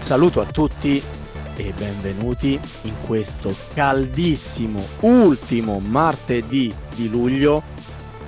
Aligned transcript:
Un 0.00 0.06
saluto 0.06 0.40
a 0.40 0.46
tutti 0.46 1.00
e 1.56 1.74
benvenuti 1.76 2.58
in 2.84 2.94
questo 3.06 3.54
caldissimo 3.74 4.82
ultimo 5.00 5.78
martedì 5.78 6.74
di 6.94 7.10
luglio 7.10 7.62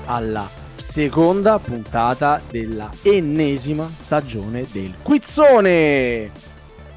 alla 0.05 0.47
seconda 0.74 1.59
puntata 1.59 2.42
della 2.50 2.91
ennesima 3.00 3.88
stagione 3.88 4.66
del 4.70 4.97
Quizzone. 5.02 6.30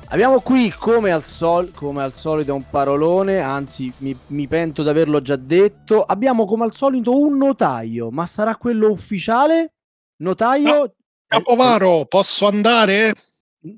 Abbiamo 0.10 0.42
qui 0.42 0.70
come 0.78 1.14
al, 1.14 1.24
sol- 1.24 1.72
come 1.74 2.04
al 2.04 2.14
solito 2.14 2.54
un 2.54 2.70
parolone, 2.70 3.40
anzi 3.40 3.92
mi, 4.00 4.16
mi 4.28 4.46
pento 4.46 4.84
di 4.84 4.90
averlo 4.90 5.22
già 5.22 5.38
detto, 5.38 6.04
abbiamo 6.04 6.46
come 6.46 6.66
al 6.66 6.76
solito 6.76 7.18
un 7.18 7.38
notaio, 7.38 8.12
ma 8.12 8.26
sarà 8.26 8.58
quello 8.58 8.92
ufficiale? 8.92 9.76
Notaio? 10.18 10.76
No, 10.76 10.94
Capovaro, 11.28 12.06
posso 12.08 12.46
andare? 12.46 13.14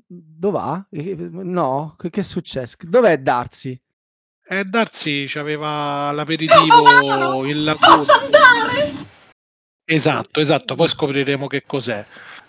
Dov'è? 0.06 0.84
No, 1.30 1.94
che, 1.98 2.10
che 2.10 2.20
è 2.20 2.24
successo? 2.24 2.76
Dov'è 2.80 3.18
Darsi? 3.18 3.80
Eh, 4.50 4.64
Darsi 4.64 5.30
aveva 5.36 6.10
l'aperitivo 6.12 7.44
in 7.46 7.64
laguna. 7.64 8.04
Esatto, 9.84 10.40
esatto, 10.40 10.74
poi 10.74 10.88
scopriremo 10.88 11.46
che 11.46 11.64
cos'è. 11.66 12.04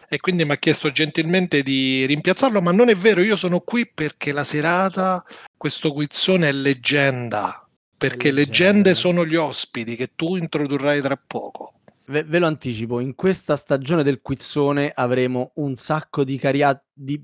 E 0.09 0.19
quindi 0.19 0.43
mi 0.43 0.51
ha 0.51 0.57
chiesto 0.57 0.91
gentilmente 0.91 1.61
di 1.61 2.05
rimpiazzarlo, 2.05 2.61
ma 2.61 2.71
non 2.71 2.89
è 2.89 2.95
vero, 2.95 3.21
io 3.21 3.37
sono 3.37 3.59
qui 3.59 3.87
perché 3.87 4.31
la 4.31 4.43
serata, 4.43 5.23
questo 5.55 5.93
quizzone 5.93 6.49
è 6.49 6.51
leggenda, 6.51 7.65
perché 7.95 8.31
leggenda. 8.31 8.63
leggende 8.71 8.93
sono 8.95 9.25
gli 9.25 9.35
ospiti 9.35 9.95
che 9.95 10.11
tu 10.15 10.35
introdurrai 10.35 10.99
tra 10.99 11.15
poco. 11.15 11.75
Ve, 12.07 12.23
ve, 12.23 12.39
lo 12.39 12.47
anticipo, 12.47 12.99
in 12.99 13.13
questa 13.13 13.55
stagione 13.55 14.01
del 14.01 14.21
quizzone 14.21 14.91
avremo 14.93 15.51
un 15.55 15.75
sacco 15.75 16.23
di, 16.23 16.39
caria- 16.39 16.83
di 16.91 17.23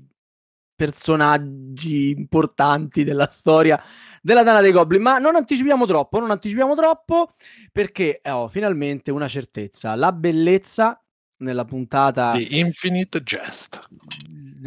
personaggi 0.76 2.10
importanti 2.10 3.02
della 3.02 3.28
storia 3.30 3.82
della 4.22 4.42
Dana 4.42 4.60
dei 4.60 4.72
Goblin, 4.72 5.02
ma 5.02 5.18
non 5.18 5.34
anticipiamo 5.34 5.86
troppo, 5.86 6.20
non 6.20 6.30
anticipiamo 6.30 6.74
troppo 6.74 7.32
perché 7.72 8.20
ho 8.24 8.42
oh, 8.42 8.48
finalmente 8.48 9.10
una 9.10 9.28
certezza, 9.28 9.94
la 9.94 10.12
bellezza 10.12 11.00
nella 11.38 11.64
puntata 11.64 12.32
di 12.32 12.58
Infinite 12.58 13.22
Jest 13.22 13.88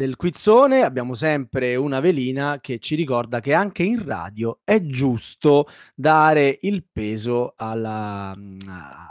del 0.00 0.16
quizzone 0.16 0.80
abbiamo 0.80 1.12
sempre 1.12 1.76
una 1.76 2.00
velina 2.00 2.58
che 2.60 2.78
ci 2.78 2.94
ricorda 2.94 3.40
che 3.40 3.52
anche 3.52 3.82
in 3.82 4.02
radio 4.02 4.60
è 4.64 4.80
giusto 4.80 5.66
dare 5.94 6.58
il 6.62 6.86
peso 6.90 7.52
alla, 7.56 8.34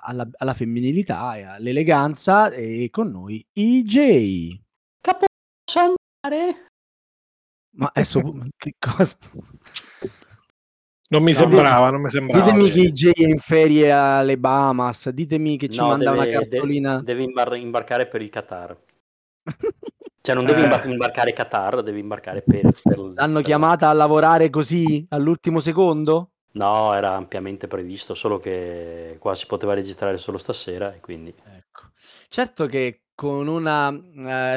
alla, 0.02 0.28
alla 0.36 0.54
femminilità 0.56 1.36
e 1.36 1.44
all'eleganza 1.44 2.50
e 2.50 2.88
con 2.90 3.12
noi 3.12 3.46
IJ. 3.54 4.58
Capo, 5.00 5.26
posso 5.64 5.96
andare? 6.24 6.69
Ma 7.80 7.90
adesso 7.94 8.20
che 8.58 8.76
cosa? 8.78 9.16
Non 11.12 11.24
mi 11.24 11.32
no, 11.32 11.38
sembrava, 11.38 11.90
non 11.90 12.02
mi 12.02 12.10
sembrava. 12.10 12.52
Ditemi 12.52 12.70
che 12.70 12.80
IJ 12.82 13.12
è 13.12 13.24
in 13.24 13.40
ferie 13.40 13.90
alle 13.90 14.38
Bahamas, 14.38 15.10
ditemi 15.10 15.58
che 15.58 15.70
ci 15.70 15.80
no, 15.80 15.88
manda 15.88 16.12
deve, 16.12 16.22
una 16.22 16.40
cartolina. 16.40 16.90
Deve, 16.98 17.04
deve 17.06 17.24
imbar- 17.24 17.56
imbarcare 17.56 18.08
per 18.08 18.22
il 18.22 18.30
Qatar. 18.30 18.78
Cioè 20.22 20.36
non 20.36 20.46
devi 20.46 20.62
eh. 20.62 20.92
imbarcare 20.92 21.32
Qatar, 21.32 21.82
devi 21.82 22.00
imbarcare 22.02 22.42
per... 22.42 22.70
per 22.84 23.00
L'hanno 23.16 23.36
per... 23.36 23.44
chiamata 23.44 23.88
a 23.88 23.94
lavorare 23.94 24.50
così 24.50 25.06
all'ultimo 25.10 25.62
secondo? 25.62 26.32
No, 26.52 26.94
era 26.94 27.16
ampiamente 27.16 27.68
previsto, 27.68 28.14
solo 28.14 28.38
che 28.38 29.16
qua 29.18 29.34
si 29.34 29.46
poteva 29.46 29.74
registrare 29.74 30.18
solo 30.18 30.38
stasera 30.38 30.94
e 30.94 31.00
quindi... 31.00 31.34
Ecco. 31.56 31.84
Certo 32.28 32.66
che 32.66 33.04
con 33.20 33.50
una 33.50 33.90
uh, 33.90 34.00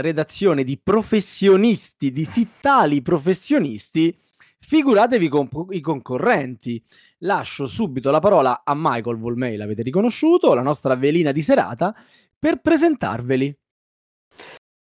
redazione 0.02 0.62
di 0.62 0.78
professionisti, 0.80 2.12
di 2.12 2.24
sì 2.24 2.48
tali 2.60 3.02
professionisti, 3.02 4.16
figuratevi 4.60 5.26
con 5.26 5.48
i 5.70 5.80
concorrenti. 5.80 6.80
Lascio 7.24 7.66
subito 7.66 8.12
la 8.12 8.20
parola 8.20 8.62
a 8.64 8.72
Michael 8.76 9.18
Volmei, 9.18 9.56
l'avete 9.56 9.82
riconosciuto, 9.82 10.54
la 10.54 10.62
nostra 10.62 10.94
velina 10.94 11.32
di 11.32 11.42
serata, 11.42 11.92
per 12.38 12.60
presentarveli. 12.60 13.52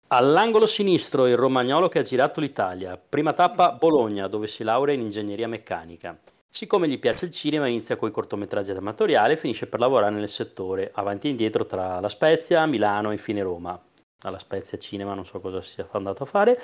All'angolo 0.09 0.67
sinistro 0.67 1.27
il 1.27 1.39
romagnolo 1.39 1.89
che 1.89 2.01
ha 2.01 2.03
girato 2.03 2.39
l'Italia. 2.41 2.99
Prima 2.99 3.33
tappa 3.33 3.73
Bologna, 3.73 4.27
dove 4.27 4.47
si 4.47 4.63
laurea 4.63 4.95
in 4.95 5.01
ingegneria 5.01 5.49
meccanica. 5.49 6.21
Siccome 6.53 6.89
gli 6.89 6.99
piace 6.99 7.27
il 7.27 7.31
cinema, 7.31 7.69
inizia 7.69 7.97
con 7.97 8.09
i 8.09 8.13
cortometraggi 8.13 8.73
amatoriali 8.73 9.35
e 9.35 9.37
finisce 9.37 9.67
per 9.67 9.79
lavorare 9.79 10.15
nel 10.15 10.29
settore, 10.29 10.91
avanti 10.93 11.29
e 11.29 11.31
indietro 11.31 11.65
tra 11.65 12.01
La 12.01 12.09
Spezia, 12.09 12.67
Milano 12.67 13.11
e 13.11 13.13
infine 13.13 13.43
Roma. 13.43 13.81
Alla 14.23 14.39
Spezia 14.39 14.77
Cinema 14.77 15.15
non 15.15 15.25
so 15.25 15.41
cosa 15.41 15.63
sia 15.63 15.87
andato 15.93 16.25
a 16.25 16.27
fare. 16.27 16.61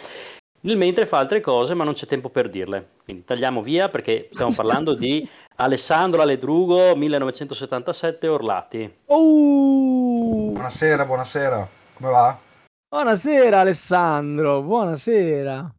Nel 0.62 0.76
mentre 0.76 1.06
fa 1.06 1.18
altre 1.18 1.40
cose, 1.40 1.74
ma 1.74 1.84
non 1.84 1.94
c'è 1.94 2.06
tempo 2.06 2.28
per 2.28 2.50
dirle. 2.50 2.88
Quindi 3.04 3.24
tagliamo 3.24 3.62
via 3.62 3.88
perché 3.88 4.28
stiamo 4.32 4.52
parlando 4.56 4.94
di 4.94 5.26
Alessandro 5.54 6.20
Aledrugo, 6.20 6.96
1977, 6.96 8.26
Orlati. 8.26 8.96
Uh! 9.06 10.50
Buonasera, 10.52 11.06
buonasera. 11.06 11.68
Come 11.94 12.10
va? 12.10 12.38
Buonasera 12.88 13.60
Alessandro, 13.60 14.62
buonasera. 14.62 15.74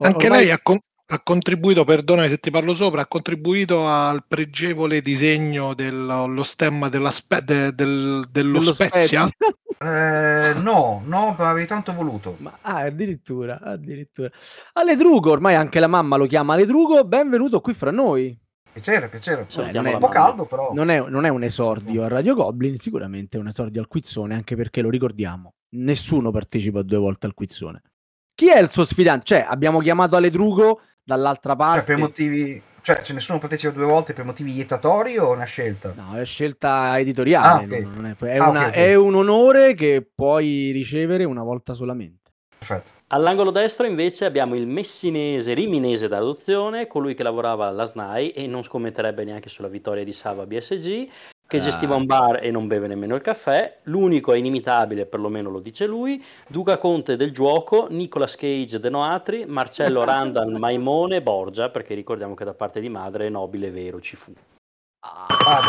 Anche 0.00 0.26
Ormai... 0.26 0.40
lei 0.40 0.50
ha, 0.52 0.60
con- 0.62 0.78
ha, 1.10 1.20
contribuito, 1.22 1.84
perdonami 1.84 2.28
se 2.28 2.38
ti 2.38 2.50
parlo 2.50 2.74
sopra, 2.74 3.02
ha 3.02 3.06
contribuito 3.06 3.86
al 3.88 4.24
pregevole 4.26 5.00
disegno 5.00 5.74
dello 5.74 6.42
stemma 6.42 6.88
della 6.88 7.10
spe- 7.10 7.42
de- 7.42 7.74
del, 7.74 8.26
dello, 8.30 8.58
dello 8.58 8.72
Spezia? 8.72 9.26
Spezia. 9.26 9.28
eh, 10.50 10.54
no, 10.60 11.02
no, 11.04 11.34
avevi 11.38 11.66
tanto 11.66 11.92
voluto. 11.92 12.36
Ma 12.38 12.58
ah, 12.60 12.80
addirittura, 12.80 13.60
addirittura. 13.60 14.30
Aledrugo, 14.74 15.30
ormai 15.30 15.54
anche 15.54 15.80
la 15.80 15.86
mamma 15.86 16.16
lo 16.16 16.26
chiama 16.26 16.54
Aledrugo, 16.54 17.04
benvenuto 17.04 17.60
qui 17.60 17.74
fra 17.74 17.90
noi. 17.90 18.38
Piacere, 18.70 19.08
piacere. 19.08 19.46
Beh, 19.52 19.72
non 19.72 19.86
è 19.86 19.94
un 19.94 19.98
po' 19.98 20.08
caldo, 20.08 20.44
però. 20.44 20.72
Non 20.72 20.90
è, 20.90 21.00
non 21.00 21.24
è 21.24 21.28
un 21.28 21.42
esordio 21.42 22.04
a 22.04 22.08
Radio 22.08 22.34
Goblin, 22.34 22.76
sicuramente 22.76 23.36
è 23.36 23.40
un 23.40 23.48
esordio 23.48 23.80
al 23.80 23.88
quizzone, 23.88 24.34
anche 24.34 24.54
perché 24.56 24.82
lo 24.82 24.90
ricordiamo 24.90 25.54
nessuno 25.70 26.30
partecipa 26.30 26.82
due 26.82 26.98
volte 26.98 27.26
al 27.26 27.34
quizzone. 27.34 27.82
Chi 28.34 28.50
è 28.50 28.60
il 28.60 28.68
suo 28.68 28.84
sfidante? 28.84 29.24
Cioè, 29.24 29.46
abbiamo 29.48 29.80
chiamato 29.80 30.14
Aledrugo 30.14 30.80
dall'altra 31.08 31.56
parte. 31.56 31.78
Cioè, 31.78 31.86
per 31.86 31.96
motivi. 31.96 32.62
Cioè, 32.82 33.00
c'è 33.00 33.14
nessuno 33.14 33.38
partecipa 33.38 33.72
due 33.72 33.86
volte 33.86 34.12
per 34.12 34.24
motivi 34.24 34.52
ietatori 34.54 35.16
o 35.18 35.32
una 35.32 35.44
scelta? 35.44 35.92
No, 35.96 36.18
è 36.18 36.24
scelta 36.24 36.98
editoriale. 36.98 37.64
Ah, 37.64 37.66
okay. 37.66 37.80
è, 37.80 38.34
è, 38.34 38.38
ah, 38.38 38.48
una, 38.48 38.58
okay, 38.60 38.70
okay. 38.70 38.84
è 38.84 38.94
un 38.94 39.14
onore 39.14 39.74
che 39.74 40.06
puoi 40.14 40.70
ricevere 40.70 41.24
una 41.24 41.42
volta 41.42 41.72
solamente. 41.72 42.30
Perfetto. 42.58 42.90
All'angolo 43.08 43.50
destro 43.50 43.86
invece 43.86 44.26
abbiamo 44.26 44.54
il 44.54 44.66
messinese 44.66 45.54
riminese 45.54 46.08
d'adozione, 46.08 46.86
colui 46.86 47.14
che 47.14 47.22
lavorava 47.22 47.66
alla 47.66 47.86
SNAI 47.86 48.30
e 48.32 48.46
non 48.46 48.62
scommetterebbe 48.62 49.24
neanche 49.24 49.48
sulla 49.48 49.68
vittoria 49.68 50.04
di 50.04 50.12
Sava 50.12 50.44
BSG, 50.44 51.08
che 51.48 51.60
gestiva 51.60 51.94
un 51.94 52.04
bar 52.04 52.44
e 52.44 52.50
non 52.50 52.66
beve 52.66 52.88
nemmeno 52.88 53.14
il 53.14 53.22
caffè, 53.22 53.78
l'unico 53.84 54.34
è 54.34 54.36
inimitabile, 54.36 55.06
perlomeno 55.06 55.48
lo 55.48 55.60
dice 55.60 55.86
lui, 55.86 56.22
Duca 56.46 56.76
Conte 56.76 57.16
del 57.16 57.32
gioco, 57.32 57.86
Nicolas 57.88 58.36
Cage 58.36 58.78
De 58.78 58.90
Noatri, 58.90 59.46
Marcello 59.46 60.04
Randan 60.04 60.58
Maimone 60.58 61.22
Borgia, 61.22 61.70
perché 61.70 61.94
ricordiamo 61.94 62.34
che 62.34 62.44
da 62.44 62.52
parte 62.52 62.80
di 62.80 62.90
madre 62.90 63.30
nobile 63.30 63.70
vero 63.70 63.98
ci 63.98 64.14
fu. 64.14 64.30
Ah, 65.00 65.62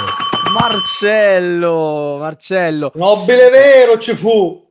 Marcello, 0.52 2.18
Marcello. 2.20 2.92
Nobile 2.96 3.50
vero 3.50 3.98
ci 4.00 4.16
fu. 4.16 4.68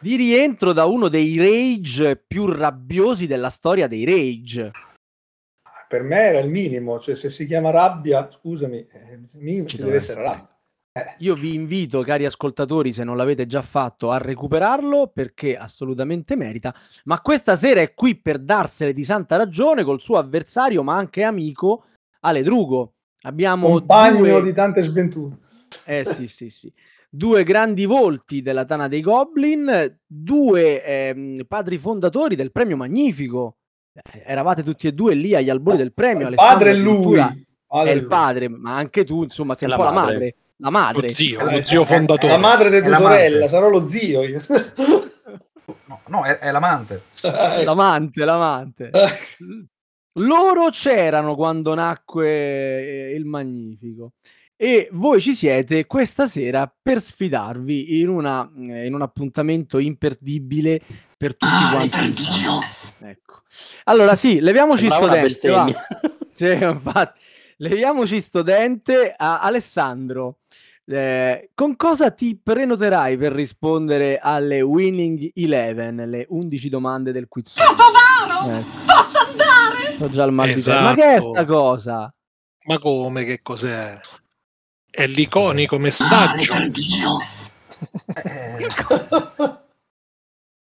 Di 0.00 0.16
rientro 0.16 0.72
da 0.72 0.84
uno 0.86 1.06
dei 1.06 1.36
rage 1.38 2.16
più 2.16 2.46
rabbiosi 2.46 3.28
della 3.28 3.50
storia 3.50 3.86
dei 3.86 4.04
rage 4.04 4.72
per 5.90 6.04
me 6.04 6.20
era 6.20 6.38
il 6.38 6.48
minimo, 6.48 7.00
cioè 7.00 7.16
se 7.16 7.28
si 7.30 7.46
chiama 7.46 7.70
rabbia, 7.70 8.30
scusami, 8.30 8.76
eh, 8.76 9.18
minimo 9.38 9.66
ci, 9.66 9.76
ci 9.76 9.82
deve 9.82 9.96
essere 9.96 10.22
rabbia. 10.22 10.56
Eh. 10.92 11.16
Io 11.18 11.34
vi 11.34 11.52
invito, 11.52 12.02
cari 12.02 12.24
ascoltatori, 12.24 12.92
se 12.92 13.02
non 13.02 13.16
l'avete 13.16 13.44
già 13.46 13.60
fatto, 13.60 14.12
a 14.12 14.18
recuperarlo 14.18 15.10
perché 15.12 15.56
assolutamente 15.56 16.36
merita. 16.36 16.72
Ma 17.06 17.20
questa 17.20 17.56
sera 17.56 17.80
è 17.80 17.92
qui 17.92 18.14
per 18.20 18.38
darsene 18.38 18.92
di 18.92 19.02
santa 19.02 19.34
ragione 19.34 19.82
col 19.82 20.00
suo 20.00 20.18
avversario, 20.18 20.84
ma 20.84 20.94
anche 20.94 21.24
amico, 21.24 21.86
Ale 22.20 22.44
Drugo. 22.44 22.94
Abbiamo 23.22 23.70
compagno 23.70 24.18
due... 24.20 24.42
di 24.42 24.52
tante 24.52 24.82
sventure. 24.82 25.38
Eh 25.84 26.04
sì, 26.04 26.28
sì, 26.28 26.50
sì. 26.50 26.72
Due 27.08 27.42
grandi 27.42 27.84
volti 27.84 28.42
della 28.42 28.64
Tana 28.64 28.86
dei 28.86 29.00
Goblin, 29.00 29.98
due 30.06 30.84
eh, 30.84 31.44
padri 31.48 31.78
fondatori 31.78 32.36
del 32.36 32.52
premio 32.52 32.76
Magnifico 32.76 33.56
eravate 34.24 34.62
tutti 34.62 34.86
e 34.86 34.92
due 34.92 35.14
lì 35.14 35.34
agli 35.34 35.50
albori 35.50 35.76
del 35.76 35.92
premio. 35.92 36.28
Il 36.28 36.34
padre 36.34 36.70
è 36.70 36.74
lui. 36.74 37.16
Padre 37.66 37.90
è 37.90 37.94
il 37.94 38.06
padre, 38.06 38.48
ma 38.48 38.76
anche 38.76 39.04
tu, 39.04 39.22
insomma, 39.22 39.54
sei 39.54 39.70
un 39.70 39.76
po' 39.76 39.82
madre. 39.84 39.94
la 39.94 40.12
madre. 40.12 40.34
La 40.56 40.70
madre. 40.70 41.06
Lo 41.06 41.12
zio, 41.12 41.50
lo 41.50 41.62
zio 41.62 41.84
fondatore. 41.84 42.32
La 42.32 42.38
madre 42.38 42.70
di 42.70 42.86
tua 42.86 42.96
sorella, 42.96 43.48
sarò 43.48 43.68
lo 43.68 43.80
zio. 43.80 44.22
Io. 44.22 44.38
No, 45.86 46.00
no 46.06 46.24
è, 46.24 46.38
è, 46.38 46.50
l'amante. 46.50 47.02
l'amante, 47.22 48.24
l'amante. 48.24 48.90
Loro 50.14 50.70
c'erano 50.70 51.36
quando 51.36 51.74
nacque 51.74 52.28
eh, 52.28 53.14
il 53.14 53.24
Magnifico 53.24 54.12
e 54.62 54.90
voi 54.92 55.22
ci 55.22 55.32
siete 55.34 55.86
questa 55.86 56.26
sera 56.26 56.70
per 56.82 57.00
sfidarvi 57.00 57.98
in, 58.00 58.10
una, 58.10 58.46
eh, 58.68 58.84
in 58.84 58.92
un 58.92 59.00
appuntamento 59.00 59.78
imperdibile 59.78 60.78
per 61.16 61.34
tutti 61.34 61.50
Ah, 61.50 61.70
quanti. 61.72 62.14
Ecco. 63.02 63.40
Allora 63.84 64.14
sì, 64.16 64.38
leviamoci 64.38 64.86
Sembrava 64.90 65.28
sto 65.30 65.46
dente. 65.46 65.72
va. 65.72 66.68
infatti. 66.68 67.20
Leviamoci 67.56 68.20
sto 68.20 68.42
dente 68.42 69.14
a 69.16 69.40
Alessandro. 69.40 70.40
eh, 70.84 71.50
con 71.54 71.76
cosa 71.76 72.10
ti 72.10 72.38
prenoterai 72.42 73.16
per 73.16 73.32
rispondere 73.32 74.18
alle 74.18 74.60
Winning 74.60 75.30
11, 75.36 76.06
le 76.06 76.26
11 76.28 76.68
domande 76.68 77.12
del 77.12 77.28
quiz? 77.28 77.54
Capovaro! 77.54 78.58
Eh, 78.58 78.64
Posso 78.84 79.18
andare? 79.26 79.96
ho 79.98 80.10
già 80.10 80.24
il 80.24 80.32
mal 80.32 80.48
di 80.48 80.54
testa. 80.54 80.80
Ma 80.82 80.94
che 80.94 81.02
è 81.02 81.14
Esatto. 81.14 81.32
sta 81.32 81.44
cosa? 81.46 82.14
Ma 82.66 82.78
come? 82.78 83.24
Che 83.24 83.40
cos'è? 83.40 83.98
È 84.90 85.06
l'iconico 85.06 85.78
messaggio. 85.78 86.52
Eh, 88.24 88.66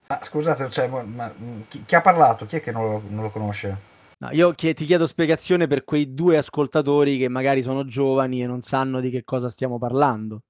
ma 0.08 0.20
scusate, 0.22 0.70
cioè, 0.70 0.88
ma- 0.88 1.32
chi, 1.68 1.84
chi 1.86 1.94
ha 1.94 2.00
parlato? 2.00 2.44
Chi 2.46 2.56
è 2.56 2.60
che 2.60 2.70
non 2.70 2.84
lo, 2.84 3.02
non 3.08 3.22
lo 3.22 3.30
conosce? 3.30 3.90
No, 4.18 4.28
io 4.30 4.54
ti 4.54 4.74
chiedo 4.74 5.06
spiegazione 5.06 5.66
per 5.66 5.84
quei 5.84 6.14
due 6.14 6.36
ascoltatori 6.36 7.18
che 7.18 7.28
magari 7.28 7.62
sono 7.62 7.86
giovani 7.86 8.42
e 8.42 8.46
non 8.46 8.60
sanno 8.60 9.00
di 9.00 9.10
che 9.10 9.24
cosa 9.24 9.48
stiamo 9.50 9.78
parlando. 9.78 10.42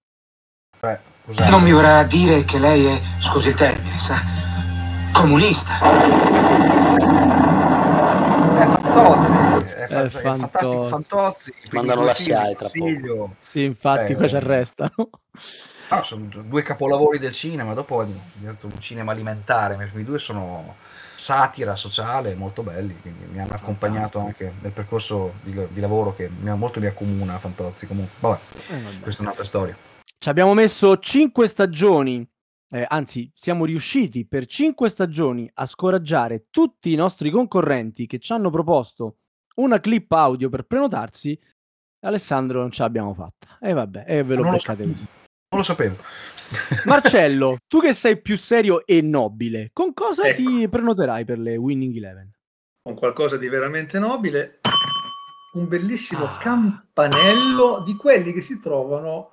Scusate. 1.25 1.49
Non 1.49 1.63
mi 1.63 1.73
verrà 1.73 2.01
a 2.01 2.05
dire 2.05 2.45
che 2.45 2.59
lei 2.59 2.85
è, 2.85 3.01
scusi 3.23 3.49
il 3.49 3.55
termine, 3.55 3.97
sa, 3.99 4.21
comunista. 5.13 5.79
Fantozzi, 8.93 9.69
è, 9.73 9.87
fa- 9.87 10.03
È 10.03 10.05
è 10.05 10.09
fantastico 10.09 10.85
Fantozzi. 10.85 11.53
Mandano 11.71 12.05
la 12.05 12.15
SIAE 12.15 12.55
tra 12.55 12.69
consiglio. 12.71 13.35
Sì, 13.41 13.65
infatti, 13.65 14.13
Eh, 14.13 14.17
qua 14.17 14.29
ci 14.29 14.37
arrestano. 14.37 15.11
Ah, 15.89 16.03
sono 16.03 16.27
due 16.31 16.63
capolavori 16.63 17.19
del 17.19 17.33
cinema, 17.33 17.75
dopo 17.75 18.03
è 18.03 18.07
diventato 18.35 18.67
un 18.67 18.81
cinema 18.81 19.13
alimentare, 19.13 19.77
ma 19.77 19.85
i 19.85 19.89
primi 19.89 20.05
due 20.05 20.19
sono 20.19 20.77
satira 21.15 21.77
sociale, 21.77 22.35
molto 22.35 22.63
belli, 22.63 22.99
quindi 23.01 23.27
mi 23.31 23.41
hanno 23.41 23.53
accompagnato 23.53 24.19
anche 24.19 24.55
nel 24.61 24.73
percorso 24.73 25.35
di, 25.43 25.55
di 25.69 25.81
lavoro 25.81 26.15
che 26.15 26.31
mi, 26.31 26.55
molto 26.57 26.81
mi 26.81 26.87
accomuna 26.87 27.39
Fantozzi. 27.39 27.87
Comunque, 27.87 28.15
vabbè, 28.21 28.39
Eh, 28.71 28.81
vabbè. 28.81 29.01
questa 29.01 29.21
è 29.21 29.25
un'altra 29.25 29.45
storia. 29.45 29.77
Ci 30.19 30.29
abbiamo 30.29 30.55
messo 30.55 30.99
5 30.99 31.47
stagioni, 31.49 32.27
eh, 32.73 32.87
anzi 32.89 33.31
siamo 33.35 33.65
riusciti 33.67 34.27
per 34.27 34.47
5 34.47 34.89
stagioni 34.89 35.51
a 35.55 35.67
scoraggiare 35.67 36.47
tutti 36.51 36.93
i 36.93 36.97
nostri 36.97 37.31
concorrenti 37.31 38.07
che 38.07 38.19
ci 38.19 38.33
hanno 38.33 38.51
proposto 38.51 39.19
una 39.57 39.79
clip 39.81 40.11
audio 40.13 40.49
per 40.49 40.65
prenotarsi. 40.65 41.39
Alessandro 42.05 42.61
non 42.61 42.71
ce 42.71 42.83
l'abbiamo 42.83 43.13
fatta. 43.15 43.59
E 43.61 43.73
vabbè, 43.75 44.05
e 44.07 44.23
ve 44.25 44.35
lo 44.37 44.43
Non 44.43 44.53
beccate 44.53 44.83
così. 44.85 45.07
Non 45.51 45.61
lo 45.61 45.63
sapevo. 45.63 45.97
Marcello, 46.87 47.59
tu 47.69 47.81
che 47.81 47.93
sei 47.93 48.21
più 48.21 48.37
serio 48.39 48.85
e 48.87 49.01
nobile, 49.03 49.71
con 49.73 49.93
cosa 49.93 50.25
Ecco. 50.25 50.43
ti 50.43 50.69
prenoterai 50.69 51.25
per 51.25 51.39
le 51.39 51.57
Winning 51.57 51.95
Eleven? 51.97 52.31
con 52.85 52.97
qualcosa 52.97 53.37
di 53.37 53.49
veramente 53.49 54.01
nobile, 54.01 54.59
un 55.53 55.69
bellissimo 55.69 56.25
Ah. 56.25 56.37
campanello 56.39 57.85
di 57.87 57.95
quelli 57.95 58.33
che 58.33 58.41
si 58.41 58.59
trovano 58.59 59.32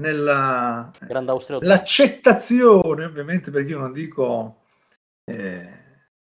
nella 0.00 0.90
l'accettazione, 1.60 3.04
ovviamente 3.04 3.50
perché 3.50 3.70
io 3.70 3.78
non 3.78 3.92
dico 3.92 4.62
eh, 5.30 5.68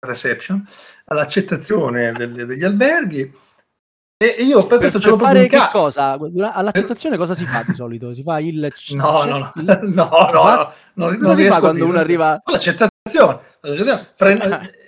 reception, 0.06 0.66
all'accettazione 1.06 2.12
del- 2.12 2.46
degli 2.46 2.64
alberghi. 2.64 3.46
E 4.20 4.36
e 4.36 4.44
io 4.44 4.60
per 4.62 4.68
Per, 4.68 4.78
questo 4.80 5.00
ce 5.00 5.10
l'ho 5.10 5.18
fare 5.18 5.42
che 5.48 5.58
casa. 5.58 5.70
cosa? 6.18 6.54
All'accettazione 6.54 7.18
cosa 7.18 7.36
si 7.36 7.46
fa 7.46 7.64
di 7.68 7.74
solito? 7.76 8.14
Si 8.16 8.24
fa 8.24 8.40
il... 8.40 8.72
c- 8.76 8.94
No, 8.94 9.24
no, 9.26 9.38
no, 9.38 9.52
no, 9.56 9.80
no, 9.84 10.28
fa? 10.28 10.74
no, 10.94 11.06
non, 11.10 11.20
Cosa 11.20 11.36
si 11.36 11.42
riesco 11.42 11.52
fa 11.54 11.58
a 11.58 11.60
quando 11.62 11.86
uno 11.86 12.00
arriva- 12.00 12.42
L'accettazione. 12.46 13.40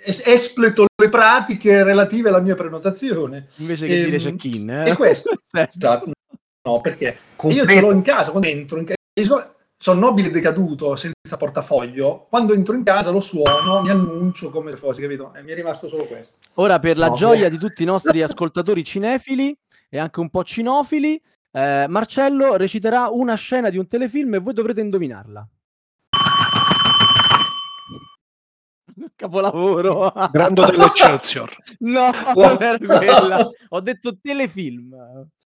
Es- 0.04 0.26
espleto 0.26 0.86
le 1.00 1.08
pratiche 1.08 1.82
relative 1.84 2.28
alla 2.28 2.40
mia 2.40 2.54
prenotazione. 2.56 3.46
Invece 3.58 3.86
che 3.86 4.02
dire 4.04 4.16
Ehm, 4.16 4.22
check-in. 4.36 4.68
è 4.68 4.90
Eh? 4.90 4.96
questo. 4.96 5.30
Certo. 5.46 5.78
No, 6.62 6.80
perché 6.82 7.04
io 7.04 7.14
Completo. 7.36 7.68
ce 7.68 7.80
l'ho 7.80 7.90
in 7.92 8.02
casa, 8.02 8.30
quando 8.30 8.48
entro 8.48 8.78
in 8.78 8.84
casa, 8.84 9.54
sono 9.78 9.98
nobile 10.00 10.30
decaduto 10.30 10.94
senza 10.94 11.38
portafoglio. 11.38 12.26
Quando 12.28 12.52
entro 12.52 12.74
in 12.74 12.82
casa 12.84 13.08
lo 13.10 13.20
suono, 13.20 13.80
mi 13.82 13.88
annuncio 13.88 14.50
come 14.50 14.72
se 14.72 14.76
fossi, 14.76 15.00
capito? 15.00 15.32
E 15.34 15.42
mi 15.42 15.52
è 15.52 15.54
rimasto 15.54 15.88
solo 15.88 16.04
questo. 16.04 16.34
Ora, 16.54 16.78
per 16.78 16.98
la 16.98 17.08
No, 17.08 17.14
gioia 17.14 17.44
beh. 17.48 17.50
di 17.50 17.58
tutti 17.58 17.82
i 17.82 17.86
nostri 17.86 18.20
ascoltatori 18.22 18.84
cinefili 18.84 19.56
e 19.88 19.98
anche 19.98 20.20
un 20.20 20.28
po' 20.28 20.44
cinofili, 20.44 21.20
eh, 21.52 21.86
Marcello 21.88 22.56
reciterà 22.56 23.08
una 23.08 23.34
scena 23.36 23.70
di 23.70 23.78
un 23.78 23.86
telefilm 23.86 24.34
e 24.34 24.38
voi 24.38 24.52
dovrete 24.52 24.82
indovinarla. 24.82 25.48
Capolavoro. 29.16 30.12
Grande 30.30 30.64
dell'Excelsior. 30.66 31.56
No, 31.80 32.10
non 32.34 32.58
era 32.60 32.98
quella. 32.98 33.48
Ho 33.70 33.80
detto 33.80 34.18
telefilm 34.20 34.94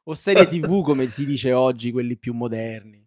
o 0.04 0.14
serie 0.14 0.46
TV 0.48 0.82
come 0.82 1.08
si 1.08 1.26
dice 1.26 1.52
oggi, 1.52 1.92
quelli 1.92 2.16
più 2.16 2.32
moderni. 2.34 3.02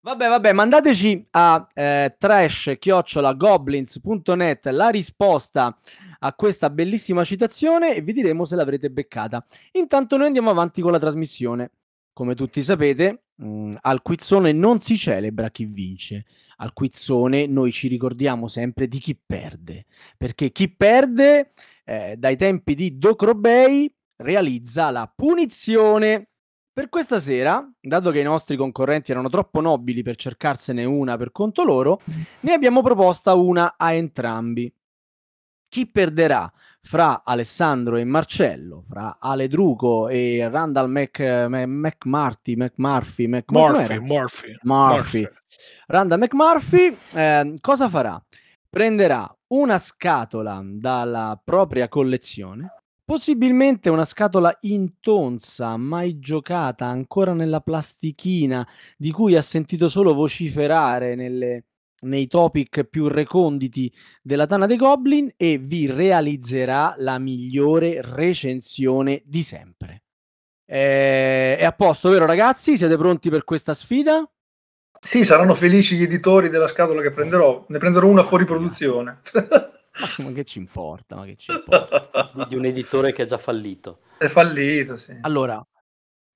Vabbè, 0.00 0.28
vabbè, 0.28 0.52
mandateci 0.52 1.26
a 1.32 1.68
eh, 1.74 2.14
trash-goblins.net 2.16 4.66
la 4.66 4.90
risposta 4.90 5.76
a 6.20 6.34
questa 6.34 6.70
bellissima 6.70 7.24
citazione 7.24 7.96
e 7.96 8.00
vi 8.00 8.12
diremo 8.12 8.44
se 8.44 8.54
l'avrete 8.56 8.90
beccata. 8.90 9.44
Intanto 9.72 10.16
noi 10.16 10.26
andiamo 10.26 10.50
avanti 10.50 10.80
con 10.80 10.92
la 10.92 10.98
trasmissione. 10.98 11.72
Come 12.12 12.34
tutti 12.34 12.62
sapete, 12.62 13.24
mh, 13.34 13.74
al 13.82 14.02
quizzone 14.02 14.52
non 14.52 14.80
si 14.80 14.96
celebra 14.96 15.50
chi 15.50 15.64
vince. 15.66 16.24
Al 16.58 16.72
quizzone 16.72 17.46
noi 17.46 17.72
ci 17.72 17.88
ricordiamo 17.88 18.48
sempre 18.48 18.88
di 18.88 18.98
chi 19.00 19.14
perde, 19.14 19.84
perché 20.16 20.50
chi 20.52 20.72
perde 20.72 21.52
eh, 21.84 22.16
dai 22.16 22.36
tempi 22.36 22.74
di 22.74 22.98
Docrobei 22.98 23.92
realizza 24.18 24.90
la 24.90 25.10
punizione. 25.14 26.28
Per 26.78 26.88
questa 26.88 27.18
sera, 27.18 27.68
dato 27.80 28.10
che 28.10 28.20
i 28.20 28.24
nostri 28.24 28.56
concorrenti 28.56 29.10
erano 29.10 29.28
troppo 29.28 29.60
nobili 29.60 30.02
per 30.02 30.14
cercarsene 30.14 30.84
una 30.84 31.16
per 31.16 31.32
conto 31.32 31.64
loro, 31.64 32.00
ne 32.40 32.52
abbiamo 32.52 32.82
proposta 32.82 33.34
una 33.34 33.74
a 33.76 33.92
entrambi. 33.92 34.72
Chi 35.68 35.90
perderà 35.90 36.50
fra 36.80 37.22
Alessandro 37.24 37.96
e 37.96 38.04
Marcello, 38.04 38.82
fra 38.82 39.18
Ale 39.20 39.48
Drugo 39.48 40.08
e 40.08 40.48
Randall 40.48 40.88
Mc, 40.88 41.20
Mc- 41.20 41.66
McMarty, 41.66 42.56
McMurphy, 42.56 43.26
Mc, 43.26 43.44
come 43.44 43.70
Murphy? 43.70 43.98
Murphy. 43.98 44.56
Murphy. 44.62 45.28
Randall 45.88 46.20
McMurphy 46.20 46.96
eh, 47.12 47.54
cosa 47.60 47.88
farà? 47.88 48.22
Prenderà 48.70 49.30
una 49.48 49.78
scatola 49.78 50.62
dalla 50.64 51.40
propria 51.42 51.88
collezione, 51.88 52.72
possibilmente 53.08 53.88
una 53.88 54.04
scatola 54.04 54.54
intonsa, 54.60 55.78
mai 55.78 56.18
giocata, 56.18 56.84
ancora 56.84 57.32
nella 57.32 57.60
plastichina, 57.60 58.68
di 58.98 59.12
cui 59.12 59.34
ha 59.34 59.40
sentito 59.40 59.88
solo 59.88 60.12
vociferare 60.12 61.14
nelle- 61.14 61.64
nei 62.00 62.26
topic 62.26 62.84
più 62.84 63.08
reconditi 63.08 63.90
della 64.20 64.44
Tana 64.44 64.66
dei 64.66 64.76
Goblin 64.76 65.32
e 65.38 65.56
vi 65.56 65.90
realizzerà 65.90 66.96
la 66.98 67.18
migliore 67.18 68.02
recensione 68.02 69.22
di 69.24 69.42
sempre. 69.42 70.02
Eh, 70.66 71.56
è 71.56 71.64
a 71.64 71.72
posto, 71.72 72.10
vero 72.10 72.26
ragazzi? 72.26 72.76
Siete 72.76 72.98
pronti 72.98 73.30
per 73.30 73.44
questa 73.44 73.72
sfida? 73.72 74.30
Sì, 75.00 75.24
saranno 75.24 75.54
felici 75.54 75.96
gli 75.96 76.02
editori 76.02 76.50
della 76.50 76.68
scatola 76.68 77.00
che 77.00 77.10
prenderò. 77.10 77.64
Ne 77.68 77.78
prenderò 77.78 78.06
una 78.06 78.22
fuori 78.22 78.44
produzione. 78.44 79.20
Ma, 80.00 80.24
ma 80.24 80.32
che 80.32 80.44
ci 80.44 80.58
importa? 80.58 81.16
Ma 81.16 81.24
che 81.24 81.36
ci 81.36 81.50
importa? 81.52 82.46
di 82.48 82.56
un 82.56 82.64
editore 82.64 83.12
che 83.12 83.22
è 83.24 83.26
già 83.26 83.38
fallito. 83.38 84.00
È 84.18 84.26
fallito, 84.26 84.96
sì. 84.96 85.16
Allora, 85.22 85.64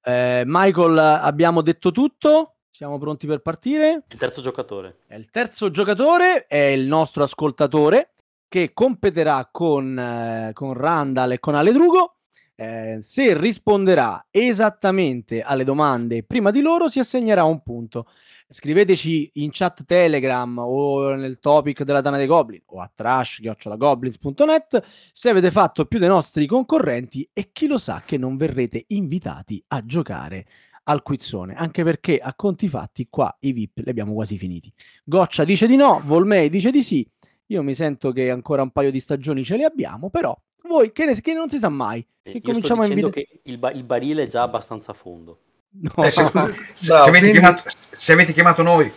eh, 0.04 0.42
Michael, 0.46 0.98
abbiamo 0.98 1.62
detto 1.62 1.90
tutto? 1.90 2.56
Siamo 2.70 2.98
pronti 2.98 3.26
per 3.26 3.40
partire? 3.40 4.04
Il 4.08 4.18
terzo 4.18 4.40
giocatore. 4.40 5.00
E 5.06 5.16
Il 5.16 5.30
terzo 5.30 5.70
giocatore 5.70 6.46
è 6.46 6.56
il 6.56 6.86
nostro 6.86 7.22
ascoltatore 7.22 8.14
che 8.48 8.72
competerà 8.72 9.48
con, 9.50 9.98
eh, 9.98 10.50
con 10.52 10.74
Randall 10.74 11.32
e 11.32 11.40
con 11.40 11.54
Aledrugo. 11.54 12.16
Eh, 12.54 12.98
se 13.00 13.36
risponderà 13.36 14.26
esattamente 14.30 15.42
alle 15.42 15.64
domande 15.64 16.22
prima 16.22 16.50
di 16.50 16.60
loro, 16.60 16.88
si 16.88 16.98
assegnerà 16.98 17.44
un 17.44 17.62
punto. 17.62 18.06
Scriveteci 18.52 19.30
in 19.34 19.48
chat 19.50 19.84
Telegram 19.84 20.58
o 20.58 21.14
nel 21.14 21.38
topic 21.38 21.84
della 21.84 22.02
Tana 22.02 22.18
dei 22.18 22.26
Goblin 22.26 22.60
o 22.66 22.80
a 22.80 22.90
trash.goblins.net 22.94 24.84
se 25.12 25.28
avete 25.30 25.50
fatto 25.50 25.86
più 25.86 25.98
dei 25.98 26.08
nostri 26.08 26.44
concorrenti 26.46 27.26
e 27.32 27.48
chi 27.50 27.66
lo 27.66 27.78
sa 27.78 28.02
che 28.04 28.18
non 28.18 28.36
verrete 28.36 28.84
invitati 28.88 29.62
a 29.68 29.82
giocare 29.84 30.44
al 30.84 31.00
quizzone, 31.02 31.54
anche 31.54 31.82
perché 31.82 32.18
a 32.18 32.34
conti 32.34 32.68
fatti 32.68 33.06
qua 33.08 33.34
i 33.40 33.52
VIP 33.52 33.78
li 33.84 33.88
abbiamo 33.90 34.12
quasi 34.12 34.36
finiti. 34.36 34.70
Goccia 35.04 35.44
dice 35.44 35.66
di 35.66 35.76
no, 35.76 36.02
Volmei 36.04 36.50
dice 36.50 36.70
di 36.70 36.82
sì. 36.82 37.08
Io 37.46 37.62
mi 37.62 37.74
sento 37.74 38.12
che 38.12 38.30
ancora 38.30 38.62
un 38.62 38.70
paio 38.70 38.90
di 38.90 39.00
stagioni 39.00 39.44
ce 39.44 39.56
le 39.56 39.64
abbiamo, 39.64 40.10
però 40.10 40.38
voi 40.64 40.92
che, 40.92 41.06
ne, 41.06 41.18
che 41.20 41.32
non 41.32 41.48
si 41.48 41.58
sa 41.58 41.68
mai. 41.70 42.06
Eh, 42.22 42.32
Che 42.32 42.36
Io 42.38 42.42
cominciamo 42.42 42.82
a 42.82 42.86
invitare. 42.86 43.12
che 43.12 43.40
il, 43.44 43.58
ba- 43.58 43.70
il 43.72 43.84
barile 43.84 44.24
è 44.24 44.26
già 44.26 44.42
abbastanza 44.42 44.90
a 44.90 44.94
fondo. 44.94 45.38
No, 45.74 46.04
Eh, 46.04 46.10
se, 46.10 46.22
se- 46.24 46.30
Bravo, 46.30 46.52
se 46.74 46.92
avete 46.92 47.10
quindi- 47.10 47.30
chiamato, 47.38 47.62
se 47.90 48.12
avete 48.12 48.32
chiamato 48.32 48.62
noi, 48.62 48.92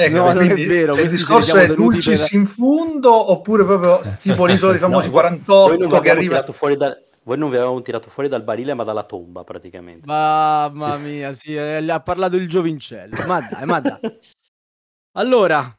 Ecco, 0.00 0.16
No, 0.16 0.32
quindi 0.32 0.64
vero, 0.64 0.96
Il 0.96 1.08
discorso 1.10 1.56
è 1.56 1.66
dulcis 1.74 2.20
per- 2.28 2.32
in 2.38 2.46
fundo 2.46 3.32
oppure 3.32 3.64
proprio 3.64 4.00
tipo 4.22 4.46
l'isola 4.46 4.70
dei 4.72 4.80
famosi 4.80 5.08
No, 5.08 5.12
voi- 5.12 5.22
Voi 5.22 5.30
non 5.30 5.88
48 5.88 5.96
vi 5.96 6.00
che 6.02 6.10
arriva. 6.10 6.44
fuori 6.52 6.76
da- 6.76 6.96
voi 7.24 7.36
non 7.36 7.50
vi 7.50 7.56
avevamo 7.56 7.82
tirato 7.82 8.08
fuori 8.08 8.28
dal 8.28 8.42
barile, 8.44 8.74
ma 8.74 8.84
dalla 8.84 9.02
tomba 9.02 9.42
praticamente. 9.44 10.06
Mamma 10.06 10.96
mia, 10.98 11.32
sì, 11.34 11.54
eh, 11.56 11.84
ha 11.90 12.00
parlato 12.00 12.36
il 12.36 12.48
giovincello. 12.48 13.26
Ma 13.26 13.40
dai, 13.50 13.64
ma 13.66 13.80
dai. 13.80 13.98
Allora, 15.18 15.76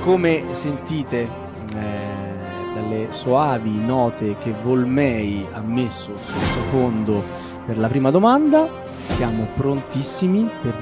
come 0.00 0.44
sentite 0.52 1.28
eh, 1.74 2.74
dalle 2.74 3.08
soavi 3.10 3.84
note 3.84 4.36
che 4.40 4.54
Volmei 4.62 5.44
ha 5.52 5.60
messo 5.60 6.12
sottofondo 6.16 7.22
per 7.66 7.76
la 7.76 7.88
prima 7.88 8.10
domanda, 8.10 8.66
siamo 9.08 9.48
prontissimi 9.56 10.48
per 10.62 10.74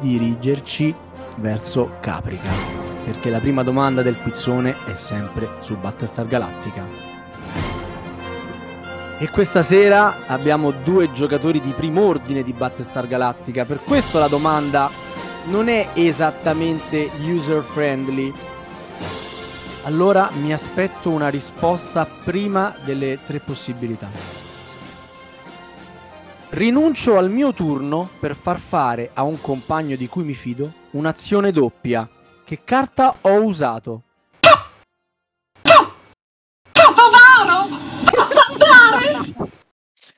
dirigerci 0.00 0.94
verso 1.36 1.96
Caprica. 2.00 2.50
Perché 3.04 3.30
la 3.30 3.40
prima 3.40 3.62
domanda 3.62 4.02
del 4.02 4.16
quizzone 4.20 4.76
è 4.84 4.94
sempre 4.94 5.48
su 5.60 5.76
Battlestar 5.76 6.26
Galactica. 6.26 6.84
E 9.18 9.30
questa 9.30 9.62
sera 9.62 10.26
abbiamo 10.26 10.72
due 10.72 11.10
giocatori 11.12 11.60
di 11.60 11.70
prim'ordine 11.70 12.42
di 12.42 12.52
Battlestar 12.52 13.06
Galactica, 13.06 13.64
per 13.64 13.80
questo 13.82 14.18
la 14.18 14.28
domanda 14.28 14.90
non 15.46 15.68
è 15.68 15.88
esattamente 15.94 17.10
user 17.20 17.62
friendly. 17.62 18.32
Allora 19.84 20.30
mi 20.42 20.52
aspetto 20.52 21.10
una 21.10 21.28
risposta 21.28 22.06
prima 22.24 22.74
delle 22.84 23.20
tre 23.24 23.38
possibilità. 23.38 24.45
Rinuncio 26.50 27.16
al 27.18 27.28
mio 27.30 27.52
turno 27.52 28.08
per 28.20 28.34
far 28.36 28.58
fare 28.58 29.10
a 29.14 29.22
un 29.22 29.40
compagno 29.40 29.96
di 29.96 30.08
cui 30.08 30.24
mi 30.24 30.34
fido 30.34 30.72
un'azione 30.92 31.50
doppia. 31.50 32.08
Che 32.44 32.60
carta 32.64 33.16
ho 33.22 33.42
usato? 33.42 34.02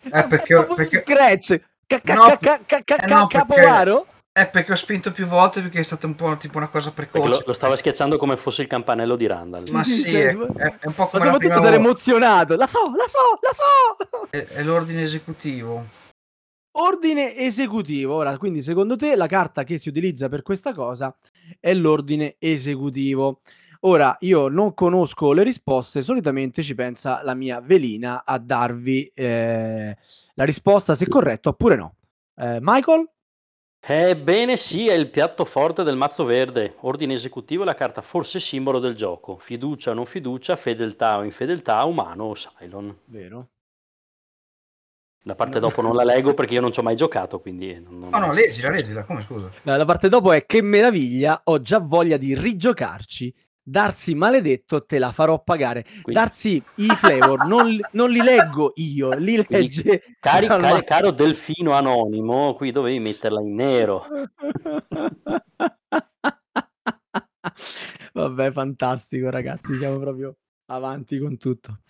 eh, 0.04 0.24
perché, 0.24 0.54
Proprio 0.54 0.74
perché, 0.74 1.02
Scratch! 1.04 1.60
Ca- 1.86 2.00
ca- 2.00 2.14
No, 2.14 2.24
ca- 2.26 2.36
ca- 2.38 2.60
ca- 2.66 2.82
ca- 2.84 2.96
eh, 2.96 3.06
no, 3.06 3.26
perché- 3.26 3.38
Capovaro? 3.38 4.06
eh, 4.32 4.46
perché 4.46 4.72
ho 4.72 4.76
spinto 4.76 5.10
più 5.12 5.26
volte 5.26 5.60
perché 5.62 5.80
è 5.80 5.82
stata 5.82 6.06
un 6.06 6.14
po' 6.14 6.36
tipo 6.36 6.58
una 6.58 6.68
cosa 6.68 6.92
Perché 6.92 7.12
precoce. 7.12 7.32
lo, 7.38 7.42
lo 7.46 7.52
stava 7.52 7.76
schiacciando 7.76 8.16
come 8.18 8.36
fosse 8.36 8.62
il 8.62 8.68
campanello 8.68 9.16
di 9.16 9.26
Randall. 9.26 9.64
Ma 9.72 9.82
Sì, 9.82 9.94
sì, 9.94 10.14
è, 10.16 10.26
è- 10.26 10.78
è 10.78 10.86
un 10.86 10.94
po' 10.94 11.04
Ma 11.04 11.08
come 11.08 11.24
la 11.24 11.32
soprattutto 11.32 11.60
sarei 11.62 11.78
emozionato. 11.78 12.56
La 12.56 12.66
so, 12.66 12.92
la 12.94 13.08
so, 13.08 13.38
la 13.40 13.52
so! 13.52 14.26
È, 14.30 14.44
è 14.44 14.62
l'ordine 14.62 15.02
esecutivo. 15.02 15.86
Ordine 16.80 17.36
esecutivo. 17.36 18.14
Ora, 18.14 18.38
quindi 18.38 18.62
secondo 18.62 18.94
te 18.94 19.16
la 19.16 19.26
carta 19.26 19.64
che 19.64 19.78
si 19.78 19.88
utilizza 19.88 20.28
per 20.28 20.42
questa 20.42 20.72
cosa 20.72 21.16
è 21.58 21.74
l'ordine 21.74 22.36
esecutivo. 22.38 23.40
Ora, 23.80 24.16
io 24.20 24.48
non 24.48 24.74
conosco 24.74 25.32
le 25.32 25.42
risposte, 25.42 26.02
solitamente 26.02 26.62
ci 26.62 26.74
pensa 26.74 27.22
la 27.22 27.34
mia 27.34 27.60
velina 27.60 28.24
a 28.24 28.38
darvi 28.38 29.10
eh, 29.14 29.96
la 30.34 30.44
risposta 30.44 30.94
se 30.94 31.06
corretto 31.06 31.50
oppure 31.50 31.76
no. 31.76 31.94
Eh, 32.36 32.58
Michael? 32.60 33.08
Ebbene 33.80 34.56
sì, 34.56 34.88
è 34.88 34.94
il 34.94 35.10
piatto 35.10 35.44
forte 35.44 35.82
del 35.82 35.96
mazzo 35.96 36.24
verde. 36.24 36.74
Ordine 36.80 37.14
esecutivo 37.14 37.62
è 37.62 37.66
la 37.66 37.74
carta 37.74 38.02
forse 38.02 38.38
simbolo 38.40 38.78
del 38.78 38.94
gioco. 38.94 39.38
Fiducia 39.38 39.92
o 39.92 39.94
non 39.94 40.06
fiducia, 40.06 40.56
fedeltà 40.56 41.18
o 41.18 41.24
infedeltà, 41.24 41.84
umano 41.84 42.24
o 42.24 42.34
Cylon. 42.34 42.96
Vero. 43.06 43.48
La 45.22 45.34
parte 45.34 45.58
dopo 45.60 45.82
non 45.82 45.94
la 45.96 46.04
leggo 46.04 46.32
perché 46.32 46.54
io 46.54 46.60
non 46.60 46.72
ci 46.72 46.78
ho 46.80 46.82
mai 46.82 46.96
giocato, 46.96 47.40
quindi... 47.40 47.74
Non, 47.80 47.98
non- 47.98 48.08
No, 48.10 48.18
no, 48.18 48.32
leggila, 48.32 48.70
leggila, 48.70 49.04
come 49.04 49.20
scusa? 49.22 49.50
La, 49.62 49.84
parte 49.84 50.08
dopo 50.08 50.32
è 50.32 50.46
che 50.46 50.62
meraviglia, 50.62 51.40
ho 51.44 51.60
già 51.60 51.78
voglia 51.80 52.16
di 52.16 52.34
rigiocarci. 52.34 53.34
Darsi 53.68 54.14
maledetto, 54.14 54.86
te 54.86 54.98
la 54.98 55.12
farò 55.12 55.42
pagare. 55.42 55.82
Quindi- 55.82 56.12
Darsi 56.14 56.62
i 56.76 56.86
flavor, 56.86 57.44
non, 57.46 57.66
li- 57.68 57.84
non 57.92 58.08
li 58.10 58.22
leggo 58.22 58.72
io, 58.76 59.10
li 59.12 59.44
Quindi, 59.44 59.74
legge. 59.82 60.02
Cari, 60.20 60.46
Calma. 60.46 60.68
cari- 60.68 60.84
caro 60.86 61.10
delfino 61.10 61.72
anonimo, 61.72 62.54
qui 62.54 62.70
dovevi 62.70 62.98
metterla 62.98 63.40
in 63.42 63.54
nero. 63.54 64.06
Vabbè, 68.14 68.50
fantastico, 68.52 69.28
ragazzi. 69.30 69.74
Siamo 69.74 69.98
proprio 69.98 70.36
avanti 70.66 71.18
con 71.18 71.36
tutto. 71.36 71.80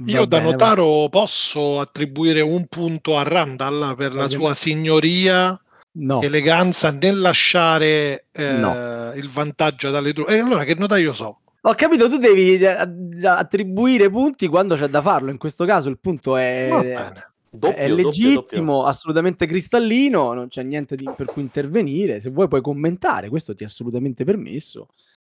Va 0.00 0.12
Io 0.12 0.24
da 0.26 0.38
bene, 0.38 0.50
notaro 0.52 1.08
posso 1.10 1.80
attribuire 1.80 2.40
un 2.40 2.66
punto 2.66 3.16
a 3.18 3.24
Randall 3.24 3.96
per 3.96 4.14
la 4.14 4.28
sua 4.28 4.54
signoria, 4.54 5.60
No, 6.00 6.22
eleganza 6.22 6.90
nel 6.92 7.18
lasciare 7.18 8.26
eh, 8.30 8.52
No. 8.52 9.12
il 9.16 9.28
vantaggio 9.28 9.90
dalle 9.90 10.12
truppe. 10.12 10.36
E 10.36 10.38
allora 10.38 10.62
che 10.64 10.74
notaio 10.76 11.12
so? 11.12 11.40
ho 11.60 11.74
capito. 11.74 12.08
Tu 12.08 12.18
devi 12.18 12.54
eh, 12.58 13.26
attribuire 13.26 14.08
punti 14.08 14.46
quando 14.46 14.76
c'è 14.76 14.86
da 14.86 15.02
farlo. 15.02 15.30
In 15.30 15.38
questo 15.38 15.64
caso 15.64 15.88
il 15.88 15.98
punto 15.98 16.36
è, 16.36 16.68
Va. 16.70 17.26
Doppio, 17.50 17.74
è 17.76 17.88
legittimo, 17.88 18.74
doppio. 18.76 18.84
assolutamente 18.84 19.46
cristallino. 19.46 20.32
Non 20.34 20.46
c'è 20.48 20.62
niente 20.62 20.94
di- 20.94 21.10
per 21.16 21.26
cui 21.26 21.42
intervenire. 21.42 22.20
Se 22.20 22.30
vuoi, 22.30 22.46
puoi 22.46 22.60
commentare. 22.60 23.28
Questo 23.28 23.54
ti 23.54 23.64
è 23.64 23.66
assolutamente 23.66 24.22
permesso. 24.24 24.88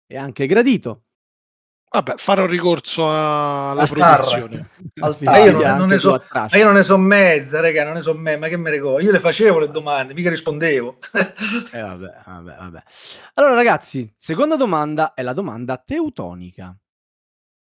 È 0.07 0.16
anche 0.16 0.47
gradito. 0.47 1.02
Vabbè, 1.92 2.14
farò 2.16 2.46
ricorso 2.46 3.06
alla 3.06 3.82
Al 3.82 3.88
protezione. 3.88 4.70
Al 5.00 5.14
Sì, 5.14 5.25
io 5.25 5.50
non- 5.76 5.88
ne 5.88 5.99
so- 5.99 6.22
io 6.52 6.64
non 6.64 6.72
ne 6.72 6.82
so 6.82 6.96
mezza, 6.96 7.61
raga, 7.61 7.84
non 7.84 7.92
ne 7.94 8.02
so 8.02 8.14
me, 8.14 8.37
ma 8.38 8.49
che 8.49 8.56
me 8.56 8.70
ne 8.70 8.76
ricordo? 8.76 9.04
Io 9.04 9.11
le 9.11 9.20
facevo 9.20 9.58
le 9.58 9.70
domande, 9.70 10.14
mica 10.14 10.30
rispondevo. 10.30 10.96
Eh, 11.70 11.80
vabbè, 11.80 12.14
vabbè, 12.25 12.56
vabbè. 12.56 12.82
Allora, 13.34 13.54
ragazzi, 13.54 14.11
seconda 14.16 14.56
domanda 14.56 15.12
è 15.12 15.22
la 15.22 15.34
domanda 15.34 15.76
teutonica. 15.76 16.75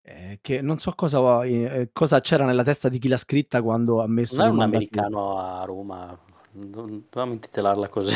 Eh, 0.01 0.39
che 0.41 0.61
non 0.61 0.79
so 0.79 0.93
cosa, 0.93 1.43
eh, 1.43 1.89
cosa 1.91 2.21
c'era 2.21 2.45
nella 2.45 2.63
testa 2.63 2.87
di 2.89 2.99
chi 2.99 3.07
l'ha 3.09 3.17
scritta 3.17 3.61
quando 3.61 4.01
ha 4.01 4.07
messo 4.07 4.37
Non 4.37 4.45
è 4.45 4.49
un 4.49 4.61
americano 4.61 5.39
a 5.39 5.65
Roma, 5.65 6.17
non 6.51 6.69
dovevamo 7.09 7.33
intitolarla 7.33 7.89
così. 7.89 8.15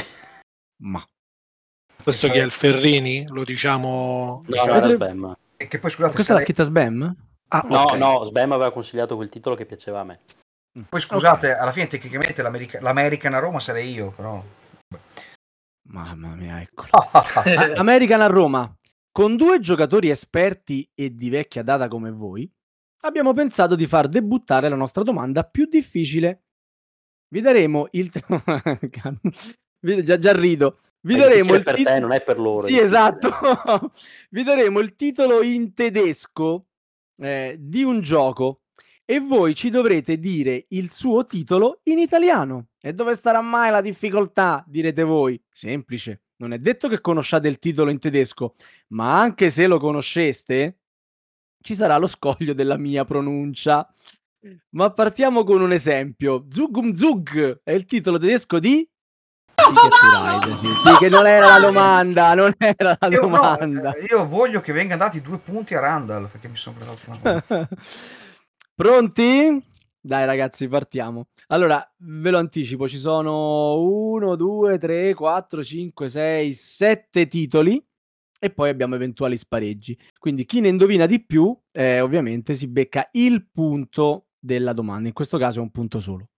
Ma 0.84 1.04
Questo 2.02 2.30
chi 2.30 2.38
è 2.38 2.44
il 2.44 2.52
Ferrini? 2.52 3.26
Lo 3.30 3.44
diciamo. 3.44 4.44
No, 4.48 4.88
Sbam. 4.88 5.36
E 5.62 5.68
che 5.68 5.78
poi 5.80 5.90
scusate, 5.92 6.14
questa 6.14 6.34
l'ha 6.34 6.40
sare- 6.40 6.52
scritta 6.54 6.64
Sbam? 6.64 7.16
Ah, 7.50 7.66
No, 7.68 7.82
ok. 7.84 7.98
no, 7.98 8.24
Sbam 8.24 8.52
aveva 8.54 8.72
consigliato 8.72 9.16
quel 9.16 9.30
titolo 9.30 9.56
che 9.56 9.66
piaceva 9.66 10.00
a 10.00 10.04
me. 10.06 10.20
poi 10.88 11.02
scusate, 11.02 11.54
alla 11.58 11.72
fine 11.74 11.88
tecnicamente 11.88 12.42
l'America- 12.42 12.80
l'American 12.80 13.34
a 13.34 13.40
Roma 13.40 13.60
sarei 13.60 13.92
io, 13.92 14.12
però. 14.12 14.42
Mamma 15.90 16.36
mia, 16.36 16.62
ecco. 16.62 16.86
Eh, 17.44 17.56
A- 17.56 17.74
American 17.80 18.22
a 18.22 18.28
Roma, 18.28 18.74
con 19.12 19.36
due 19.36 19.60
giocatori 19.60 20.10
esperti 20.10 20.90
e 20.94 21.14
di 21.14 21.30
vecchia 21.30 21.64
data 21.64 21.88
come 21.88 22.12
voi, 22.12 22.50
abbiamo 23.02 23.34
pensato 23.34 23.76
di 23.76 23.88
far 23.88 24.08
debuttare 24.08 24.70
la 24.70 24.76
nostra 24.76 25.04
domanda 25.04 25.44
più 25.44 25.66
difficile. 25.66 26.44
Vi 27.28 27.42
daremo 27.42 27.88
il... 27.92 28.10
te- 28.12 28.24
Vi- 29.80 30.04
già, 30.04 30.18
già 30.18 30.34
rido. 30.34 30.80
Vi 31.02 31.16
È 31.16 31.18
daremo 31.18 31.56
il 31.56 31.64
per 31.64 31.76
tit- 31.76 31.88
te, 31.88 32.00
non 32.00 32.12
è 32.12 32.22
per 32.22 32.40
loro. 32.40 32.68
Sì, 32.68 32.78
esatto. 32.78 33.30
Vi 34.30 34.44
daremo 34.44 34.80
il 34.80 34.96
titolo 34.96 35.42
in 35.42 35.74
tedesco 35.74 36.66
eh, 37.18 37.56
di 37.58 37.84
un 37.84 38.02
gioco 38.02 38.62
e 39.06 39.20
voi 39.20 39.56
ci 39.56 39.70
dovrete 39.70 40.20
dire 40.20 40.66
il 40.70 40.92
suo 40.92 41.26
titolo 41.26 41.80
in 41.84 42.00
italiano. 42.00 42.68
E 42.82 42.94
dove 42.94 43.16
starà 43.16 43.42
mai 43.42 43.72
la 43.72 43.82
difficoltà? 43.82 44.64
Direte 44.68 45.04
voi. 45.04 45.42
Semplice. 45.50 46.24
Non 46.38 46.54
è 46.54 46.60
detto 46.60 46.88
che 46.88 47.02
conosciate 47.02 47.48
il 47.48 47.60
titolo 47.60 47.92
in 47.92 48.00
tedesco, 48.00 48.56
ma 48.90 49.20
anche 49.20 49.50
se 49.50 49.68
lo 49.68 49.78
conosceste, 49.80 50.78
ci 51.62 51.76
sarà 51.76 51.98
lo 51.98 52.08
scoglio 52.08 52.54
della 52.54 52.78
mia 52.78 53.04
pronuncia. 53.04 53.92
Ma 54.70 54.92
partiamo 54.92 55.44
con 55.44 55.62
un 55.62 55.74
esempio. 55.74 56.46
Zug 56.50 56.76
um 56.78 56.94
Zug 56.94 57.62
è 57.64 57.72
il 57.72 57.84
titolo 57.86 58.18
tedesco 58.18 58.60
di 58.60 58.88
Sì, 60.58 60.66
sì, 60.66 60.96
che 61.00 61.10
non 61.10 61.28
era 61.28 61.58
la 61.58 61.60
domanda, 61.60 62.34
non 62.34 62.54
era 62.58 62.98
la 63.00 63.08
Io, 63.08 63.22
no, 63.22 63.28
domanda. 63.30 63.94
eh, 63.94 64.06
io 64.06 64.28
voglio 64.28 64.62
che 64.62 64.74
vengano 64.74 65.04
dati 65.04 65.22
due 65.22 65.38
punti 65.38 65.76
a 65.76 65.80
Randall 65.80 66.28
perché 66.30 66.48
mi 66.48 66.58
sono 66.58 66.78
preso 66.78 66.98
una 67.06 67.68
Pronti? 68.76 69.66
Dai 70.02 70.26
ragazzi, 70.26 70.68
partiamo. 70.68 71.28
Allora, 71.48 71.86
ve 71.98 72.30
lo 72.30 72.38
anticipo, 72.38 72.88
ci 72.88 72.98
sono 72.98 73.80
1, 73.82 74.36
2, 74.36 74.78
3, 74.78 75.14
4, 75.14 75.64
5, 75.64 76.10
6, 76.10 76.54
7 76.54 77.28
titoli 77.28 77.84
e 78.40 78.50
poi 78.52 78.70
abbiamo 78.70 78.96
eventuali 78.96 79.36
spareggi. 79.36 80.00
Quindi 80.18 80.46
chi 80.46 80.62
ne 80.62 80.70
indovina 80.70 81.06
di 81.06 81.24
più, 81.26 81.56
eh, 81.72 82.00
ovviamente 82.00 82.56
si 82.56 82.68
becca 82.68 83.10
il 83.12 83.50
punto 83.52 84.28
della 84.40 84.72
domanda, 84.72 85.10
in 85.10 85.14
questo 85.14 85.38
caso 85.38 85.60
è 85.60 85.62
un 85.62 85.72
punto 85.72 86.00
solo. 86.00 86.30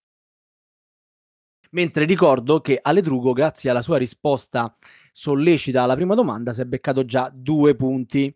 Mentre 1.74 2.06
ricordo 2.06 2.60
che 2.60 2.80
Aledrugo, 2.82 3.32
grazie 3.32 3.70
alla 3.70 3.82
sua 3.82 3.98
risposta 3.98 4.76
sollecita 5.14 5.84
alla 5.84 5.96
prima 5.96 6.16
domanda, 6.16 6.52
si 6.52 6.62
è 6.62 6.66
beccato 6.66 7.06
già 7.06 7.32
due 7.34 7.76
punti. 7.76 8.34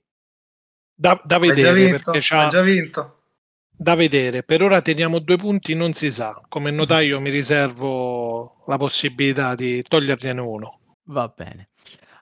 Da, 0.94 1.22
da 1.24 1.38
vedere 1.39 1.74
vinto, 1.74 2.12
perché 2.12 2.20
c'ha, 2.22 2.48
già 2.48 2.62
vinto. 2.62 3.24
da 3.75 3.96
vedere. 3.96 4.44
Per 4.44 4.62
ora 4.62 4.82
teniamo 4.82 5.20
due 5.20 5.36
punti, 5.36 5.74
non 5.74 5.92
si 5.94 6.12
sa. 6.12 6.42
Come 6.48 6.72
notaio 6.72 7.20
mi 7.20 7.30
riservo 7.30 8.63
la 8.68 8.77
possibilità 8.77 9.56
di 9.56 9.82
toglierne 9.82 10.39
uno. 10.39 10.80
Va 11.08 11.27
bene. 11.27 11.70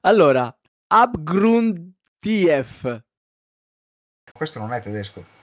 Allora, 0.01 0.55
Abgrund 0.87 1.91
TF. 2.17 3.01
Questo 4.31 4.57
non 4.57 4.73
è 4.73 4.81
tedesco. 4.81 5.42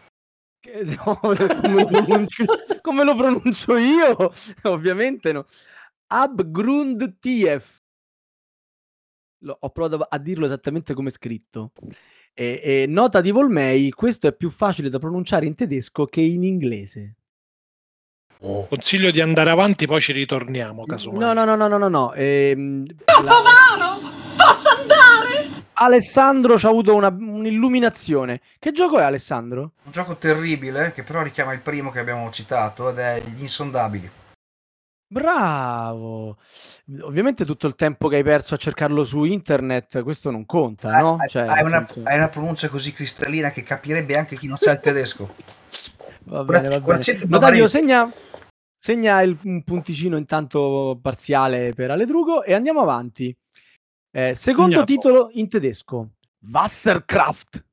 Che- 0.61 0.85
no, 1.05 1.19
come, 1.21 1.35
lo 1.35 1.87
pronuncio, 1.87 2.45
come 2.83 3.05
lo 3.05 3.15
pronuncio 3.15 3.77
io? 3.77 4.17
Ovviamente 4.65 5.33
no. 5.33 5.45
Abgrund 6.09 7.19
TF. 7.19 7.79
Lo- 9.45 9.57
ho 9.59 9.71
provato 9.71 10.03
a 10.03 10.19
dirlo 10.19 10.45
esattamente 10.47 10.93
come 10.95 11.09
è 11.09 11.13
scritto. 11.13 11.73
E, 12.33 12.61
e 12.63 12.85
nota 12.87 13.21
di 13.21 13.31
Volmei, 13.31 13.91
questo 13.91 14.27
è 14.29 14.35
più 14.35 14.51
facile 14.51 14.89
da 14.91 14.99
pronunciare 14.99 15.47
in 15.47 15.55
tedesco 15.55 16.05
che 16.05 16.21
in 16.21 16.45
inglese. 16.45 17.15
Oh. 18.43 18.67
Consiglio 18.69 19.11
di 19.11 19.21
andare 19.21 19.51
avanti, 19.51 19.87
poi 19.87 20.01
ci 20.01 20.13
ritorniamo. 20.13 20.85
Casomai. 20.85 21.19
No, 21.21 21.33
no, 21.33 21.45
no, 21.45 21.57
no, 21.57 21.69
no, 21.69 21.77
no, 21.79 21.89
no. 21.89 22.13
ehm, 22.15 22.85
la- 23.07 24.10
Alessandro 25.83 26.59
ci 26.59 26.67
ha 26.67 26.69
avuto 26.69 26.95
una- 26.95 27.09
un'illuminazione. 27.09 28.41
Che 28.59 28.71
gioco 28.71 28.99
è 28.99 29.03
Alessandro? 29.03 29.73
Un 29.85 29.93
gioco 29.93 30.17
terribile 30.17 30.93
che 30.93 31.03
però 31.03 31.23
richiama 31.23 31.55
il 31.55 31.61
primo 31.61 31.91
che 31.91 31.99
abbiamo 32.01 32.31
citato 32.31 32.91
ed 32.91 32.99
è 32.99 33.23
Gli 33.35 33.41
Insondabili. 33.41 34.11
Bravo! 35.13 36.37
Ovviamente 37.01 37.45
tutto 37.47 37.67
il 37.67 37.75
tempo 37.75 38.09
che 38.09 38.17
hai 38.17 38.23
perso 38.23 38.55
a 38.55 38.59
cercarlo 38.59 39.05
su 39.05 39.25
internet, 39.25 40.03
questo 40.03 40.31
non 40.31 40.45
conta, 40.45 40.97
no? 41.01 41.17
Hai- 41.19 41.29
Cioè, 41.29 41.47
hai, 41.49 41.65
una, 41.65 41.85
senso- 41.87 42.03
hai 42.09 42.17
una 42.19 42.29
pronuncia 42.29 42.69
così 42.69 42.93
cristallina 42.93 43.51
che 43.51 43.63
capirebbe 43.63 44.17
anche 44.17 44.37
chi 44.37 44.47
non 44.49 44.59
sa 44.59 44.73
il 44.73 44.81
tedesco. 44.85 45.35
Va 46.25 46.45
bene, 46.45 46.69
va 46.69 46.79
bene. 46.79 46.99
Notario, 46.99 47.27
bavarese. 47.27 47.69
segna, 47.69 48.13
segna 48.79 49.21
il, 49.23 49.37
un 49.45 49.63
punticino 49.65 50.17
intanto 50.19 50.99
parziale 51.03 51.73
per 51.73 51.91
Aledrugo 51.91 52.45
e 52.45 52.53
andiamo 52.53 52.83
avanti. 52.83 53.35
Eh, 54.13 54.35
secondo 54.35 54.81
Andiamo. 54.81 54.85
titolo 54.87 55.31
in 55.35 55.49
tedesco, 55.49 56.15
Wasserkraft. 56.51 57.65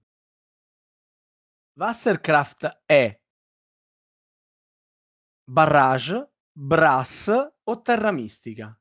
Wasserkraft 1.79 2.81
è 2.85 3.19
barrage, 5.49 6.29
brass 6.51 7.31
o 7.63 7.81
terra 7.81 8.11
mistica? 8.11 8.77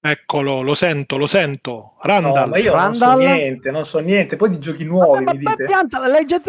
Eccolo, 0.00 0.62
lo 0.62 0.74
sento, 0.74 1.16
lo 1.18 1.26
sento. 1.26 1.72
No, 1.72 1.96
Randall. 2.02 2.48
ma 2.50 2.56
io 2.58 2.74
non 2.74 2.94
so 2.94 3.04
Randall? 3.04 3.18
niente, 3.18 3.70
non 3.70 3.84
so 3.84 3.98
niente. 3.98 4.36
Poi 4.36 4.50
di 4.50 4.58
giochi 4.60 4.84
nuovi 4.84 5.24
Ma- 5.24 5.32
mi 5.32 5.42
ma- 5.42 5.50
dite. 5.54 5.64
pianta, 5.64 5.98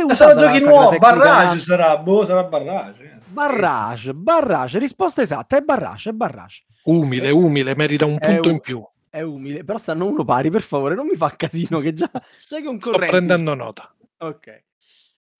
Ma 0.05 0.13
usata 0.13 0.29
sono 0.31 0.45
la 0.45 0.51
giochi 0.53 0.63
nuovi, 0.65 0.97
barrage 0.99 1.59
sarà, 1.59 1.97
boh, 1.97 2.25
sarà 2.25 2.43
barrage. 2.43 3.18
Barrage, 3.47 4.13
barrage, 4.13 4.79
risposta 4.79 5.21
esatta, 5.21 5.55
è 5.57 5.61
barrage, 5.61 6.09
è 6.09 6.13
barrage. 6.13 6.65
Umile, 6.83 7.29
umile, 7.31 7.73
merita 7.73 8.05
un 8.05 8.17
punto 8.19 8.49
un- 8.49 8.53
in 8.55 8.59
più. 8.59 8.85
È 9.09 9.21
umile, 9.21 9.63
però 9.63 9.77
stanno 9.77 10.05
uno 10.07 10.25
pari, 10.25 10.49
per 10.49 10.61
favore, 10.61 10.93
non 10.93 11.07
mi 11.07 11.15
fa 11.15 11.29
casino 11.35 11.79
che 11.79 11.93
già, 11.93 12.09
già 12.11 12.57
i 12.57 12.77
Sto 12.79 12.91
prendendo 12.91 13.53
nota. 13.55 13.95
Ok. 14.17 14.63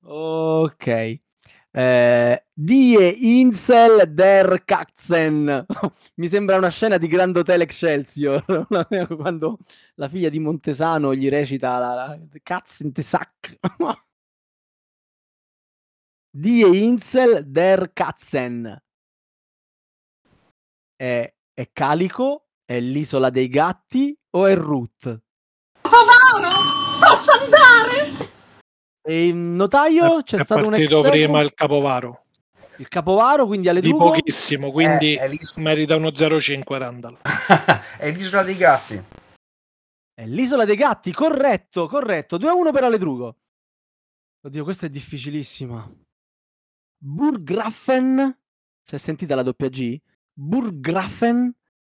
Ok. 0.06 1.20
Eh, 1.72 2.44
Die 2.53 3.15
Insel 3.39 4.12
der 4.13 4.63
Katzen. 4.65 5.65
Mi 6.15 6.27
sembra 6.27 6.58
una 6.58 6.70
scena 6.70 6.98
di 6.98 7.07
Grand 7.07 7.35
Hotel 7.35 7.62
Excelsior 7.62 8.44
quando 9.16 9.59
la 9.96 10.07
figlia 10.07 10.29
di 10.29 10.40
Montesano 10.40 11.14
gli 11.14 11.29
recita 11.29 11.77
la, 11.77 11.94
la 11.94 12.20
Katzen 12.42 12.92
te 12.94 13.01
Sack. 13.01 13.59
Die 16.31 16.61
Insel 16.61 17.44
der 17.48 17.92
Katzen. 17.92 18.79
È, 20.96 21.33
è 21.53 21.70
Calico? 21.74 22.50
È 22.63 22.79
l'isola 22.79 23.29
dei 23.31 23.48
gatti 23.48 24.15
o 24.35 24.46
è 24.46 24.55
Ruth? 24.55 25.22
E 29.01 29.27
il 29.27 29.35
notaio 29.35 30.22
c'è 30.22 30.37
è 30.37 30.44
stato 30.44 30.68
un 30.68 30.75
ex 30.75 31.09
prima 31.09 31.42
il 31.42 31.53
capovaro. 31.55 32.25
il 32.77 32.87
capovaro, 32.87 33.48
quindi 33.48 33.68
alle 33.70 33.81
Di 33.81 33.89
Drugo 33.89 34.11
pochissimo, 34.11 34.72
quindi 34.72 35.15
Eh, 35.15 35.31
è, 35.31 35.39
merita 35.55 35.96
uno 35.96 36.09
0,5 36.09 36.77
Randall. 36.77 37.18
è 37.98 38.11
l'isola 38.11 38.44
dei 38.44 38.55
gatti. 38.55 39.03
è 40.13 40.25
l'isola 40.27 40.63
dei 40.63 40.75
gatti, 40.75 41.11
corretto, 41.11 41.87
corretto, 41.87 42.37
2-1 42.37 42.72
per 42.72 42.83
Aledrugo. 42.83 43.37
Oddio, 44.46 44.63
questa 44.63 44.85
è 44.85 44.89
difficilissima. 44.89 45.92
Burggrafen, 47.01 48.38
si 48.83 48.96
è 48.96 48.98
sentita 48.98 49.35
la 49.35 49.44
doppia 49.44 49.70
G? 49.70 49.98
Burggrafen 50.33 51.55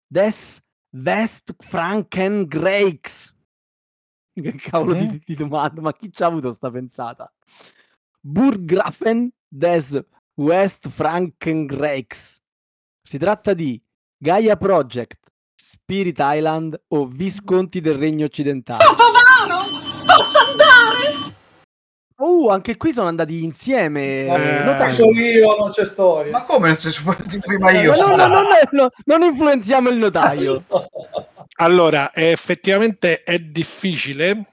des 0.07 0.61
Westfrankengreichs. 0.91 3.33
Che 4.33 4.53
cavolo 4.55 4.95
Eh? 4.95 5.05
di, 5.07 5.21
di 5.25 5.35
domanda, 5.35 5.81
ma 5.81 5.91
chi 5.93 6.11
ci 6.11 6.21
ha 6.23 6.27
avuto 6.27 6.51
sta 6.51 6.69
pensata? 6.69 7.31
Burggrafen 8.19 9.31
des 9.47 9.99
Westfrankengreichs. 10.35 12.41
Si 13.01 13.17
tratta 13.17 13.53
di 13.53 13.81
Gaia 14.17 14.55
Project, 14.55 15.31
Spirit 15.55 16.17
Island 16.19 16.79
o 16.89 17.07
Visconti 17.07 17.81
del 17.81 17.97
Regno 17.97 18.25
Occidentale. 18.25 18.83
Uh, 22.23 22.49
anche 22.49 22.77
qui 22.77 22.91
sono 22.91 23.07
andati 23.07 23.43
insieme. 23.43 24.01
Eh, 24.25 24.33
Eh, 24.33 24.63
non 24.63 24.89
so 24.91 25.05
io, 25.09 25.55
non 25.57 25.71
c'è 25.71 25.85
storia. 25.85 26.31
Ma 26.31 26.43
come 26.43 26.67
non 26.67 26.77
sei 26.77 26.93
partito 27.03 27.39
prima 27.47 27.71
io? 27.71 27.91
Ma 27.93 27.97
no, 28.05 28.15
no, 28.15 28.27
no, 28.27 28.41
no, 28.41 28.47
no, 28.71 28.89
non 29.05 29.23
influenziamo 29.23 29.89
il 29.89 29.97
notaio. 29.97 30.63
Allora, 31.61 32.11
eh, 32.11 32.31
effettivamente 32.31 33.21
è 33.23 33.37
difficile. 33.37 34.45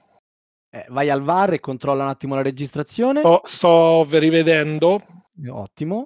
Eh, 0.69 0.85
vai 0.89 1.09
al 1.09 1.23
VAR 1.23 1.53
e 1.53 1.59
controlla 1.59 2.03
un 2.03 2.09
attimo 2.09 2.35
la 2.35 2.43
registrazione. 2.43 3.21
Sto, 3.21 3.41
sto 3.45 4.07
rivedendo. 4.11 5.01
Ottimo. 5.49 6.05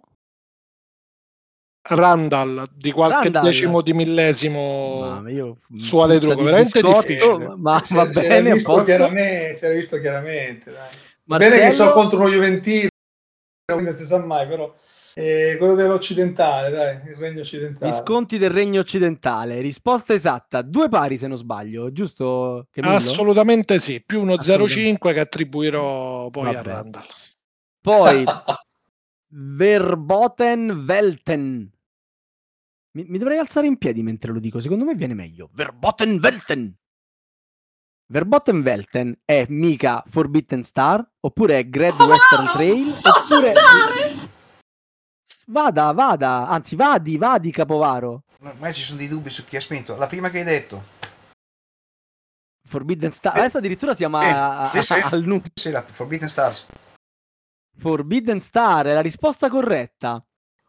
Randall 1.90 2.64
di 2.74 2.92
qualche 2.94 3.24
Randall. 3.24 3.44
decimo 3.44 3.82
di 3.82 3.92
millesimo. 3.92 5.28
Io, 5.28 5.58
su 5.78 5.98
Ale 6.00 6.20
Drugo, 6.20 6.44
veramente 6.44 6.80
biscotto, 6.80 7.06
difficile. 7.06 7.54
Ma 7.58 7.82
Si- 7.84 7.94
va 7.94 8.10
si 8.10 8.20
era 8.20 8.28
bene, 8.28 8.54
visto 8.54 8.70
posto. 8.70 8.86
chiaramente, 8.86 9.54
si 9.56 9.66
era 9.66 9.74
visto 9.74 10.00
chiaramente. 10.00 10.72
dai. 10.72 10.88
Marcello, 11.26 11.56
Bene 11.56 11.68
che 11.68 11.72
sono 11.72 11.92
contro 11.92 12.20
lo 12.20 12.30
Juventino, 12.30 12.88
quindi 13.66 13.92
non 13.92 13.96
si 13.96 14.06
sa 14.06 14.18
mai, 14.20 14.46
però 14.48 14.74
eh, 15.16 15.56
quello 15.58 15.76
dell'occidentale, 15.76 16.70
dai, 16.70 16.96
il 17.08 17.16
regno 17.16 17.42
occidentale. 17.42 17.92
Visconti 17.92 18.38
del 18.38 18.50
Regno 18.50 18.82
Occidentale. 18.82 19.62
Risposta 19.62 20.14
esatta. 20.14 20.62
Due 20.62 20.90
pari 20.90 21.18
se 21.18 21.28
non 21.28 21.38
sbaglio, 21.38 21.92
giusto? 21.92 22.68
Camillo? 22.72 22.96
Assolutamente 22.96 23.80
sì, 23.80 24.04
più 24.04 24.22
uno 24.22 24.34
Assolutamente. 24.34 25.08
0,5 25.08 25.14
che 25.14 25.20
attribuirò 25.20 26.30
poi 26.30 26.50
a 26.50 26.52
Vabbè. 26.54 26.68
Randall. 26.68 27.06
Poi 27.80 28.24
Verboten 29.30 30.84
Welten. 30.88 31.72
Mi, 32.96 33.06
mi 33.08 33.18
dovrei 33.18 33.38
alzare 33.38 33.68
in 33.68 33.78
piedi 33.78 34.04
mentre 34.04 34.32
lo 34.32 34.40
dico, 34.40 34.60
secondo 34.60 34.84
me 34.84 34.96
viene 34.96 35.14
meglio. 35.14 35.50
Verboten 35.54 36.20
Welten. 36.22 36.76
Verboten 38.14 38.62
Welten 38.62 39.18
è 39.26 39.46
mica 39.50 40.04
Forbidden 40.08 40.62
Star, 40.64 41.06
oppure 41.22 41.60
è 41.60 41.70
Great 41.70 42.00
Western 42.00 42.48
Trail, 42.52 42.94
oppure... 43.02 43.54
Vada, 45.48 45.92
vada, 45.92 46.48
anzi 46.48 46.76
vadi, 46.76 47.18
vadi 47.18 47.52
Capovaro. 47.52 48.24
Ma 48.40 48.72
ci 48.72 48.82
sono 48.82 48.98
dei 48.98 49.08
dubbi 49.08 49.30
su 49.30 49.46
chi 49.46 49.56
ha 49.58 49.62
spinto. 49.62 49.96
La 49.98 50.08
prima 50.08 50.30
che 50.30 50.40
hai 50.40 50.44
detto. 50.44 50.84
Forbidden 52.68 53.12
Star, 53.12 53.36
Eh, 53.36 53.40
adesso 53.40 53.58
addirittura 53.58 53.94
siamo 53.94 54.18
a- 54.18 54.70
sì, 54.72 54.82
sì. 54.82 54.94
a- 54.94 55.10
al 55.10 55.22
numero. 55.24 55.44
Sì, 55.54 55.72
la 55.72 55.82
Forbidden 55.84 56.30
Stars. 56.30 56.66
Forbidden 57.78 58.40
Star 58.40 58.86
è 58.86 58.94
la 58.94 59.02
risposta 59.02 59.50
corretta. 59.50 60.24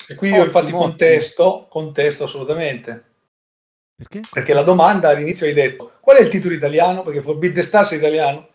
E 0.08 0.14
qui 0.16 0.30
io 0.30 0.44
infatti 0.44 0.66
Ottimo, 0.66 0.78
contesto, 0.80 1.66
contesto 1.70 2.24
assolutamente. 2.24 3.13
Perché? 3.96 4.20
Perché 4.30 4.54
la 4.54 4.62
domanda 4.62 5.10
all'inizio 5.10 5.46
hai 5.46 5.52
detto 5.52 5.92
qual 6.00 6.16
è 6.16 6.20
il 6.20 6.28
titolo 6.28 6.54
italiano? 6.54 7.02
Perché 7.02 7.20
Forbidden 7.20 7.62
Stars 7.62 7.92
è 7.92 7.96
italiano. 7.96 8.48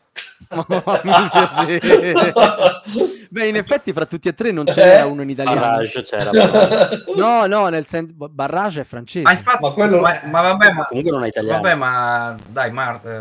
Beh, 3.31 3.47
in 3.47 3.55
effetti 3.57 3.93
fra 3.93 4.05
tutti 4.07 4.27
e 4.27 4.33
tre 4.33 4.49
non 4.51 4.65
ce 4.65 4.83
n'era 4.83 5.05
uno 5.05 5.21
in 5.21 5.29
italiano. 5.29 5.59
Barrage 5.59 6.01
c'era. 6.01 6.31
Barrage. 6.31 7.03
No, 7.15 7.45
no, 7.45 7.67
nel 7.67 7.85
senso 7.85 8.13
Barrage 8.17 8.81
è 8.81 8.83
francese. 8.83 9.23
Ma 9.23 9.31
infatti, 9.33 9.61
Ma 9.63 9.71
quello- 9.71 9.99
ma, 9.99 10.19
ma 10.31 10.41
vabbè, 10.41 10.73
ma, 10.73 10.85
Comunque 10.85 11.11
non 11.11 11.23
è 11.23 11.27
italiano. 11.27 11.61
vabbè, 11.61 11.75
ma 11.75 12.35
dai, 12.49 12.71
Mart, 12.71 13.05
eh, 13.05 13.19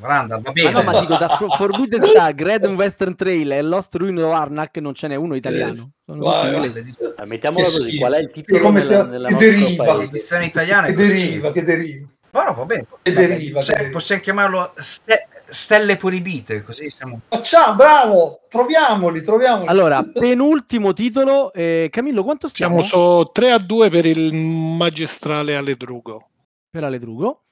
Randall, 0.00 0.40
va 0.40 0.42
Ma 0.46 0.52
bene. 0.52 0.70
no, 0.70 0.82
ma 0.82 1.00
dico 1.00 1.16
da 1.16 1.28
For- 1.28 1.54
Forbidden 1.56 2.02
Star, 2.04 2.34
Great 2.34 2.66
Western 2.68 3.14
Trail 3.14 3.52
e 3.52 3.60
Lost 3.62 3.94
Ruin 3.96 4.18
of 4.22 4.32
Arnak 4.32 4.76
non 4.78 4.94
ce 4.94 5.08
n'è 5.08 5.14
uno 5.16 5.34
italiano. 5.34 5.90
Sono 6.06 6.24
Vai, 6.24 6.52
tutti 6.52 6.56
vai. 6.56 6.66
inglesi. 6.68 6.98
Eh, 7.18 7.24
Mettiamola 7.26 7.64
Che 7.64 7.70
così, 7.70 7.98
qual 7.98 8.12
è 8.14 8.18
il 8.18 8.26
Che 8.28 8.32
titolo 8.32 8.60
come 8.60 8.82
nella, 8.82 9.02
nella 9.04 9.28
che 9.28 9.34
deriva. 9.34 9.84
paese? 9.84 10.00
L'edizione 10.00 10.44
italiana 10.46 10.86
Che 10.86 10.94
deriva, 10.94 11.52
che 11.52 11.62
deriva. 11.64 12.06
Ma 12.32 12.44
no, 12.44 12.54
va 12.54 12.64
bene. 12.64 12.86
E 13.02 13.12
deriva, 13.12 13.60
deriva. 13.60 13.90
possiamo 13.90 14.22
chiamarlo 14.22 14.72
ste- 14.76 15.26
stelle 15.48 15.96
proibite, 15.96 16.62
così 16.62 16.88
siamo... 16.90 17.20
Facciamo, 17.28 17.74
bravo, 17.74 18.40
troviamoli, 18.48 19.20
troviamoli. 19.22 19.66
Allora, 19.66 20.02
penultimo 20.04 20.92
titolo. 20.92 21.52
eh, 21.52 21.88
Camillo, 21.90 22.22
quanto 22.22 22.46
stiamo? 22.48 22.82
Siamo 22.82 23.22
su 23.22 23.30
3 23.32 23.50
a 23.50 23.58
2 23.58 23.90
per 23.90 24.06
il 24.06 24.32
magistrale 24.32 25.56
Aledrugo. 25.56 26.28
Per 26.70 26.84
Aledrugo. 26.84 27.42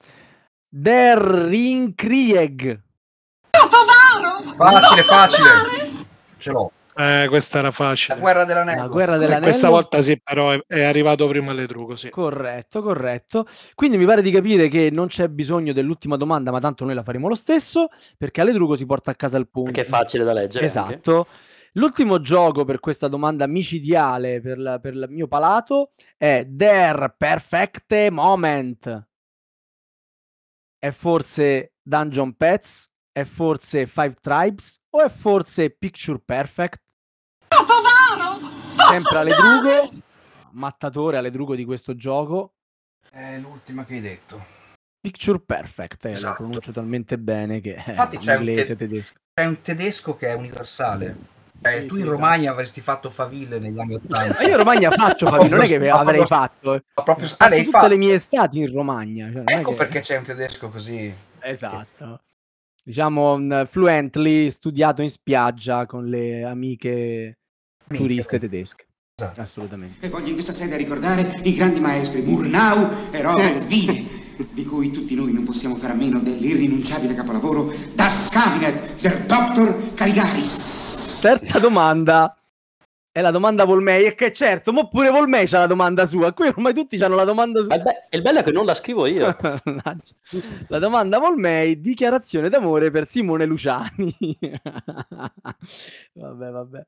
Der 0.69 1.17
Ringkrieg. 1.19 2.79
Facile, 4.55 5.03
facile. 5.03 5.49
Ce 6.37 6.51
l'ho. 6.51 6.71
Eh, 7.01 7.27
questa 7.29 7.59
era 7.59 7.67
La 7.67 7.73
facile. 7.73 8.19
guerra 8.19 8.43
dell'anello. 8.43 8.81
La 8.81 8.87
guerra 8.87 9.15
Eh, 9.15 9.19
dell'anello. 9.19 9.43
questa 9.43 9.69
volta 9.69 10.01
sì, 10.01 10.19
però 10.21 10.51
è, 10.51 10.59
è 10.67 10.81
arrivato 10.83 11.27
prima 11.29 11.51
Aledrugo, 11.51 11.95
sì. 11.95 12.09
Corretto, 12.09 12.81
corretto. 12.81 13.45
Quindi 13.73 13.97
mi 13.97 14.05
pare 14.05 14.21
di 14.21 14.31
capire 14.31 14.67
che 14.67 14.89
non 14.91 15.07
c'è 15.07 15.29
bisogno 15.29 15.71
dell'ultima 15.71 16.17
domanda, 16.17 16.51
ma 16.51 16.59
tanto 16.59 16.83
noi 16.83 16.95
la 16.95 17.03
faremo 17.03 17.29
lo 17.29 17.35
stesso, 17.35 17.87
perché 18.17 18.41
Aledrugo 18.41 18.75
si 18.75 18.85
porta 18.85 19.11
a 19.11 19.15
casa 19.15 19.37
il 19.37 19.47
punto. 19.49 19.71
Perché 19.71 19.87
è 19.87 19.89
facile 19.89 20.25
da 20.25 20.33
leggere. 20.33 20.65
anche. 20.65 20.95
Esatto. 20.95 21.27
L'ultimo 21.73 22.19
gioco 22.19 22.65
per 22.65 22.79
questa 22.81 23.07
domanda 23.07 23.47
micidiale 23.47 24.41
per, 24.41 24.57
la- 24.57 24.79
per 24.79 24.93
il 24.95 25.05
mio 25.09 25.27
palato 25.27 25.91
è 26.17 26.43
Der 26.45 27.13
Perfecte 27.17 28.09
Moment. 28.11 29.07
È 30.77 30.89
forse 30.91 31.73
Dungeon 31.81 32.35
Pets? 32.35 32.89
È 33.11 33.23
forse 33.23 33.85
Five 33.85 34.15
Tribes? 34.19 34.81
O 34.91 35.01
è 35.03 35.09
forse 35.09 35.69
Picture 35.69 36.19
Perfect? 36.23 36.81
Sempre 38.89 39.17
Aledrugo, 39.17 39.91
mattatore 40.51 41.17
Aledrugo 41.17 41.55
di 41.55 41.65
questo 41.65 41.95
gioco. 41.95 42.53
È 43.09 43.37
l'ultima 43.37 43.85
che 43.85 43.95
hai 43.95 44.01
detto. 44.01 44.57
Picture 45.01 45.39
Perfect, 45.39 46.05
eh, 46.05 46.09
la 46.09 46.13
Esatto. 46.15 46.35
pronuncio 46.43 46.71
talmente 46.71 47.17
bene 47.17 47.61
che 47.61 47.75
è 47.75 47.89
Infatti 47.91 48.17
c'è 48.17 48.33
un 48.35 48.39
inglese, 48.47 48.75
te- 48.75 48.87
tedesco. 48.87 49.13
C'è 49.33 49.45
un 49.45 49.61
tedesco 49.61 50.15
che 50.15 50.27
è 50.27 50.33
universale. 50.33 51.15
Eh, 51.61 51.81
Sì, 51.81 51.87
tu 51.87 51.95
sì, 51.95 51.99
in 52.01 52.05
esatto. 52.07 52.19
Romagna 52.21 52.51
avresti 52.51 52.81
fatto 52.81 53.09
faville 53.09 53.59
negli 53.59 53.79
anni 53.79 53.95
80. 53.95 54.33
Ma 54.35 54.41
io 54.41 54.49
in 54.49 54.57
Romagna 54.57 54.91
faccio 54.91 55.27
Fabi, 55.27 55.49
non 55.49 55.61
è 55.61 55.65
che 55.67 55.75
avrei 55.89 56.25
fatto. 56.25 56.73
eh. 56.75 56.83
Ma 56.95 57.03
proprio 57.03 57.27
ah, 57.37 57.49
tutte 57.49 57.63
fatto. 57.65 57.87
le 57.87 57.97
mie 57.97 58.13
estati 58.13 58.59
in 58.59 58.71
Romagna. 58.71 59.31
cioè, 59.31 59.43
Ecco 59.45 59.71
che- 59.71 59.75
perché 59.77 59.99
c'è 60.01 60.17
un 60.17 60.23
tedesco 60.23 60.69
così. 60.69 61.13
Esatto. 61.39 62.21
Diciamo 62.83 63.37
mm, 63.37 63.63
fluently 63.65 64.49
studiato 64.51 65.01
in 65.01 65.09
spiaggia 65.09 65.85
con 65.85 66.05
le 66.05 66.43
Amiche. 66.43 67.38
Turiste 67.97 68.39
tedesche. 68.39 68.85
Esatto. 69.19 69.41
Assolutamente. 69.41 70.05
E 70.05 70.09
voglio 70.09 70.27
in 70.27 70.33
questa 70.33 70.53
sede 70.53 70.77
ricordare 70.77 71.39
i 71.43 71.53
grandi 71.53 71.79
maestri 71.81 72.21
Murnau 72.21 73.11
e 73.11 73.21
Robert 73.21 73.69
Wiene, 73.69 74.07
di 74.53 74.65
cui 74.65 74.91
tutti 74.91 75.13
noi 75.13 75.33
non 75.33 75.43
possiamo 75.43 75.75
fare 75.75 75.91
a 75.91 75.95
meno 75.95 76.19
dell'irrinunciabile 76.19 77.13
capolavoro 77.13 77.73
Das 77.93 78.29
Cabinet 78.29 79.01
del 79.01 79.25
Dr. 79.25 79.93
Caligaris. 79.93 81.19
Terza 81.21 81.59
domanda. 81.59 82.33
È 83.11 83.19
la 83.21 83.31
domanda 83.31 83.65
Volmei. 83.65 84.05
E 84.05 84.15
che 84.15 84.31
certo, 84.31 84.71
ma 84.71 84.87
pure 84.87 85.09
Volmei 85.09 85.45
c'ha 85.47 85.59
la 85.59 85.67
domanda 85.67 86.05
sua. 86.05 86.31
Qui 86.31 86.47
ormai 86.47 86.73
tutti 86.73 86.95
hanno 87.03 87.15
la 87.15 87.25
domanda 87.25 87.59
Ma 87.59 87.65
sua. 87.65 87.75
il, 87.75 87.81
be- 87.83 88.07
il 88.11 88.21
bello 88.21 88.39
è 88.39 88.43
che 88.43 88.51
non 88.53 88.63
la 88.65 88.75
scrivo 88.75 89.05
io. 89.05 89.35
La 90.69 90.79
domanda 90.79 91.19
Volmei, 91.19 91.81
dichiarazione 91.81 92.47
d'amore 92.47 92.89
per 92.91 93.05
Simone 93.05 93.43
Luciani. 93.45 94.15
vabbè, 96.13 96.49
vabbè. 96.51 96.85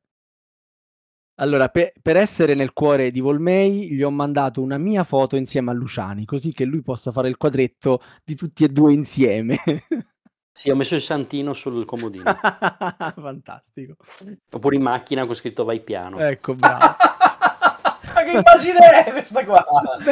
Allora, 1.42 1.70
pe- 1.70 1.94
per 2.00 2.18
essere 2.18 2.54
nel 2.54 2.72
cuore 2.72 3.10
di 3.10 3.20
Volmei, 3.20 3.92
gli 3.92 4.04
ho 4.04 4.12
mandato 4.12 4.62
una 4.62 4.78
mia 4.78 5.04
foto 5.04 5.36
insieme 5.36 5.72
a 5.72 5.74
Luciani, 5.74 6.24
così 6.24 6.54
che 6.54 6.66
lui 6.66 6.84
possa 6.84 7.12
fare 7.12 7.30
il 7.30 7.38
quadretto 7.38 8.00
di 8.24 8.36
tutti 8.36 8.64
e 8.64 8.70
due 8.70 8.94
insieme. 8.94 9.58
Sì, 10.54 10.70
ho 10.70 10.76
messo 10.76 10.94
il 10.94 11.02
santino 11.02 11.54
sul 11.56 11.84
comodino. 11.86 12.26
Fantastico. 13.20 13.96
Oppure 14.52 14.76
in 14.76 14.84
macchina 14.84 15.26
con 15.26 15.34
scritto 15.34 15.64
vai 15.64 15.82
piano. 15.82 16.20
Ecco, 16.20 16.54
bravo. 16.54 16.96
Ma 18.14 18.24
che 18.24 18.32
immagine 18.32 19.04
è 19.06 19.12
questa 19.12 19.44
qua? 19.44 19.66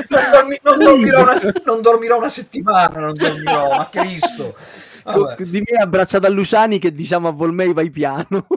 Non, 0.09 0.31
dormi- 0.31 0.59
non 0.63 0.79
dormirò 0.79 1.21
una, 1.21 1.35
non 1.63 1.81
dormirò 1.81 2.17
una 2.17 2.29
settimana, 2.29 2.99
non 2.99 3.13
dormirò, 3.13 3.69
ma 3.69 3.87
Cristo. 3.89 4.55
Vabbè. 5.03 5.43
Di 5.43 5.59
me 5.59 5.81
abbracciato 5.81 6.25
a 6.25 6.29
Luciani 6.29 6.79
che 6.79 6.91
diciamo 6.91 7.27
a 7.27 7.31
Volmei 7.31 7.73
vai 7.73 7.91
piano. 7.91 8.47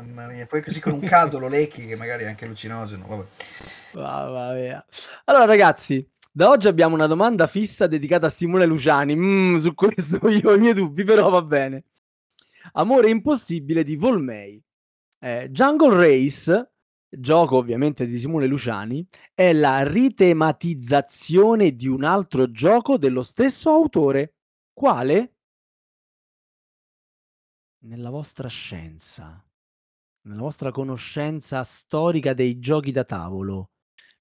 Mamma 0.00 0.28
mia, 0.28 0.46
poi 0.46 0.62
così 0.62 0.78
con 0.78 0.92
un 0.92 1.00
caldo 1.00 1.40
lo 1.40 1.48
lecchi 1.48 1.84
che 1.84 1.96
magari 1.96 2.22
è 2.22 2.28
anche 2.28 2.44
allucinogeno. 2.44 3.04
Vabbè. 3.04 3.26
Mamma 3.94 4.52
mia. 4.52 4.86
Allora, 5.24 5.44
ragazzi, 5.44 6.08
da 6.30 6.50
oggi 6.50 6.68
abbiamo 6.68 6.94
una 6.94 7.08
domanda 7.08 7.48
fissa 7.48 7.88
dedicata 7.88 8.26
a 8.26 8.30
Simone 8.30 8.64
Luciani. 8.64 9.16
Mm, 9.16 9.56
su 9.56 9.74
questo 9.74 10.20
io 10.30 10.50
ho 10.50 10.54
i 10.54 10.58
miei 10.58 10.74
dubbi, 10.74 11.02
però 11.02 11.28
va 11.30 11.42
bene. 11.42 11.86
Amore 12.74 13.10
impossibile 13.10 13.82
di 13.82 13.96
Volmei. 13.96 14.62
Eh, 15.18 15.48
Jungle 15.50 15.96
Race, 15.96 16.70
gioco 17.08 17.56
ovviamente 17.56 18.06
di 18.06 18.20
Simone 18.20 18.46
Luciani, 18.46 19.04
è 19.34 19.52
la 19.52 19.82
ritematizzazione 19.82 21.74
di 21.74 21.88
un 21.88 22.04
altro 22.04 22.52
gioco 22.52 22.98
dello 22.98 23.24
stesso 23.24 23.70
autore. 23.70 24.34
Quale? 24.72 25.32
Nella 27.80 28.10
vostra 28.10 28.48
scienza, 28.48 29.42
nella 30.28 30.42
vostra 30.42 30.70
conoscenza 30.70 31.62
storica 31.64 32.34
dei 32.34 32.58
giochi 32.58 32.92
da 32.92 33.04
tavolo, 33.04 33.70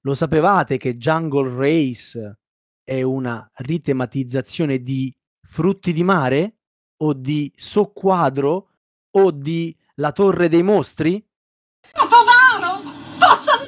lo 0.02 0.15
sapevate 0.15 0.78
che 0.78 0.96
Jungle 0.96 1.54
Race 1.54 2.39
è 2.84 3.02
una 3.02 3.50
ritematizzazione 3.56 4.82
di 4.82 5.13
Frutti 5.41 5.91
di 5.91 6.04
mare? 6.04 6.56
O 6.98 7.13
di 7.13 7.52
Soquadro? 7.56 8.70
O 9.12 9.32
di 9.32 9.76
La 9.96 10.12
Torre 10.12 10.48
dei 10.48 10.63
Mostri? 10.63 11.24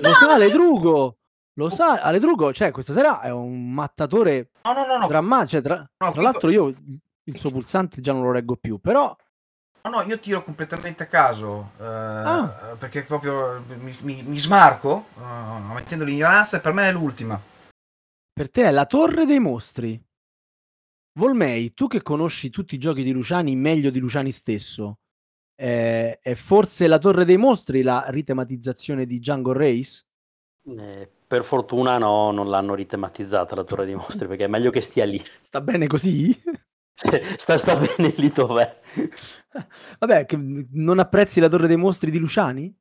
Lo 0.01 0.13
sa 0.13 0.33
Aledrugo! 0.33 1.17
Lo 1.53 1.69
sa 1.69 2.01
Aledrugo, 2.01 2.53
cioè 2.53 2.71
questa 2.71 2.93
sera 2.93 3.19
è 3.21 3.31
un 3.31 3.73
mattatore 3.73 4.51
No, 4.63 4.73
no, 4.73 4.85
no, 4.85 4.97
no. 4.97 5.07
drammatico. 5.07 5.49
Cioè, 5.49 5.61
tra, 5.61 5.89
No, 5.97 6.11
tra 6.13 6.21
l'altro 6.21 6.49
io 6.49 6.73
il 7.23 7.37
suo 7.37 7.49
pulsante 7.51 7.99
già 7.99 8.13
non 8.13 8.23
lo 8.23 8.31
reggo 8.31 8.55
più, 8.55 8.79
però 8.79 9.13
No, 9.81 9.89
no, 9.89 10.01
io 10.01 10.19
tiro 10.19 10.43
completamente 10.43 11.03
a 11.03 11.07
caso, 11.07 11.71
eh, 11.79 11.83
Ah. 11.83 12.75
perché 12.77 13.03
proprio 13.03 13.63
mi, 13.79 13.95
mi- 14.01 14.23
mi 14.23 14.37
smarco, 14.37 15.05
eh, 15.17 15.73
mettendo 15.73 16.03
l'ignoranza 16.03 16.57
e 16.57 16.59
per 16.61 16.73
me 16.73 16.89
è 16.89 16.91
l'ultima. 16.91 17.39
per 18.33 18.49
te 18.49 18.63
è 18.63 18.71
La 18.71 18.85
Torre 18.85 19.25
dei 19.25 19.39
Mostri. 19.39 20.01
Volmei, 21.19 21.73
tu 21.73 21.87
che 21.87 22.01
conosci 22.01 22.49
tutti 22.49 22.75
i 22.75 22.77
giochi 22.77 23.03
di 23.03 23.11
Luciani 23.11 23.53
meglio 23.55 23.89
di 23.89 23.99
Luciani 23.99 24.31
stesso, 24.31 24.99
eh, 25.55 26.19
è 26.21 26.33
forse 26.35 26.87
La 26.87 26.99
Torre 26.99 27.25
dei 27.25 27.35
Mostri 27.37 27.81
la 27.81 28.05
ritematizzazione 28.07 29.05
di 29.05 29.19
Jungle 29.19 29.57
Race? 29.57 30.03
Eh, 30.77 31.09
per 31.27 31.43
fortuna 31.43 31.97
no, 31.97 32.31
non 32.31 32.47
l'hanno 32.49 32.75
ritematizzata 32.75 33.55
la 33.55 33.63
Torre 33.65 33.85
dei 33.85 33.95
Mostri, 33.95 34.27
perché 34.27 34.45
è 34.45 34.47
meglio 34.47 34.71
che 34.71 34.81
stia 34.81 35.03
lì. 35.05 35.21
Sta 35.41 35.59
bene 35.59 35.87
così? 35.87 36.33
Sta, 37.37 37.57
sta 37.57 37.75
bene 37.75 38.13
lì 38.17 38.29
dov'è. 38.29 38.79
Vabbè, 39.99 40.25
che 40.25 40.37
non 40.71 40.99
apprezzi 40.99 41.39
La 41.39 41.47
Torre 41.47 41.67
dei 41.67 41.77
Mostri 41.77 42.11
di 42.11 42.19
Luciani? 42.19 42.75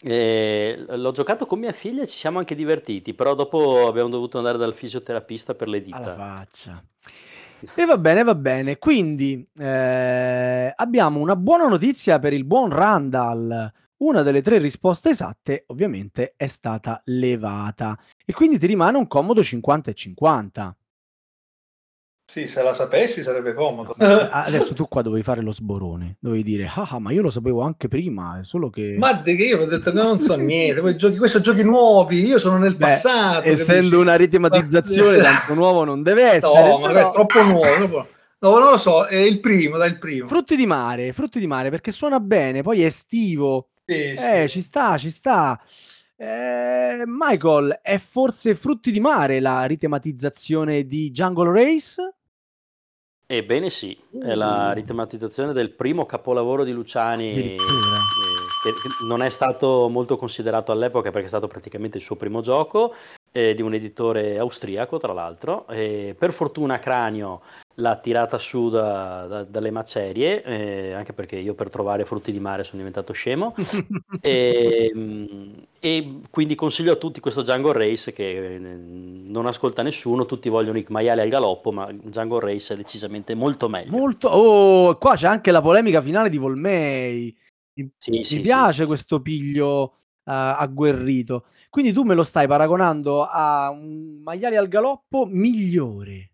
Eh, 0.00 0.84
l'ho 0.86 1.10
giocato 1.10 1.44
con 1.46 1.58
mia 1.58 1.72
figlia 1.72 2.02
e 2.02 2.06
ci 2.06 2.16
siamo 2.16 2.38
anche 2.38 2.54
divertiti, 2.54 3.14
però 3.14 3.34
dopo 3.34 3.86
abbiamo 3.88 4.08
dovuto 4.08 4.38
andare 4.38 4.58
dal 4.58 4.74
fisioterapista 4.74 5.54
per 5.54 5.68
le 5.68 5.78
Alla 5.78 5.84
dita. 5.86 6.14
faccia. 6.14 6.84
E 7.74 7.84
va 7.84 7.98
bene, 7.98 8.22
va 8.22 8.34
bene. 8.36 8.78
Quindi 8.78 9.44
eh, 9.58 10.72
abbiamo 10.74 11.18
una 11.18 11.34
buona 11.34 11.66
notizia 11.66 12.18
per 12.18 12.32
il 12.32 12.44
buon 12.44 12.70
Randall. 12.70 13.72
Una 13.98 14.22
delle 14.22 14.42
tre 14.42 14.58
risposte 14.58 15.08
esatte, 15.08 15.64
ovviamente, 15.68 16.34
è 16.36 16.46
stata 16.46 17.00
levata. 17.06 17.98
E 18.24 18.32
quindi 18.32 18.58
ti 18.58 18.66
rimane 18.68 18.96
un 18.96 19.08
comodo 19.08 19.42
50 19.42 19.90
e 19.90 19.94
50. 19.94 20.76
Sì, 22.30 22.46
se 22.46 22.62
la 22.62 22.74
sapessi 22.74 23.22
sarebbe 23.22 23.54
comodo. 23.54 23.94
Adesso 23.98 24.74
tu 24.74 24.86
qua 24.86 25.00
dovevi 25.00 25.22
fare 25.22 25.40
lo 25.40 25.50
sborone. 25.50 26.18
Dovevi 26.20 26.42
dire, 26.42 26.66
ah, 26.66 26.86
ah, 26.90 26.98
ma 26.98 27.10
io 27.10 27.22
lo 27.22 27.30
sapevo 27.30 27.62
anche 27.62 27.88
prima, 27.88 28.38
è 28.38 28.44
solo 28.44 28.68
che... 28.68 28.96
Ma 28.98 29.14
di 29.14 29.34
che 29.34 29.44
io 29.44 29.62
ho 29.62 29.64
detto 29.64 29.94
non 29.94 30.18
so 30.18 30.36
niente, 30.36 30.82
poi 30.82 30.94
giochi, 30.94 31.16
questi 31.16 31.40
sono 31.42 31.56
giochi 31.56 31.66
nuovi, 31.66 32.26
io 32.26 32.38
sono 32.38 32.58
nel 32.58 32.76
Beh, 32.76 32.84
passato. 32.84 33.48
Essendo 33.48 33.76
capisci? 33.76 33.94
una 33.94 34.14
ritematizzazione, 34.16 35.18
tanto 35.24 35.54
nuovo 35.54 35.84
non 35.84 36.02
deve 36.02 36.32
essere. 36.32 36.68
No, 36.68 36.78
ma 36.80 36.88
però- 36.88 37.08
è 37.08 37.12
troppo 37.12 37.42
nuovo. 37.44 38.08
No, 38.40 38.58
non 38.58 38.70
lo 38.72 38.76
so, 38.76 39.06
è 39.06 39.16
il 39.16 39.40
primo, 39.40 39.78
dai 39.78 39.88
il 39.88 39.98
primo. 39.98 40.26
Frutti 40.26 40.54
di 40.54 40.66
mare, 40.66 41.14
frutti 41.14 41.40
di 41.40 41.46
mare, 41.46 41.70
perché 41.70 41.92
suona 41.92 42.20
bene, 42.20 42.60
poi 42.60 42.82
è 42.82 42.84
estivo. 42.84 43.70
Sì, 43.86 44.14
sì. 44.14 44.22
Eh, 44.22 44.48
ci 44.48 44.60
sta, 44.60 44.98
ci 44.98 45.10
sta. 45.10 45.58
Eh, 46.14 47.04
Michael, 47.06 47.78
è 47.80 47.96
forse 47.96 48.54
Frutti 48.54 48.90
di 48.90 49.00
mare 49.00 49.40
la 49.40 49.64
ritematizzazione 49.64 50.86
di 50.86 51.10
Jungle 51.10 51.52
Race? 51.52 52.16
Ebbene 53.30 53.68
sì, 53.68 53.94
è 54.22 54.34
la 54.34 54.72
ritematizzazione 54.72 55.52
del 55.52 55.68
primo 55.68 56.06
capolavoro 56.06 56.64
di 56.64 56.72
Luciani, 56.72 57.30
eh, 57.30 57.56
che 57.58 58.72
non 59.06 59.20
è 59.20 59.28
stato 59.28 59.90
molto 59.90 60.16
considerato 60.16 60.72
all'epoca 60.72 61.10
perché 61.10 61.26
è 61.26 61.28
stato 61.28 61.46
praticamente 61.46 61.98
il 61.98 62.02
suo 62.02 62.16
primo 62.16 62.40
gioco, 62.40 62.94
eh, 63.30 63.52
di 63.52 63.60
un 63.60 63.74
editore 63.74 64.38
austriaco, 64.38 64.96
tra 64.96 65.12
l'altro. 65.12 65.68
E 65.68 66.16
per 66.18 66.32
fortuna 66.32 66.78
Cranio 66.78 67.42
l'ha 67.78 67.96
tirata 67.96 68.38
su 68.38 68.68
da, 68.68 69.26
da, 69.26 69.44
dalle 69.44 69.70
macerie, 69.70 70.42
eh, 70.42 70.92
anche 70.92 71.12
perché 71.12 71.36
io 71.36 71.54
per 71.54 71.70
trovare 71.70 72.04
frutti 72.04 72.32
di 72.32 72.40
mare 72.40 72.64
sono 72.64 72.78
diventato 72.78 73.12
scemo. 73.12 73.54
e, 74.20 74.92
mm, 74.94 75.52
e, 75.78 76.20
quindi 76.30 76.54
consiglio 76.54 76.92
a 76.92 76.96
tutti 76.96 77.20
questo 77.20 77.42
Django 77.42 77.72
Race 77.72 78.12
che 78.12 78.54
eh, 78.54 78.58
non 78.58 79.46
ascolta 79.46 79.82
nessuno, 79.82 80.26
tutti 80.26 80.48
vogliono 80.48 80.78
i 80.78 80.86
maiali 80.88 81.20
al 81.20 81.28
galoppo, 81.28 81.70
ma 81.70 81.90
Django 81.92 82.40
Race 82.40 82.74
è 82.74 82.76
decisamente 82.76 83.34
molto 83.34 83.68
meglio. 83.68 83.90
Molto, 83.90 84.28
oh, 84.28 84.96
qua 84.96 85.14
c'è 85.14 85.28
anche 85.28 85.52
la 85.52 85.62
polemica 85.62 86.00
finale 86.00 86.30
di 86.30 86.38
Volmei. 86.38 87.36
Mi, 87.74 87.90
Sì, 87.96 88.10
mi 88.10 88.24
sì, 88.24 88.40
piace 88.40 88.82
sì. 88.82 88.86
questo 88.86 89.20
piglio 89.20 89.94
eh, 90.24 90.32
agguerrito. 90.32 91.44
Quindi 91.70 91.92
tu 91.92 92.02
me 92.02 92.14
lo 92.14 92.24
stai 92.24 92.48
paragonando 92.48 93.22
a 93.22 93.70
un 93.70 94.20
maiale 94.24 94.56
al 94.56 94.66
galoppo 94.66 95.26
migliore. 95.26 96.32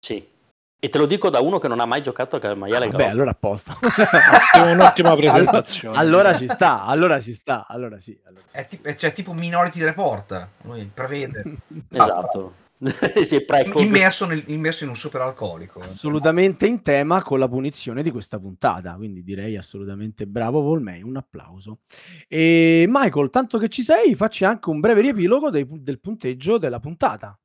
Sì. 0.00 0.36
E 0.80 0.88
te 0.90 0.98
lo 0.98 1.06
dico 1.06 1.28
da 1.28 1.40
uno 1.40 1.58
che 1.58 1.66
non 1.66 1.80
ha 1.80 1.86
mai 1.86 2.02
giocato 2.02 2.36
al 2.36 2.56
maiale 2.56 2.84
al 2.84 2.90
Vabbè, 2.92 3.02
galoppo. 3.02 3.10
allora 3.16 3.30
apposta. 3.32 3.76
È 4.54 4.70
un'ottima 4.70 5.16
presentazione. 5.16 5.96
allora 5.98 6.36
ci 6.36 6.46
sta, 6.46 6.84
allora 6.84 7.20
ci 7.20 7.32
sta, 7.32 7.66
allora 7.66 7.98
sì. 7.98 8.16
Allora 8.24 8.42
sì, 8.46 8.56
È, 8.56 8.64
sì, 8.66 8.76
tipo, 8.76 8.88
sì, 8.90 8.98
cioè, 8.98 9.12
tipo 9.12 9.32
Minority 9.32 9.82
Report. 9.82 10.48
Lui 10.62 10.88
prevede. 10.94 11.42
Esatto. 11.90 12.54
è 12.78 13.44
prequel. 13.44 13.84
immerso, 13.86 14.24
nel- 14.26 14.44
immerso 14.46 14.84
in 14.84 14.90
un 14.90 14.96
super 14.96 15.20
alcolico. 15.20 15.80
assolutamente 15.80 16.64
in 16.68 16.80
tema 16.80 17.22
con 17.22 17.40
la 17.40 17.48
punizione 17.48 18.04
di 18.04 18.12
questa 18.12 18.38
puntata. 18.38 18.94
Quindi 18.94 19.24
direi 19.24 19.56
assolutamente 19.56 20.28
bravo 20.28 20.60
Volmei, 20.60 21.02
un 21.02 21.16
applauso. 21.16 21.80
E 22.28 22.84
Michael, 22.88 23.30
tanto 23.30 23.58
che 23.58 23.68
ci 23.68 23.82
sei, 23.82 24.14
facci 24.14 24.44
anche 24.44 24.70
un 24.70 24.78
breve 24.78 25.00
riepilogo 25.00 25.50
dei 25.50 25.66
del 25.68 25.98
punteggio 25.98 26.56
della 26.56 26.78
puntata. 26.78 27.36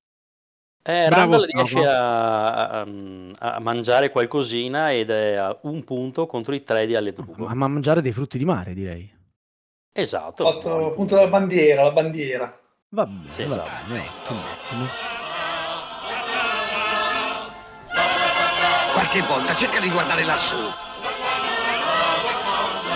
Eh, 0.85 1.05
Bravo, 1.07 1.31
Randall 1.31 1.45
riesce 1.49 1.85
a, 1.87 2.81
a- 2.81 2.85
a 3.55 3.59
mangiare 3.61 4.09
qualcosina 4.09 4.91
ed 4.91 5.09
è 5.11 5.35
a 5.35 5.57
un 5.61 5.81
punto 5.85 6.25
contro 6.25 6.53
i 6.53 6.61
tre 6.63 6.85
di 6.85 6.93
Alledrugo. 6.93 7.45
Ma 7.47 7.67
mangiare 7.67 8.01
dei 8.01 8.11
frutti 8.11 8.37
di 8.37 8.43
mare, 8.43 8.73
direi. 8.73 9.09
Esatto. 9.93 10.43
Ho 10.43 10.51
fatto 10.53 10.87
appunto 10.87 11.15
la 11.15 11.27
bandiera, 11.27 11.83
la 11.83 11.91
bandiera. 11.91 12.59
Va 12.89 13.05
bene, 13.05 13.31
Sì, 13.31 13.43
va 13.43 13.53
esatto. 13.55 13.69
bene, 13.87 13.99
ottimo, 14.23 14.39
ottimo. 14.65 14.87
Qualche 18.93 19.21
volta 19.21 19.55
cerca 19.55 19.79
di 19.79 19.89
guardare 19.89 20.23
lassù. 20.25 20.57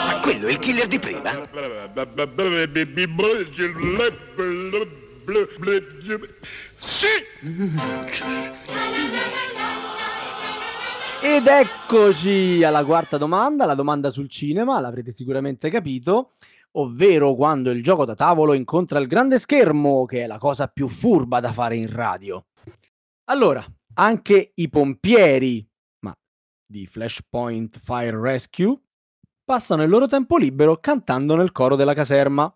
Ma 0.06 0.20
quello 0.22 0.48
è 0.48 0.52
il 0.52 0.60
killer 0.60 0.88
di 0.88 1.00
prima? 1.00 1.32
Sì! 6.78 7.08
Ed 11.22 11.48
eccoci 11.48 12.64
alla 12.64 12.86
quarta 12.86 13.18
domanda, 13.18 13.66
la 13.66 13.76
domanda 13.76 14.10
sul 14.10 14.30
cinema, 14.30 14.80
l'avrete 14.80 15.12
sicuramente 15.12 15.70
capito, 15.70 16.32
ovvero 16.78 17.36
quando 17.36 17.72
il 17.72 17.84
gioco 17.84 18.06
da 18.06 18.16
tavolo 18.16 18.54
incontra 18.54 19.00
il 19.00 19.08
grande 19.08 19.38
schermo, 19.38 20.06
che 20.06 20.24
è 20.24 20.28
la 20.28 20.38
cosa 20.38 20.68
più 20.68 20.88
furba 20.88 21.42
da 21.42 21.52
fare 21.52 21.76
in 21.76 21.92
radio. 21.94 22.46
Allora, 23.26 23.62
anche 23.96 24.52
i 24.56 24.70
pompieri, 24.70 25.68
ma 26.06 26.16
di 26.66 26.88
Flashpoint 26.88 27.80
Fire 27.80 28.18
Rescue, 28.18 28.80
passano 29.44 29.84
il 29.84 29.90
loro 29.90 30.08
tempo 30.08 30.38
libero 30.38 30.78
cantando 30.78 31.36
nel 31.36 31.52
coro 31.52 31.76
della 31.76 31.94
caserma. 31.94 32.50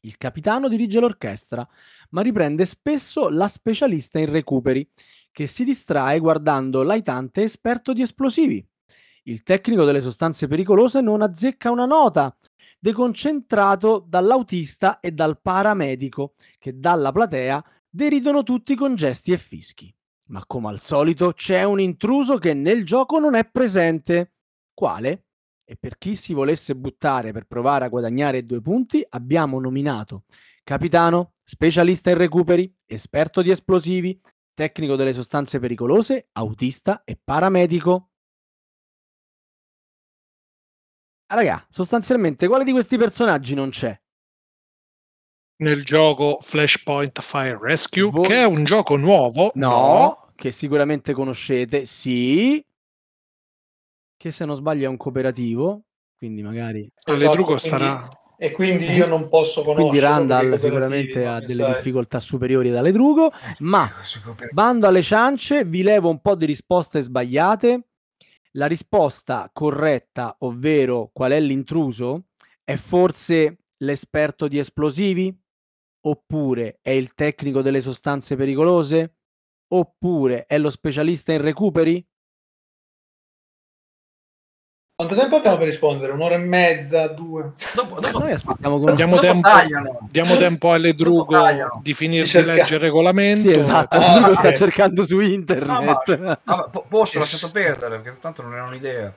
Il 0.00 0.16
capitano 0.16 0.68
dirige 0.68 0.98
l'orchestra, 0.98 1.66
ma 2.10 2.22
riprende 2.22 2.64
spesso 2.64 3.28
la 3.28 3.48
specialista 3.48 4.18
in 4.18 4.30
recuperi, 4.30 4.88
che 5.30 5.46
si 5.46 5.64
distrae 5.64 6.18
guardando 6.18 6.82
l'aitante 6.82 7.42
esperto 7.42 7.92
di 7.92 8.02
esplosivi. 8.02 8.66
Il 9.24 9.42
tecnico 9.42 9.84
delle 9.84 10.00
sostanze 10.00 10.46
pericolose 10.46 11.00
non 11.00 11.20
azzecca 11.20 11.70
una 11.70 11.84
nota, 11.84 12.34
deconcentrato 12.78 14.04
dall'autista 14.08 15.00
e 15.00 15.12
dal 15.12 15.38
paramedico, 15.40 16.34
che 16.58 16.78
dalla 16.78 17.12
platea 17.12 17.62
deridono 17.88 18.42
tutti 18.42 18.74
con 18.74 18.94
gesti 18.94 19.32
e 19.32 19.36
fischi. 19.36 19.94
Ma 20.30 20.44
come 20.46 20.68
al 20.68 20.80
solito 20.80 21.32
c'è 21.32 21.64
un 21.64 21.80
intruso 21.80 22.38
che 22.38 22.54
nel 22.54 22.86
gioco 22.86 23.18
non 23.18 23.34
è 23.34 23.44
presente. 23.44 24.32
Quale? 24.72 25.26
E 25.70 25.76
per 25.78 25.98
chi 25.98 26.16
si 26.16 26.34
volesse 26.34 26.74
buttare 26.74 27.30
per 27.30 27.44
provare 27.44 27.84
a 27.84 27.88
guadagnare 27.88 28.44
due 28.44 28.60
punti, 28.60 29.06
abbiamo 29.08 29.60
nominato 29.60 30.24
capitano, 30.64 31.34
specialista 31.44 32.10
in 32.10 32.16
recuperi, 32.16 32.76
esperto 32.86 33.40
di 33.40 33.52
esplosivi, 33.52 34.20
tecnico 34.52 34.96
delle 34.96 35.12
sostanze 35.12 35.60
pericolose, 35.60 36.30
autista 36.32 37.04
e 37.04 37.16
paramedico. 37.22 38.10
Ah, 41.26 41.36
Raga, 41.36 41.64
sostanzialmente 41.70 42.48
quale 42.48 42.64
di 42.64 42.72
questi 42.72 42.98
personaggi 42.98 43.54
non 43.54 43.70
c'è? 43.70 43.96
Nel 45.58 45.84
gioco 45.84 46.40
Flashpoint 46.42 47.20
Fire 47.20 47.56
Rescue, 47.60 48.10
Voi- 48.10 48.26
che 48.26 48.42
è 48.42 48.44
un 48.44 48.64
gioco 48.64 48.96
nuovo. 48.96 49.52
No, 49.54 50.32
che 50.34 50.50
sicuramente 50.50 51.12
conoscete, 51.12 51.86
sì. 51.86 52.64
Che 54.20 54.30
se 54.30 54.44
non 54.44 54.54
sbaglio 54.54 54.84
è 54.84 54.88
un 54.88 54.98
cooperativo, 54.98 55.84
quindi 56.14 56.42
magari... 56.42 56.86
Esatto, 57.06 57.42
quindi- 57.42 57.58
starà... 57.58 58.06
E 58.36 58.50
quindi 58.50 58.84
io 58.92 59.06
non 59.06 59.28
posso 59.28 59.62
conoscere. 59.64 59.88
Quindi 59.88 60.06
Randall 60.06 60.56
sicuramente 60.56 61.26
ha 61.26 61.40
delle 61.40 61.64
difficoltà 61.64 62.20
superiori 62.20 62.68
dalle 62.68 62.92
Drugo, 62.92 63.32
ma 63.60 63.90
Bando 64.50 64.86
alle 64.86 65.00
ciance, 65.00 65.64
vi 65.64 65.82
levo 65.82 66.10
un 66.10 66.20
po' 66.20 66.34
di 66.34 66.44
risposte 66.44 67.00
sbagliate. 67.00 67.88
La 68.52 68.66
risposta 68.66 69.48
corretta, 69.52 70.36
ovvero 70.40 71.08
qual 71.14 71.32
è 71.32 71.40
l'intruso, 71.40 72.26
è 72.62 72.76
forse 72.76 73.60
l'esperto 73.78 74.48
di 74.48 74.58
esplosivi? 74.58 75.34
Oppure 76.02 76.78
è 76.82 76.90
il 76.90 77.14
tecnico 77.14 77.62
delle 77.62 77.80
sostanze 77.80 78.36
pericolose? 78.36 79.14
Oppure 79.68 80.44
è 80.44 80.58
lo 80.58 80.68
specialista 80.68 81.32
in 81.32 81.40
recuperi? 81.40 82.06
Quanto 85.00 85.16
tempo 85.16 85.36
abbiamo 85.36 85.56
per 85.56 85.66
rispondere? 85.66 86.12
Un'ora 86.12 86.34
e 86.34 86.38
mezza, 86.38 87.06
due? 87.06 87.52
Dopo, 87.74 88.00
dopo, 88.00 88.18
Noi 88.18 88.32
aspettiamo 88.32 88.78
con... 88.78 88.94
Diamo 88.96 89.14
dopo 89.14 89.26
tempo, 89.26 89.48
tagliano. 89.48 89.98
diamo 90.10 90.36
tempo 90.36 90.72
alle 90.72 90.92
Drugo 90.92 91.42
di 91.80 91.94
finire 91.94 92.26
Di 92.26 92.44
leggere 92.44 92.74
il 92.74 92.80
regolamento. 92.80 93.40
Sì, 93.40 93.50
esatto, 93.50 93.96
Ah, 93.96 94.18
Drugo 94.18 94.34
sta 94.34 94.52
cercando 94.52 95.02
su 95.04 95.16
No, 95.16 95.22
ma, 95.22 95.32
internet. 95.32 96.40
ma 96.44 96.68
po- 96.70 96.84
posso 96.86 97.18
lasciato 97.18 97.50
perdere 97.50 97.98
perché 98.00 98.18
tanto 98.20 98.42
non 98.42 98.52
era 98.52 98.66
un'idea. 98.66 99.14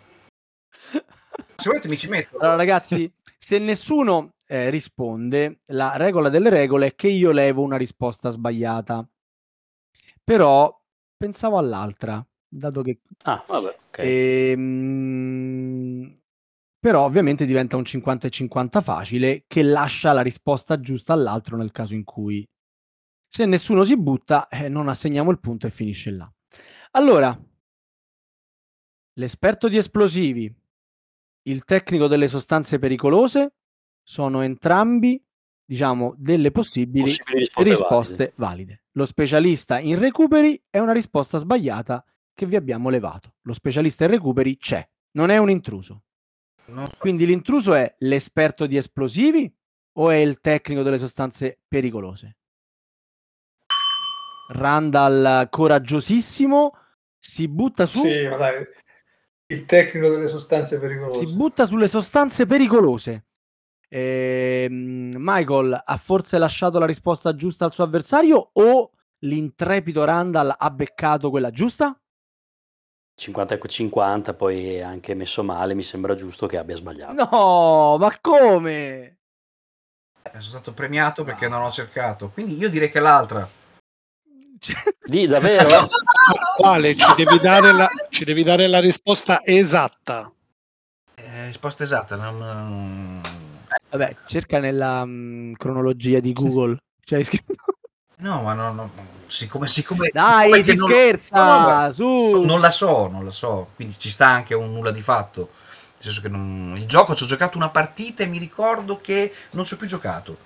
Se 1.56 1.68
volete 1.70 1.90
mi 1.90 1.98
ci 1.98 2.08
metto. 2.08 2.38
Allora, 2.38 2.56
ragazzi, 2.56 3.14
se 3.38 3.58
nessuno 3.58 4.36
eh, 4.48 4.70
risponde, 4.70 5.64
la 5.66 5.98
regola 5.98 6.30
delle 6.30 6.50
regole 6.50 6.86
è 6.86 6.96
che 6.96 7.10
io 7.10 7.32
levo 7.32 7.62
una 7.62 7.76
risposta 7.76 8.30
sbagliata. 8.30 9.06
Però 10.24 10.82
pensavo 11.18 11.58
all'altra, 11.58 12.26
dato 12.48 12.82
che... 12.82 13.00
Ah, 13.24 13.44
vabbè, 13.46 13.76
ok. 13.90 13.98
Ehm, 14.00 15.33
però 16.84 17.06
ovviamente 17.06 17.46
diventa 17.46 17.78
un 17.78 17.86
50 17.86 18.28
e 18.28 18.30
50 18.30 18.82
facile 18.82 19.46
che 19.48 19.64
lascia 19.64 20.12
la 20.12 20.20
risposta 20.20 20.82
giusta 20.82 21.14
all'altro 21.14 21.56
nel 21.56 21.72
caso 21.72 21.94
in 21.94 22.04
cui 22.04 22.46
se 23.26 23.46
nessuno 23.46 23.86
si 23.86 23.96
butta 23.96 24.50
eh, 24.50 24.68
non 24.68 24.90
assegniamo 24.90 25.32
il 25.32 25.40
punto 25.40 25.66
e 25.66 25.70
finisce 25.70 26.12
là. 26.12 26.30
Allora, 26.92 27.42
l'esperto 29.14 29.70
di 29.70 29.78
esplosivi, 29.78 30.54
il 31.44 31.64
tecnico 31.64 32.08
delle 32.08 32.28
sostanze 32.28 32.80
pericolose 32.80 33.54
sono 34.04 34.42
entrambi, 34.42 35.24
diciamo, 35.64 36.14
delle 36.18 36.52
possibili 36.52 37.06
Possibili 37.06 37.40
risposte 37.40 37.64
risposte 37.64 38.34
valide. 38.36 38.84
Lo 38.92 39.06
specialista 39.06 39.80
in 39.80 39.98
recuperi 39.98 40.62
è 40.70 40.80
una 40.80 40.92
risposta 40.92 41.38
sbagliata 41.38 42.04
che 42.34 42.46
vi 42.46 42.58
abbiamo 42.58 42.90
levato. 42.90 43.36
Lo 43.44 43.54
specialista 43.54 44.04
in 44.04 44.10
recuperi 44.10 44.58
c'è, 44.58 44.86
non 45.12 45.30
è 45.30 45.38
un 45.38 45.50
intruso. 45.50 46.04
So. 46.66 46.90
Quindi 46.98 47.26
l'intruso 47.26 47.74
è 47.74 47.94
l'esperto 48.00 48.66
di 48.66 48.78
esplosivi 48.78 49.54
o 49.98 50.10
è 50.10 50.16
il 50.16 50.40
tecnico 50.40 50.82
delle 50.82 50.98
sostanze 50.98 51.60
pericolose? 51.68 52.38
Randall 54.50 55.50
coraggiosissimo 55.50 56.76
si 57.20 57.48
butta 57.48 57.86
su 57.86 58.02
Sì, 58.02 58.28
ma 58.28 58.38
dai. 58.38 58.66
Il 59.48 59.66
tecnico 59.66 60.10
delle 60.10 60.28
sostanze 60.28 60.80
pericolose. 60.80 61.26
si 61.26 61.34
butta 61.34 61.66
sulle 61.66 61.88
sostanze 61.88 62.46
pericolose. 62.46 63.26
Ehm, 63.90 65.14
Michael 65.18 65.80
ha 65.86 65.98
forse 65.98 66.38
lasciato 66.38 66.80
la 66.80 66.86
risposta 66.86 67.36
giusta 67.36 67.66
al 67.66 67.74
suo 67.74 67.84
avversario 67.84 68.50
o 68.54 68.92
l'intrepido 69.20 70.04
Randall 70.04 70.56
ha 70.58 70.72
beccato 70.72 71.30
quella 71.30 71.52
giusta? 71.52 71.96
50 73.16 73.56
e 73.56 73.68
50, 73.68 74.34
poi 74.34 74.82
anche 74.82 75.14
messo 75.14 75.44
male, 75.44 75.76
mi 75.76 75.84
sembra 75.84 76.16
giusto 76.16 76.48
che 76.48 76.58
abbia 76.58 76.76
sbagliato. 76.76 77.14
No, 77.14 77.98
ma 77.98 78.12
come? 78.20 79.18
Eh, 80.24 80.32
Sono 80.32 80.42
stato 80.42 80.74
premiato 80.74 81.24
perché 81.24 81.48
non 81.48 81.62
ho 81.62 81.72
cercato. 81.72 82.30
Quindi 82.30 82.58
io 82.58 82.70
direi 82.70 82.90
che 82.90 83.00
l'altra. 83.00 83.48
Di 85.06 85.28
davvero? 85.28 85.88
Quale? 86.58 86.96
Ci 86.96 87.14
devi 87.16 87.40
dare 87.40 87.74
la, 87.74 87.90
ci 88.10 88.24
devi 88.24 88.44
dare 88.44 88.70
la 88.70 88.80
risposta 88.80 89.44
esatta. 89.44 90.32
Eh, 91.16 91.46
risposta 91.46 91.84
esatta. 91.84 92.16
Non... 92.16 93.22
Vabbè, 93.90 94.16
cerca 94.26 94.60
nella 94.60 95.06
mm, 95.06 95.54
cronologia 95.54 96.20
di 96.20 96.34
Google. 96.34 96.78
Cioè, 97.04 97.22
scritto- 97.24 97.56
No, 98.24 98.42
ma 98.42 98.54
no, 98.54 98.72
no, 98.72 98.90
siccome, 99.28 99.68
siccome 99.68 100.10
Dai, 100.14 100.44
siccome 100.46 100.64
si 100.64 100.72
che 100.72 100.76
non- 100.78 100.90
scherza! 100.90 101.36
No, 101.46 101.86
no, 101.86 101.92
su! 101.92 102.42
Non 102.44 102.62
la 102.62 102.72
so, 102.72 103.08
non 103.10 103.26
la 103.26 103.32
so. 103.32 103.72
Quindi 103.76 104.00
ci 104.00 104.10
sta 104.10 104.28
anche 104.28 104.54
un 104.54 104.72
nulla 104.72 104.92
di 104.92 105.02
fatto. 105.02 105.50
Nel 105.94 106.02
senso 106.04 106.22
che 106.22 106.30
non- 106.30 106.74
il 106.78 106.86
gioco 106.86 107.16
ci 107.16 107.24
ho 107.24 107.28
giocato 107.28 107.58
una 107.58 107.70
partita 107.70 108.24
e 108.24 108.28
mi 108.28 108.38
ricordo 108.38 109.02
che 109.02 109.34
non 109.52 109.66
ci 109.66 109.74
ho 109.74 109.78
più 109.78 109.88
giocato. 109.88 110.38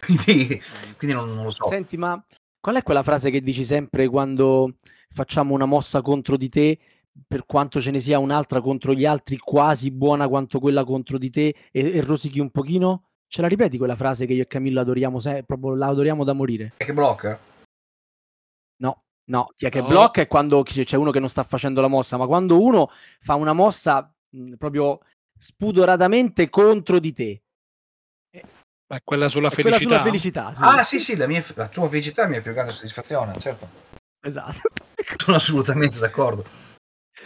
Quindi, 0.00 0.62
quindi 0.96 1.14
non, 1.16 1.34
non 1.34 1.44
lo 1.44 1.50
so. 1.50 1.68
Senti, 1.68 1.96
ma 1.98 2.22
qual 2.60 2.76
è 2.76 2.82
quella 2.82 3.02
frase 3.02 3.30
che 3.30 3.40
dici 3.42 3.64
sempre 3.64 4.08
quando 4.08 4.74
facciamo 5.10 5.52
una 5.52 5.66
mossa 5.66 6.00
contro 6.00 6.36
di 6.36 6.48
te, 6.48 6.78
per 7.26 7.44
quanto 7.44 7.80
ce 7.80 7.90
ne 7.90 8.00
sia 8.00 8.18
un'altra 8.18 8.60
contro 8.60 8.94
gli 8.94 9.04
altri 9.04 9.36
quasi 9.36 9.90
buona 9.90 10.28
quanto 10.28 10.60
quella 10.60 10.84
contro 10.84 11.18
di 11.18 11.28
te 11.30 11.54
e, 11.72 11.96
e 11.96 12.00
rosichi 12.02 12.40
un 12.40 12.50
pochino? 12.50 13.08
Ce 13.28 13.40
la 13.42 13.48
ripeti 13.48 13.76
quella 13.78 13.96
frase 13.96 14.24
che 14.26 14.32
io 14.34 14.42
e 14.42 14.46
Camillo 14.46 14.80
adoriamo, 14.80 15.18
se- 15.18 15.42
proprio 15.44 15.74
la 15.74 15.88
adoriamo 15.88 16.24
da 16.24 16.32
morire? 16.32 16.74
E 16.76 16.84
che 16.84 16.92
blocca? 16.92 17.38
No, 18.78 19.02
no, 19.30 19.46
chi 19.56 19.66
è 19.66 19.68
che 19.68 19.80
No. 19.80 19.86
blocca 19.86 20.20
è 20.22 20.26
quando 20.26 20.62
c- 20.62 20.84
c'è 20.84 20.96
uno 20.96 21.10
che 21.10 21.18
non 21.18 21.28
sta 21.28 21.42
facendo 21.42 21.80
la 21.80 21.88
mossa, 21.88 22.16
ma 22.16 22.26
quando 22.26 22.62
uno 22.62 22.90
fa 23.20 23.34
una 23.34 23.52
mossa 23.52 24.12
mh, 24.30 24.54
proprio 24.54 25.00
spudoratamente 25.38 26.48
contro 26.48 26.98
di 26.98 27.12
te. 27.12 27.42
Ma 28.88 29.00
quella 29.02 29.28
sulla 29.28 29.48
È 29.50 29.54
quella 29.54 29.70
felicità. 29.78 29.90
sulla 29.90 30.02
felicità, 30.04 30.54
sì. 30.54 30.62
Ah, 30.62 30.84
sì, 30.84 31.00
sì, 31.00 31.16
la, 31.16 31.26
mia- 31.26 31.44
la 31.54 31.68
tua 31.68 31.88
felicità 31.88 32.22
è 32.22 32.24
la 32.26 32.30
mia 32.30 32.40
più 32.42 32.52
grande 32.52 32.72
soddisfazione, 32.72 33.36
certo. 33.40 33.68
Esatto. 34.20 34.60
Sono 35.16 35.36
assolutamente 35.36 35.98
d'accordo. 35.98 36.44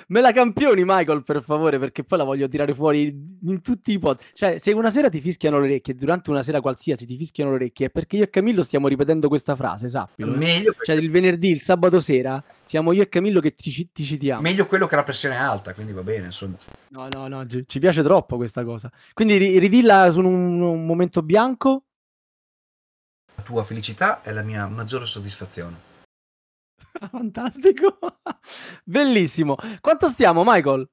Me 0.09 0.21
la 0.21 0.33
campioni, 0.33 0.83
Michael, 0.85 1.23
per 1.23 1.43
favore, 1.43 1.79
perché 1.79 2.05
poi 2.05 2.19
la 2.19 2.25
voglio 2.25 2.47
tirare 2.49 2.75
fuori 2.75 3.07
in 3.43 3.61
tutti 3.61 3.93
i 3.93 3.99
pod. 3.99 4.21
Cioè, 4.33 4.59
se 4.59 4.73
una 4.73 4.91
sera 4.91 5.09
ti 5.09 5.21
fischiano 5.21 5.59
le 5.59 5.67
orecchie, 5.67 5.95
durante 5.95 6.31
una 6.31 6.43
sera 6.43 6.61
qualsiasi 6.61 7.07
ti 7.07 7.17
fischiano 7.17 7.51
le 7.51 7.57
orecchie, 7.57 7.87
è 7.87 7.91
perché 7.91 8.17
io 8.17 8.25
e 8.25 8.31
Camillo 8.31 8.63
stiamo 8.63 8.87
ripetendo 8.89 9.29
questa 9.29 9.57
frase, 9.57 9.89
sappilo. 9.89 10.33
eh. 10.35 10.37
Meglio, 10.37 10.75
Cioè, 10.81 10.95
il 10.97 11.11
venerdì, 11.11 11.51
il 11.51 11.61
sabato 11.61 11.99
sera, 12.01 12.43
siamo 12.63 12.93
io 12.93 13.03
e 13.03 13.09
Camillo 13.09 13.41
che 13.41 13.55
ti, 13.55 13.91
ti 13.93 14.05
citiamo. 14.05 14.41
meglio 14.41 14.67
quello 14.67 14.87
che 14.87 14.97
la 14.97 15.03
pressione 15.03 15.35
è 15.35 15.39
alta, 15.39 15.75
quindi 15.75 15.93
va 15.93 16.03
bene, 16.03 16.27
insomma. 16.27 16.57
No, 16.91 17.09
no, 17.11 17.29
no, 17.29 17.47
ci 17.47 17.65
ci 17.67 17.79
piace 17.79 18.03
troppo 18.03 18.37
questa 18.37 18.65
cosa. 18.65 18.91
Quindi 19.13 19.37
ri- 19.37 19.59
ridilla 19.59 20.11
su 20.13 20.21
un, 20.21 20.61
un 20.61 20.87
momento 20.87 21.23
bianco. 21.23 21.85
La 23.35 23.43
tua 23.43 23.65
felicità 23.65 24.23
è 24.23 24.33
la 24.33 24.43
mia 24.43 24.67
maggiore 24.69 25.07
soddisfazione. 25.07 25.89
Fantastico. 27.11 27.99
Bellissimo. 28.85 29.57
Quanto 29.81 30.09
stiamo, 30.09 30.43
Michael? 30.45 30.89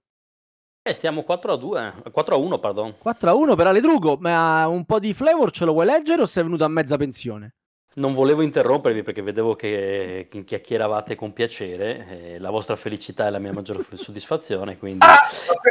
Eh, 0.88 0.94
stiamo 0.94 1.24
4 1.24 1.52
a 1.54 1.58
2, 1.58 1.94
4 2.12 2.36
a 2.36 2.38
1, 2.38 2.60
pardon. 2.60 2.96
4 2.98 3.30
a 3.30 3.34
1 3.34 3.56
per 3.56 3.68
Ale 3.68 3.82
Drugo, 3.82 4.18
ma 4.22 4.66
un 4.68 4.86
po' 4.86 5.00
di 5.00 5.14
flavor 5.14 5.52
ce 5.52 5.66
lo 5.66 5.74
vuoi 5.74 5.86
leggere 5.86 6.22
o 6.22 6.26
sei 6.26 6.44
venuto 6.44 6.64
a 6.64 6.70
mezza 6.70 6.96
pensione? 6.96 7.56
Non 7.98 8.14
volevo 8.14 8.42
interrompervi 8.44 9.02
perché 9.02 9.22
vedevo 9.22 9.56
che 9.56 10.30
chiacchieravate 10.46 11.16
con 11.16 11.34
piacere. 11.34 12.08
eh, 12.36 12.40
la 12.40 12.52
vostra 12.52 12.76
felicità 12.76 13.26
è 13.28 13.30
la 13.32 13.40
mia 13.40 13.52
maggiore 13.52 13.84
soddisfazione, 13.98 14.78
quindi... 14.78 15.04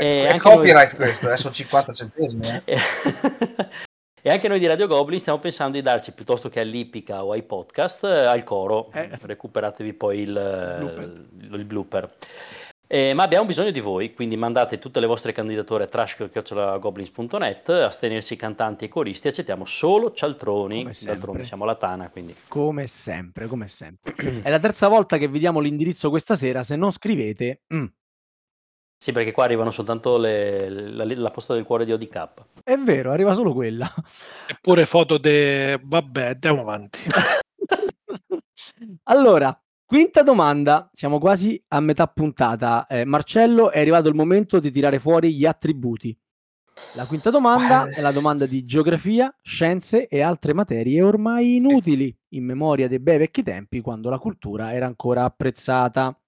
E 0.02 0.24
è 0.24 0.29
anche 0.33 0.40
copyright 0.40 0.90
noi- 0.90 1.07
questo, 1.07 1.26
adesso 1.26 1.50
50 1.50 1.92
centesimi. 1.92 2.62
eh. 2.64 2.79
E 4.22 4.31
anche 4.31 4.48
noi 4.48 4.59
di 4.59 4.66
Radio 4.66 4.87
Goblin 4.88 5.20
stiamo 5.20 5.38
pensando 5.38 5.76
di 5.76 5.83
darci 5.83 6.12
piuttosto 6.12 6.48
che 6.48 6.59
all'ippica 6.61 7.22
o 7.24 7.33
ai 7.33 7.42
podcast 7.44 8.05
eh, 8.05 8.24
al 8.24 8.42
coro. 8.42 8.90
Eh. 8.92 9.09
Recuperatevi 9.20 9.92
poi 9.92 10.20
il, 10.20 10.33
Blooper. 10.33 11.02
il- 11.40 11.55
il 11.55 11.64
blooper. 11.64 12.12
Eh, 12.88 13.14
ma 13.14 13.24
abbiamo 13.24 13.46
bisogno 13.46 13.72
di 13.72 13.81
voi, 13.81 14.14
quindi 14.14 14.37
mandate 14.37 14.79
tutte 14.79 15.00
le 15.00 15.07
vostre 15.07 15.33
candidature 15.33 15.85
a 15.85 15.87
trash.goblins.net, 15.88 17.68
astenersi 17.68 18.37
cantanti 18.37 18.85
e 18.85 18.88
coristi, 18.88 19.26
accettiamo 19.26 19.64
solo 19.64 20.12
cialtroni, 20.12 20.88
d'altronde 21.05 21.44
siamo 21.44 21.64
la 21.64 21.74
Tana, 21.74 22.09
quindi 22.11 22.35
Come 22.46 22.87
sempre, 22.87 23.46
come 23.48 23.66
sempre. 23.66 24.14
È 24.40 24.48
la 24.50 24.61
terza 24.61 24.87
volta 24.87 25.18
che 25.18 25.26
vi 25.26 25.40
diamo 25.40 25.59
l'indirizzo 25.59 26.11
questa 26.11 26.37
sera. 26.37 26.62
Se 26.62 26.76
non 26.76 26.92
scrivete, 26.92 27.62
mm, 27.74 27.85
sì 28.98 29.12
perché 29.12 29.32
qua 29.32 29.44
arrivano 29.44 29.70
soltanto 29.70 30.16
le- 30.16 30.68
la, 30.68 31.04
la 31.04 31.30
posta 31.30 31.54
del 31.54 31.64
cuore 31.64 31.85
di 31.85 31.92
ODK. 31.92 32.28
è 32.64 32.76
vero, 32.76 33.12
arriva 33.12 33.35
solo 33.35 33.52
quella. 33.52 33.92
Eppure 34.48 34.87
foto 34.87 35.18
de... 35.18 35.78
Vabbè, 35.82 36.26
andiamo 36.26 36.61
avanti. 36.62 37.00
allora, 39.04 39.59
quinta 39.85 40.22
domanda. 40.22 40.88
Siamo 40.92 41.18
quasi 41.18 41.62
a 41.68 41.80
metà 41.80 42.06
puntata. 42.06 42.87
Eh, 42.87 43.04
Marcello, 43.04 43.70
è 43.70 43.80
arrivato 43.80 44.09
il 44.09 44.14
momento 44.14 44.59
di 44.59 44.70
tirare 44.70 44.98
fuori 44.98 45.35
gli 45.35 45.46
attributi. 45.46 46.18
La 46.92 47.06
quinta 47.06 47.30
domanda 47.30 47.88
è 47.88 48.02
la 48.02 48.12
domanda 48.12 48.44
di 48.44 48.64
geografia, 48.64 49.35
scienze 49.40 50.06
e 50.09 50.20
altre 50.20 50.52
materie 50.52 51.02
ormai 51.02 51.56
inutili 51.56 52.14
in 52.35 52.44
memoria 52.44 52.87
dei 52.87 53.00
bei 53.00 53.16
vecchi 53.16 53.42
tempi 53.42 53.80
quando 53.80 54.11
la 54.11 54.18
cultura 54.18 54.74
era 54.74 54.87
ancora 54.87 55.24
apprezzata. 55.24 56.18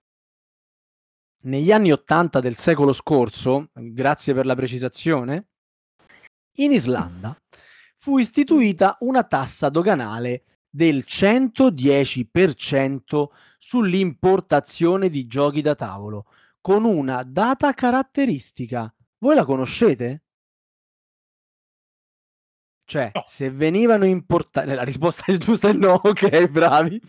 Negli 1.49 1.73
anni 1.73 1.91
80 1.91 2.39
del 2.41 2.59
secolo 2.59 2.93
scorso, 2.93 3.71
grazie 3.73 4.35
per 4.35 4.45
la 4.45 4.55
precisazione, 4.55 5.47
in 6.57 6.73
Islanda 6.73 7.35
fu 7.97 8.19
istituita 8.19 8.99
una 9.01 9.25
tassa 9.25 9.71
doganale 9.71 10.45
del 10.69 11.07
110% 11.09 13.29
sull'importazione 13.59 15.09
di 15.09 15.27
giochi 15.27 15.63
da 15.63 15.75
tavolo, 15.75 16.27
con 16.61 16.85
una 16.85 17.23
data 17.23 17.73
caratteristica. 17.73 18.95
Voi 19.17 19.35
la 19.35 19.47
conoscete? 19.47 20.25
Cioè, 22.85 23.11
No. 23.15 23.25
se 23.27 23.51
venivano 23.51 24.05
importati... 24.05 24.75
La 24.75 24.83
risposta 24.83 25.25
è 25.25 25.39
giusta 25.39 25.71
è 25.71 25.73
no, 25.73 25.95
ok, 26.05 26.47
bravi. 26.49 27.01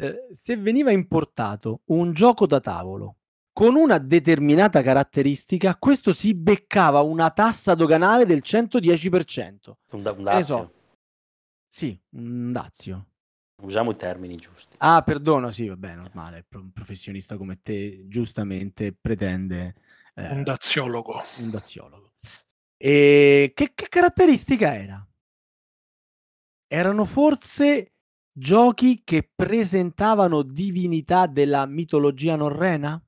Eh, 0.00 0.28
se 0.30 0.56
veniva 0.56 0.92
importato 0.92 1.80
un 1.86 2.12
gioco 2.12 2.46
da 2.46 2.60
tavolo 2.60 3.17
con 3.58 3.74
una 3.74 3.98
determinata 3.98 4.82
caratteristica, 4.82 5.74
questo 5.74 6.12
si 6.12 6.32
beccava 6.32 7.00
una 7.00 7.30
tassa 7.32 7.74
doganale 7.74 8.24
del 8.24 8.40
110%. 8.40 9.72
Un, 9.90 10.02
da- 10.02 10.12
un 10.12 10.22
ne 10.22 10.44
so. 10.44 10.54
dazio. 10.54 10.72
Sì, 11.68 12.00
un 12.10 12.52
dazio. 12.52 13.06
Usiamo 13.60 13.90
i 13.90 13.96
termini 13.96 14.36
giusti. 14.36 14.76
Ah, 14.78 15.02
perdono, 15.02 15.50
sì, 15.50 15.66
vabbè, 15.66 15.96
normale. 15.96 16.44
pro- 16.46 16.60
Un 16.60 16.70
professionista 16.70 17.36
come 17.36 17.60
te 17.60 18.04
giustamente 18.06 18.92
pretende 18.92 19.74
eh, 20.14 20.30
Un 20.30 20.44
daziologo. 20.44 21.20
un 21.40 21.50
daziologo. 21.50 22.12
E 22.76 23.50
che, 23.56 23.72
che 23.74 23.88
caratteristica 23.88 24.76
era? 24.76 25.04
Erano 26.68 27.04
forse 27.04 27.94
giochi 28.30 29.02
che 29.02 29.28
presentavano 29.34 30.42
divinità 30.42 31.26
della 31.26 31.66
mitologia 31.66 32.36
norrena? 32.36 33.02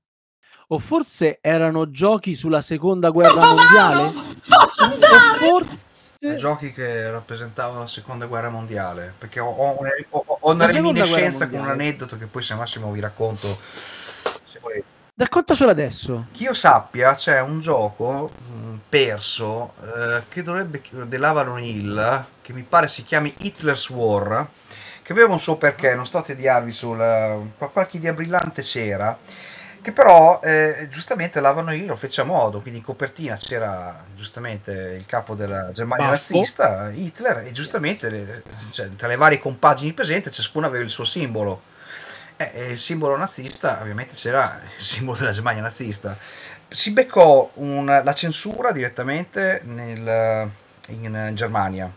O 0.72 0.78
forse 0.78 1.38
erano 1.40 1.90
giochi 1.90 2.36
sulla 2.36 2.60
seconda 2.60 3.10
guerra 3.10 3.44
mondiale? 3.44 4.02
o 4.04 5.36
forse... 5.36 6.36
Giochi 6.36 6.72
che 6.72 7.10
rappresentavano 7.10 7.80
la 7.80 7.86
seconda 7.88 8.26
guerra 8.26 8.50
mondiale. 8.50 9.12
Perché 9.18 9.40
ho, 9.40 9.48
ho 9.48 9.80
una, 9.80 9.90
ho- 10.10 10.24
ho 10.40 10.52
una 10.52 10.66
reminiscenza 10.66 11.48
con 11.48 11.58
un 11.58 11.68
aneddoto 11.68 12.16
che 12.16 12.26
poi 12.26 12.42
se 12.42 12.54
Massimo 12.54 12.92
vi 12.92 13.00
racconto. 13.00 13.58
Se 13.60 14.60
volete. 14.60 14.84
Raccontacelo 15.16 15.70
adesso. 15.70 16.26
Che 16.30 16.44
io 16.44 16.54
sappia, 16.54 17.16
c'è 17.16 17.40
un 17.40 17.60
gioco 17.60 18.30
mh, 18.30 18.74
perso 18.88 19.72
eh, 19.82 20.22
che 20.28 20.44
dovrebbe 20.44 20.82
dell'Avalon 21.06 21.62
Hill, 21.62 22.24
che 22.40 22.52
mi 22.52 22.62
pare 22.62 22.86
si 22.86 23.02
chiami 23.02 23.34
Hitler's 23.38 23.88
War, 23.90 24.46
che 25.02 25.12
aveva 25.12 25.32
un 25.32 25.40
suo 25.40 25.56
perché, 25.56 25.96
non 25.96 26.06
sto 26.06 26.18
a 26.18 26.22
tediarvi 26.22 26.70
sul 26.70 27.50
qualche 27.58 27.96
idea 27.96 28.12
brillante 28.12 28.62
c'era, 28.62 29.18
che 29.82 29.92
però 29.92 30.40
eh, 30.42 30.88
giustamente 30.90 31.40
l'Avalon 31.40 31.74
Hill 31.74 31.86
lo 31.86 31.96
fece 31.96 32.20
a 32.20 32.24
modo, 32.24 32.60
quindi 32.60 32.78
in 32.80 32.84
copertina 32.84 33.36
c'era 33.36 34.04
giustamente 34.14 34.72
il 34.72 35.06
capo 35.06 35.34
della 35.34 35.72
Germania 35.72 36.10
Baffo. 36.10 36.32
nazista, 36.34 36.90
Hitler, 36.90 37.38
e 37.46 37.52
giustamente 37.52 38.42
cioè, 38.72 38.94
tra 38.96 39.08
le 39.08 39.16
varie 39.16 39.38
compagini 39.38 39.92
presenti 39.92 40.30
ciascuna 40.30 40.66
aveva 40.66 40.84
il 40.84 40.90
suo 40.90 41.04
simbolo. 41.04 41.62
Eh, 42.36 42.70
il 42.70 42.78
simbolo 42.78 43.16
nazista, 43.16 43.78
ovviamente 43.80 44.14
c'era 44.14 44.60
il 44.76 44.82
simbolo 44.82 45.18
della 45.18 45.32
Germania 45.32 45.62
nazista. 45.62 46.16
Si 46.68 46.92
beccò 46.92 47.50
un- 47.54 48.00
la 48.02 48.14
censura 48.14 48.72
direttamente 48.72 49.60
nel- 49.64 50.48
in 50.88 51.30
Germania. 51.34 51.90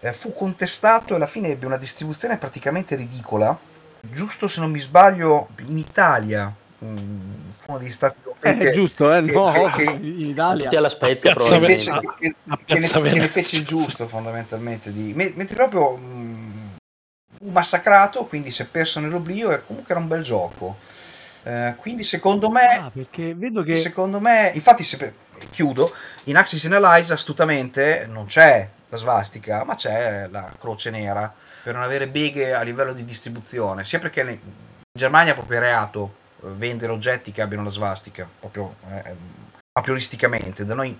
Eh, 0.00 0.12
fu 0.12 0.32
contestato 0.32 1.12
e 1.12 1.16
alla 1.16 1.26
fine 1.26 1.48
ebbe 1.48 1.66
una 1.66 1.76
distribuzione 1.78 2.36
praticamente 2.36 2.94
ridicola. 2.94 3.56
Giusto 4.00 4.48
se 4.48 4.60
non 4.60 4.70
mi 4.70 4.80
sbaglio, 4.80 5.48
in 5.66 5.78
Italia 5.78 6.52
mm, 6.82 7.30
uno 7.66 7.78
degli 7.78 7.92
stati 7.92 8.16
È 8.40 8.48
europei 8.48 8.66
che- 8.66 8.72
giusto, 8.72 9.12
eh? 9.12 9.20
No, 9.20 9.52
che- 9.52 9.70
che- 9.84 9.90
in 9.92 10.28
Italia. 10.30 10.64
Tutti 10.64 10.76
alla 10.76 10.88
Spezia, 10.88 11.30
A 11.30 11.34
Piazza 11.34 11.60
fece, 11.60 11.90
che, 11.90 12.34
a 12.48 12.56
che 12.56 12.74
ne, 12.74 12.80
Piazza 12.80 13.00
che 13.00 13.12
ne 13.18 13.28
fece 13.28 13.56
il 13.58 13.64
giusto 13.66 14.08
fondamentalmente 14.08 14.92
di 14.92 15.12
me- 15.14 15.32
mentre 15.36 15.54
proprio 15.56 15.96
mm, 15.96 16.50
fu 17.38 17.48
massacrato 17.50 18.24
quindi 18.26 18.50
si 18.50 18.62
è 18.62 18.66
perso 18.66 19.00
nell'oblio 19.00 19.50
e 19.52 19.64
comunque 19.66 19.92
era 19.92 20.00
un 20.00 20.08
bel 20.08 20.22
gioco. 20.22 20.76
Eh, 21.44 21.74
quindi 21.78 22.04
secondo 22.04 22.50
me 22.50 22.66
Ah, 22.78 22.90
perché 22.92 23.34
vedo 23.34 23.62
che... 23.64 23.76
secondo 23.78 24.20
me 24.20 24.52
infatti 24.54 24.84
se, 24.84 25.12
chiudo 25.50 25.92
in 26.24 26.36
Axis 26.36 26.64
Analyze 26.66 27.12
astutamente 27.12 28.06
non 28.08 28.26
c'è 28.26 28.68
la 28.88 28.96
svastica 28.96 29.64
ma 29.64 29.74
c'è 29.74 30.28
la 30.30 30.52
croce 30.60 30.90
nera 30.90 31.32
per 31.64 31.74
non 31.74 31.82
avere 31.82 32.06
beghe 32.06 32.54
a 32.54 32.62
livello 32.62 32.92
di 32.92 33.04
distribuzione 33.04 33.82
sia 33.82 33.98
perché 33.98 34.20
in 34.20 34.38
Germania 34.96 35.32
è 35.32 35.34
proprio 35.34 35.58
reato 35.58 36.14
eh, 36.14 36.21
vendere 36.56 36.92
oggetti 36.92 37.32
che 37.32 37.42
abbiano 37.42 37.64
la 37.64 37.70
svastica 37.70 38.28
proprio 38.38 38.76
eh, 38.90 39.14
a 39.72 39.80
prioristicamente 39.80 40.64
da 40.64 40.74
noi 40.74 40.98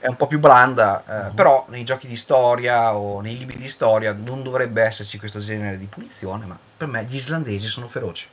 è 0.00 0.06
un 0.08 0.16
po' 0.16 0.26
più 0.26 0.38
blanda, 0.38 1.02
eh, 1.06 1.28
Mhm. 1.28 1.34
però 1.34 1.64
nei 1.70 1.82
giochi 1.84 2.06
di 2.06 2.16
storia 2.16 2.94
o 2.94 3.20
nei 3.20 3.38
libri 3.38 3.56
di 3.56 3.68
storia 3.68 4.12
non 4.12 4.42
dovrebbe 4.42 4.82
esserci 4.82 5.18
questo 5.18 5.40
genere 5.40 5.78
di 5.78 5.86
punizione, 5.86 6.44
ma 6.44 6.58
per 6.76 6.88
me 6.88 7.04
gli 7.04 7.14
islandesi 7.14 7.66
sono 7.68 7.88
feroci. 7.88 8.28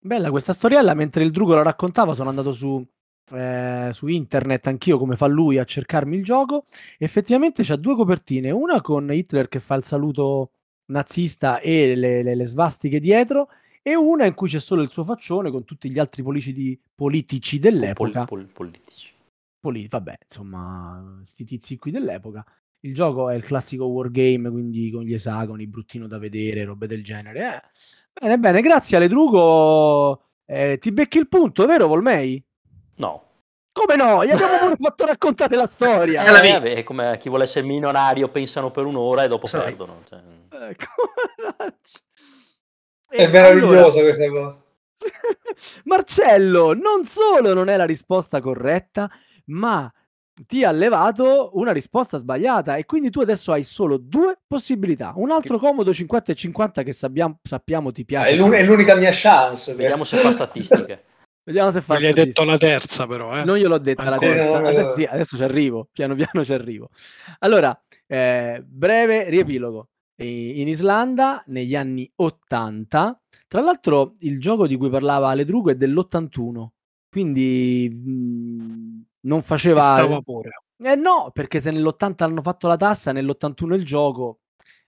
Bella 0.00 0.30
questa 0.30 0.52
storiella, 0.52 0.94
mentre 0.94 1.24
il 1.24 1.30
Drugo 1.30 1.54
la 1.54 1.62
raccontava 1.62 2.12
sono 2.12 2.28
andato 2.28 2.52
su, 2.52 2.84
eh, 3.30 3.90
su 3.92 4.06
internet 4.08 4.66
anch'io 4.66 4.98
come 4.98 5.16
fa 5.16 5.26
lui 5.26 5.58
a 5.58 5.64
cercarmi 5.64 6.16
il 6.16 6.24
gioco. 6.24 6.64
Effettivamente 6.98 7.62
c'ha 7.64 7.76
due 7.76 7.94
copertine, 7.96 8.50
una 8.50 8.80
con 8.82 9.10
Hitler 9.12 9.48
che 9.48 9.60
fa 9.60 9.76
il 9.76 9.84
saluto 9.84 10.50
nazista 10.86 11.60
e 11.60 11.94
le, 11.94 12.22
le- 12.22 12.34
le 12.34 12.44
svastiche 12.46 13.00
dietro 13.00 13.48
e 13.82 13.94
una 13.94 14.24
in 14.26 14.34
cui 14.34 14.48
c'è 14.48 14.60
solo 14.60 14.82
il 14.82 14.90
suo 14.90 15.04
faccione 15.04 15.50
con 15.50 15.64
tutti 15.64 15.90
gli 15.90 15.98
altri 15.98 16.22
politici, 16.22 16.78
politici 16.94 17.58
dell'epoca. 17.58 18.24
Pol- 18.24 18.44
pol- 18.44 18.52
politici. 18.52 19.12
Poli- 19.60 19.88
vabbè, 19.88 20.18
insomma, 20.26 21.20
sti 21.24 21.44
tizi 21.44 21.76
qui 21.78 21.90
dell'epoca. 21.90 22.44
Il 22.80 22.94
gioco 22.94 23.30
è 23.30 23.34
il 23.34 23.42
classico 23.42 23.86
wargame, 23.86 24.50
quindi 24.50 24.90
con 24.90 25.02
gli 25.04 25.14
esagoni, 25.14 25.66
bruttino 25.66 26.06
da 26.06 26.18
vedere, 26.18 26.64
robe 26.64 26.86
del 26.86 27.02
genere. 27.02 27.54
eh. 27.54 27.62
Bene, 28.20 28.38
bene, 28.38 28.60
grazie 28.60 28.96
Ale 28.98 29.08
Drugo. 29.08 30.22
Eh, 30.44 30.76
ti 30.78 30.92
becchi 30.92 31.16
il 31.18 31.28
punto, 31.28 31.64
vero 31.66 31.86
Volmei? 31.86 32.42
No. 32.96 33.22
Come 33.74 33.96
no? 33.96 34.24
Gli 34.24 34.30
abbiamo 34.30 34.58
pure 34.58 34.76
fatto 34.80 35.04
raccontare 35.04 35.56
la 35.56 35.66
storia. 35.66 36.24
Eh, 36.24 36.30
la 36.30 36.38
Eh, 36.38 36.42
vi- 36.42 36.52
vabbè, 36.52 36.74
è 36.76 36.82
come 36.84 37.18
chi 37.18 37.28
vuole 37.28 37.42
essere 37.44 37.66
milionario 37.66 38.28
pensano 38.28 38.70
per 38.70 38.84
un'ora 38.84 39.24
e 39.24 39.28
dopo 39.28 39.48
Sai. 39.48 39.64
perdono. 39.64 40.02
cioè. 40.08 40.20
Ecco. 40.70 40.84
È 43.08 43.26
meravigliosa 43.28 43.98
allora- 43.98 44.00
questa 44.02 44.28
cosa. 44.28 44.62
Marcello, 45.84 46.72
non 46.74 47.04
solo 47.04 47.52
non 47.54 47.68
è 47.68 47.76
la 47.76 47.84
risposta 47.84 48.40
corretta, 48.40 49.10
ma 49.46 49.92
ti 50.46 50.64
ha 50.64 50.70
levato 50.72 51.50
una 51.54 51.70
risposta 51.72 52.16
sbagliata 52.18 52.74
e 52.76 52.84
quindi 52.86 53.10
tu 53.10 53.20
adesso 53.20 53.52
hai 53.52 53.62
solo 53.62 53.98
due 53.98 54.38
possibilità. 54.46 55.12
Un 55.16 55.30
altro 55.30 55.58
comodo 55.58 55.92
50 55.92 56.32
e 56.32 56.34
50 56.34 56.82
che 56.82 56.92
sappiamo, 56.92 57.38
sappiamo 57.42 57.92
ti 57.92 58.00
Ah, 58.02 58.04
piace. 58.04 58.30
È 58.30 58.34
l'un- 58.34 58.52
è 58.52 58.62
l'unica 58.64 58.94
mia 58.96 59.10
chance. 59.12 59.74
Vediamo 59.74 60.02
se 60.04 60.16
fa 60.16 60.32
statistiche. 60.32 61.04
Vediamo 61.44 61.70
se 61.70 61.82
fa 61.82 61.94
Non 61.94 62.02
gli 62.02 62.06
hai 62.06 62.12
detto 62.14 62.42
la 62.44 62.56
terza, 62.56 63.06
però. 63.06 63.38
Eh. 63.38 63.44
Non 63.44 63.56
gliel'ho 63.58 63.78
detta 63.78 64.04
la 64.04 64.12
Ancora. 64.12 64.32
terza. 64.32 64.54
No, 64.54 64.60
no, 64.62 64.68
Adesso, 64.68 64.94
sì, 64.94 65.04
adesso 65.04 65.36
ci 65.36 65.42
arrivo. 65.42 65.88
Piano 65.92 66.14
piano 66.14 66.42
ci 66.44 66.52
arrivo. 66.54 66.88
Allora, 67.40 67.78
eh, 68.06 68.62
breve 68.66 69.28
riepilogo. 69.28 69.88
In 70.16 70.68
Islanda 70.68 71.42
negli 71.48 71.74
anni 71.74 72.10
80, 72.14 73.20
tra 73.48 73.60
l'altro 73.60 74.14
il 74.20 74.38
gioco 74.40 74.66
di 74.68 74.76
cui 74.76 74.88
parlava 74.88 75.28
Ale 75.30 75.44
Drugo 75.44 75.70
è 75.70 75.74
dell'81, 75.74 76.68
quindi 77.10 77.90
mh, 77.92 79.02
non 79.22 79.42
faceva... 79.42 79.80
Sta 79.82 80.06
vapore. 80.06 80.50
Eh 80.78 80.94
no, 80.94 81.30
perché 81.32 81.60
se 81.60 81.72
nell'80 81.72 82.22
hanno 82.22 82.42
fatto 82.42 82.68
la 82.68 82.76
tassa, 82.76 83.10
nell'81 83.12 83.74
il 83.74 83.84
gioco, 83.84 84.38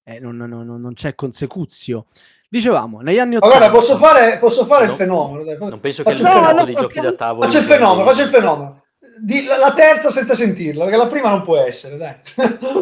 eh, 0.03 0.20
non, 0.20 0.36
non- 0.38 0.49
non- 0.49 0.80
non 0.80 0.93
c'è 0.93 1.16
consecuzio. 1.16 2.06
Dicevamo, 2.50 3.00
negli 3.02 3.18
anni 3.20 3.36
80... 3.38 3.56
Allora, 3.56 3.72
posso 3.72 3.98
fare, 3.98 4.38
posso 4.38 4.66
fare 4.66 4.86
No. 4.86 4.91
il 4.91 4.98
fenomeno? 4.98 5.43
Dai, 5.43 5.58
Non 5.58 5.80
penso 5.80 6.04
che 6.04 6.12
il 6.12 6.18
faccio 6.20 6.38
il 6.38 6.56
No, 6.56 6.64
no, 6.64 6.74
giochi 6.74 7.00
da 7.00 7.12
tavolo... 7.14 7.46
Faccio 7.46 7.58
il 7.58 7.64
fenomeno, 7.66 8.08
faccio 8.10 8.22
il 8.22 8.30
fenomeno. 8.30 8.84
Di- 9.22 9.46
la, 9.46 9.58
la 9.58 9.74
terza 9.74 10.12
senza 10.12 10.36
sentirla, 10.36 10.84
perché 10.84 10.98
la 11.00 11.08
prima 11.08 11.30
non 11.30 11.41
può 11.41 11.58
essere, 11.58 11.98
dai. 11.98 12.16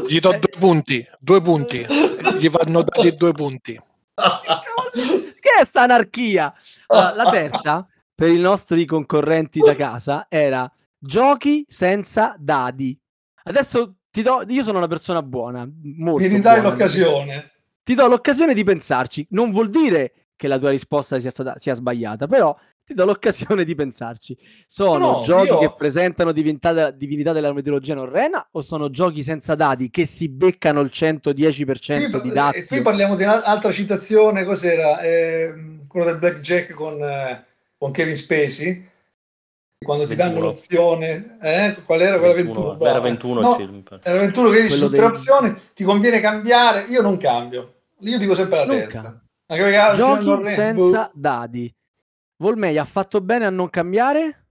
Gli 0.08 0.20
do 0.20 0.32
due 0.32 0.58
punti, 0.60 1.06
due 1.20 1.42
punti. 1.42 1.86
Gli 2.40 2.50
vanno 2.50 2.82
dati 2.84 3.16
due 3.16 3.32
punti. 3.32 3.80
che 5.40 5.50
è 5.60 5.64
sta 5.66 5.82
anarchia? 5.82 6.54
Allora, 6.88 7.14
la 7.16 7.30
terza, 7.30 7.88
per 8.16 8.30
i 8.30 8.40
nostri 8.40 8.86
concorrenti 8.86 9.60
da 9.60 9.76
casa, 9.76 10.26
era 10.30 10.70
giochi 10.98 11.66
senza 11.68 12.36
dadi. 12.38 12.98
Adesso 13.44 13.96
ti 14.10 14.22
do, 14.22 14.44
io 14.48 14.64
sono 14.64 14.78
una 14.78 14.88
persona 14.88 15.22
buona, 15.22 15.68
molto 15.98 16.22
Mi 16.28 16.34
ridai 16.34 16.60
buona. 16.62 16.70
l'occasione. 16.76 17.52
Ti 17.84 17.96
do 17.96 18.08
l'occasione 18.08 18.54
di 18.54 18.64
pensarci. 18.64 19.28
Non 19.32 19.52
vuol 19.52 19.70
dire 19.70 20.14
che 20.36 20.48
la 20.48 20.58
tua 20.58 20.70
risposta 20.72 21.20
sia, 21.20 21.30
stata, 21.30 21.58
sia 21.58 21.74
sbagliata, 21.74 22.28
però 22.28 22.56
ti 22.86 22.94
do 22.94 23.06
l'occasione 23.06 23.64
di 23.64 23.76
pensarci. 23.76 24.38
Sono 24.68 24.98
No, 25.18 25.22
giochi 25.24 25.48
io- 25.48 25.58
che 25.60 25.74
presentano 25.78 26.32
divinità, 26.32 26.92
divinità 26.92 27.32
della 27.32 27.54
mitologia 27.54 27.94
norrena 27.94 28.46
o 28.52 28.62
sono 28.62 28.90
giochi 28.90 29.24
senza 29.24 29.56
dadi 29.56 29.90
che 29.90 30.06
si 30.06 30.28
beccano 30.30 30.82
il 30.82 30.90
110% 30.92 32.10
Qui, 32.20 32.22
di 32.22 32.30
eh, 32.30 32.34
dazio? 32.34 32.66
qui 32.68 32.82
parliamo 32.82 33.16
di 33.16 33.24
un'altra 33.24 33.72
citazione, 33.72 34.44
cos'era? 34.44 35.02
Ehm, 35.02 35.88
quello 35.88 36.06
del 36.06 36.18
blackjack 36.18 36.74
con, 36.74 37.02
eh, 37.02 37.46
con 37.78 37.92
Kevin 37.92 38.16
Spacey. 38.18 38.90
Quando 39.84 40.06
ti 40.08 40.16
danno 40.16 40.40
21. 40.40 40.48
l'opzione, 40.48 41.38
eh? 41.42 41.76
qual 41.86 42.02
era 42.02 42.18
quella 42.18 42.34
21? 42.34 42.54
21, 42.70 42.72
era 42.74 43.00
bravo. 43.00 43.02
21 43.02 43.40
No, 43.42 43.50
il 43.52 43.56
film. 43.56 43.84
Era 44.02 44.20
21 44.20 44.50
che 44.50 44.62
dici 44.64 44.74
su 44.76 44.88
tre 44.88 44.98
dei- 44.98 45.06
opzioni 45.06 45.56
ti 45.74 45.84
conviene 45.84 46.20
cambiare. 46.20 46.84
Io 46.90 47.02
non 47.02 47.18
cambio, 47.18 47.74
io 48.00 48.18
dico 48.18 48.34
sempre 48.36 48.58
la 48.60 48.66
Non 48.66 48.76
terza. 48.78 49.02
cambio. 49.02 49.22
Anche 49.48 49.64
perché 49.64 49.78
ah, 49.78 49.94
Giochi 49.94 50.46
senza 50.48 51.04
boh. 51.14 51.20
dadi. 51.20 51.76
Volmei 52.38 52.78
ha 52.78 52.86
fatto 52.86 53.22
bene 53.22 53.46
a 53.46 53.50
non 53.50 53.70
cambiare? 53.70 54.48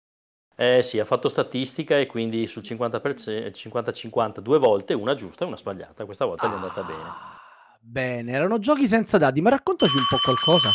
Eh 0.56 0.84
sì, 0.84 1.00
ha 1.00 1.06
fatto 1.06 1.30
statistica 1.30 1.98
e 1.98 2.06
quindi 2.06 2.46
sul 2.48 2.64
50%, 2.64 3.52
50-50 3.52 4.40
due 4.40 4.60
volte, 4.60 4.94
una 4.94 5.16
giusta 5.16 5.46
e 5.46 5.48
una 5.48 5.56
sbagliata. 5.56 6.04
Questa 6.04 6.26
volta 6.26 6.48
gli 6.48 6.52
è 6.52 6.56
andata 6.56 6.82
bene. 6.84 7.02
Ah, 7.02 7.38
Bene, 7.82 8.34
erano 8.34 8.60
giochi 8.60 8.86
senza 8.88 9.18
dadi, 9.18 9.40
ma 9.40 9.50
raccontaci 9.52 9.96
un 9.96 10.04
po' 10.10 10.18
qualcosa. 10.22 10.70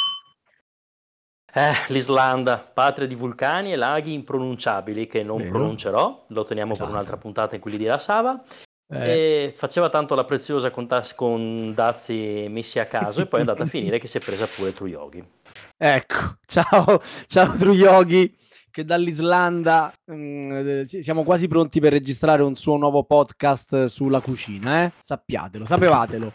Eh, 1.57 1.72
L'Islanda, 1.92 2.59
patria 2.59 3.07
di 3.07 3.14
vulcani 3.14 3.72
e 3.72 3.76
laghi 3.76 4.12
impronunciabili 4.12 5.07
che 5.07 5.22
non 5.22 5.38
Vero. 5.38 5.50
pronuncerò, 5.50 6.24
lo 6.28 6.42
teniamo 6.44 6.72
Esatto. 6.72 6.86
per 6.86 6.94
un'altra 6.96 7.16
puntata 7.16 7.55
in 7.55 7.61
cui 7.61 7.70
li 7.70 7.78
dirà 7.78 7.98
Sava. 7.98 8.42
Eh, 8.86 9.52
faceva 9.57 9.88
tanto 9.88 10.14
la 10.14 10.24
preziosa 10.24 10.70
con, 10.70 10.86
tas- 10.86 11.14
con 11.14 11.72
dazi 11.74 12.46
messi 12.48 12.78
a 12.78 12.86
caso 12.86 13.22
e 13.22 13.26
poi 13.26 13.38
è 13.40 13.42
andata 13.42 13.62
a 13.64 13.66
finire 13.66 13.98
che 13.98 14.07
si 14.07 14.18
è 14.18 14.20
presa 14.20 14.46
pure 14.46 14.74
True 14.74 14.90
Yogi. 14.90 15.24
Ecco, 15.76 16.36
ciao, 16.46 17.00
ciao 17.26 17.57
True 17.57 17.74
Yogi, 17.74 18.36
che 18.70 18.84
dall'Islanda 18.84 19.92
mm, 20.12 20.52
eh, 20.52 20.84
si- 20.84 21.02
siamo 21.02 21.24
quasi 21.24 21.48
pronti 21.48 21.80
per 21.80 21.92
registrare 21.92 22.42
un 22.42 22.57
suo 22.57 22.76
nuovo 22.76 23.05
podcast 23.05 23.84
sulla 23.86 24.20
cucina, 24.20 24.84
eh? 24.84 24.92
Sappiatelo, 25.00 25.64
sapevatelo. 25.64 26.32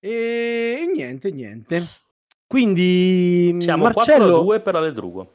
E 0.00 0.90
niente, 0.92 1.30
niente. 1.30 1.88
Quindi, 2.54 3.50
mm, 3.54 3.58
Siamo 3.58 3.82
Marcello... 3.82 4.44
4-2 4.44 4.62
per 4.62 4.76
Aledrugo. 4.76 5.32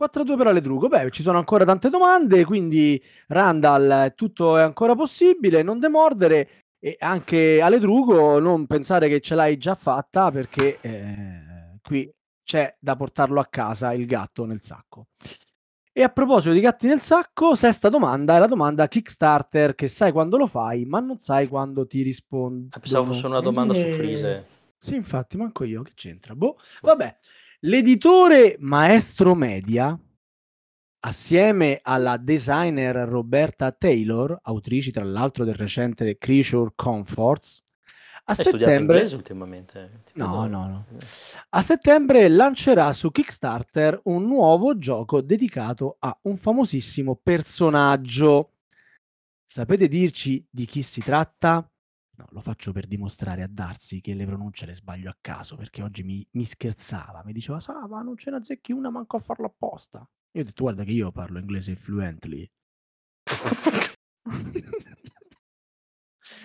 4-2 0.00 0.36
per 0.38 0.46
Aledrugo. 0.46 0.88
Beh, 0.88 1.10
ci 1.10 1.20
sono 1.20 1.36
ancora 1.36 1.66
tante 1.66 1.90
domande, 1.90 2.46
quindi 2.46 2.98
Randall, 3.26 4.14
tutto 4.14 4.56
è 4.56 4.62
ancora 4.62 4.94
possibile, 4.94 5.62
non 5.62 5.78
demordere 5.78 6.48
e 6.78 6.96
anche 7.00 7.60
Aledrugo 7.60 8.38
non 8.38 8.66
pensare 8.66 9.10
che 9.10 9.20
ce 9.20 9.34
l'hai 9.34 9.58
già 9.58 9.74
fatta 9.74 10.30
perché 10.30 10.78
eh, 10.80 11.80
qui 11.82 12.10
c'è 12.42 12.74
da 12.80 12.96
portarlo 12.96 13.40
a 13.40 13.46
casa 13.50 13.92
il 13.92 14.06
gatto 14.06 14.46
nel 14.46 14.62
sacco. 14.62 15.08
E 15.92 16.02
a 16.02 16.08
proposito 16.08 16.54
di 16.54 16.60
gatti 16.60 16.86
nel 16.86 17.02
sacco, 17.02 17.54
sesta 17.56 17.90
domanda 17.90 18.36
è 18.36 18.38
la 18.38 18.46
domanda 18.46 18.88
Kickstarter 18.88 19.74
che 19.74 19.88
sai 19.88 20.12
quando 20.12 20.38
lo 20.38 20.46
fai, 20.46 20.86
ma 20.86 21.00
non 21.00 21.18
sai 21.18 21.46
quando 21.46 21.86
ti 21.86 22.00
rispondo. 22.00 22.68
Ah, 22.70 22.78
Pensavo 22.78 23.12
fosse 23.12 23.26
una 23.26 23.40
domanda 23.40 23.74
su 23.74 23.80
Eh. 23.82 24.56
Sì, 24.78 24.94
infatti, 24.94 25.36
manco 25.36 25.64
io, 25.64 25.82
che 25.82 25.92
c'entra? 25.94 26.34
Boh, 26.34 26.56
vabbè. 26.82 27.18
L'editore 27.60 28.56
Maestro 28.60 29.34
Media, 29.34 29.98
assieme 31.00 31.80
alla 31.82 32.16
designer 32.16 32.94
Roberta 33.08 33.72
Taylor, 33.72 34.38
autrice 34.42 34.92
tra 34.92 35.04
l'altro 35.04 35.44
del 35.44 35.54
recente 35.54 36.16
Creature 36.16 36.72
Comforts, 36.76 37.64
a 38.24 38.32
Hai 38.32 38.34
studiato 38.34 38.70
settembre... 38.70 39.02
ultimamente? 39.14 40.02
Ti 40.04 40.12
No, 40.18 40.46
no, 40.46 40.68
no. 40.68 40.86
A 41.50 41.62
settembre 41.62 42.28
lancerà 42.28 42.92
su 42.92 43.10
Kickstarter 43.10 44.00
un 44.04 44.26
nuovo 44.26 44.76
gioco 44.76 45.20
dedicato 45.20 45.96
a 45.98 46.16
un 46.22 46.36
famosissimo 46.36 47.16
personaggio. 47.16 48.52
Sapete 49.46 49.88
dirci 49.88 50.46
di 50.50 50.66
chi 50.66 50.82
si 50.82 51.00
tratta? 51.00 51.68
No, 52.18 52.26
lo 52.30 52.40
faccio 52.40 52.72
per 52.72 52.88
dimostrare 52.88 53.42
a 53.42 53.48
Darsi 53.48 54.00
che 54.00 54.12
le 54.12 54.26
pronunce 54.26 54.66
le 54.66 54.74
sbaglio 54.74 55.08
a 55.08 55.16
caso, 55.20 55.54
perché 55.54 55.82
oggi 55.82 56.02
mi, 56.02 56.26
mi 56.32 56.44
scherzava, 56.44 57.22
mi 57.24 57.32
diceva, 57.32 57.60
sa, 57.60 57.86
ma 57.86 58.02
non 58.02 58.16
ce 58.16 58.30
ne 58.30 58.38
azzecchi 58.38 58.72
una 58.72 58.90
manco 58.90 59.18
a 59.18 59.20
farlo 59.20 59.46
apposta. 59.46 60.00
Io 60.32 60.40
ho 60.40 60.44
detto, 60.44 60.64
guarda 60.64 60.82
che 60.82 60.90
io 60.90 61.12
parlo 61.12 61.38
inglese 61.38 61.76
fluently. 61.76 62.50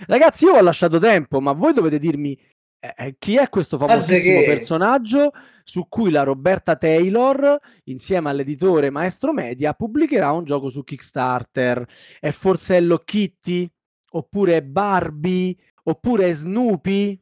Ragazzi, 0.05 0.45
io 0.45 0.53
ho 0.53 0.61
lasciato 0.61 0.99
tempo, 0.99 1.41
ma 1.41 1.53
voi 1.53 1.73
dovete 1.73 1.97
dirmi 1.97 2.39
eh, 2.79 2.93
eh, 2.95 3.15
chi 3.17 3.37
è 3.37 3.49
questo 3.49 3.79
famosissimo 3.79 4.41
che- 4.41 4.45
personaggio 4.45 5.31
su 5.63 5.87
cui 5.87 6.11
la 6.11 6.21
Roberta 6.21 6.75
Taylor, 6.75 7.57
insieme 7.85 8.29
all'editore 8.29 8.91
Maestro 8.91 9.33
Media, 9.33 9.73
pubblicherà 9.73 10.31
un 10.33 10.43
gioco 10.43 10.69
su 10.69 10.83
Kickstarter. 10.83 11.83
È 12.19 12.29
forse 12.29 12.75
Hello 12.75 12.99
Kitty? 12.99 13.67
Oppure 14.15 14.61
Barbie? 14.63 15.55
Oppure 15.83 16.31
Snoopy? 16.33 17.19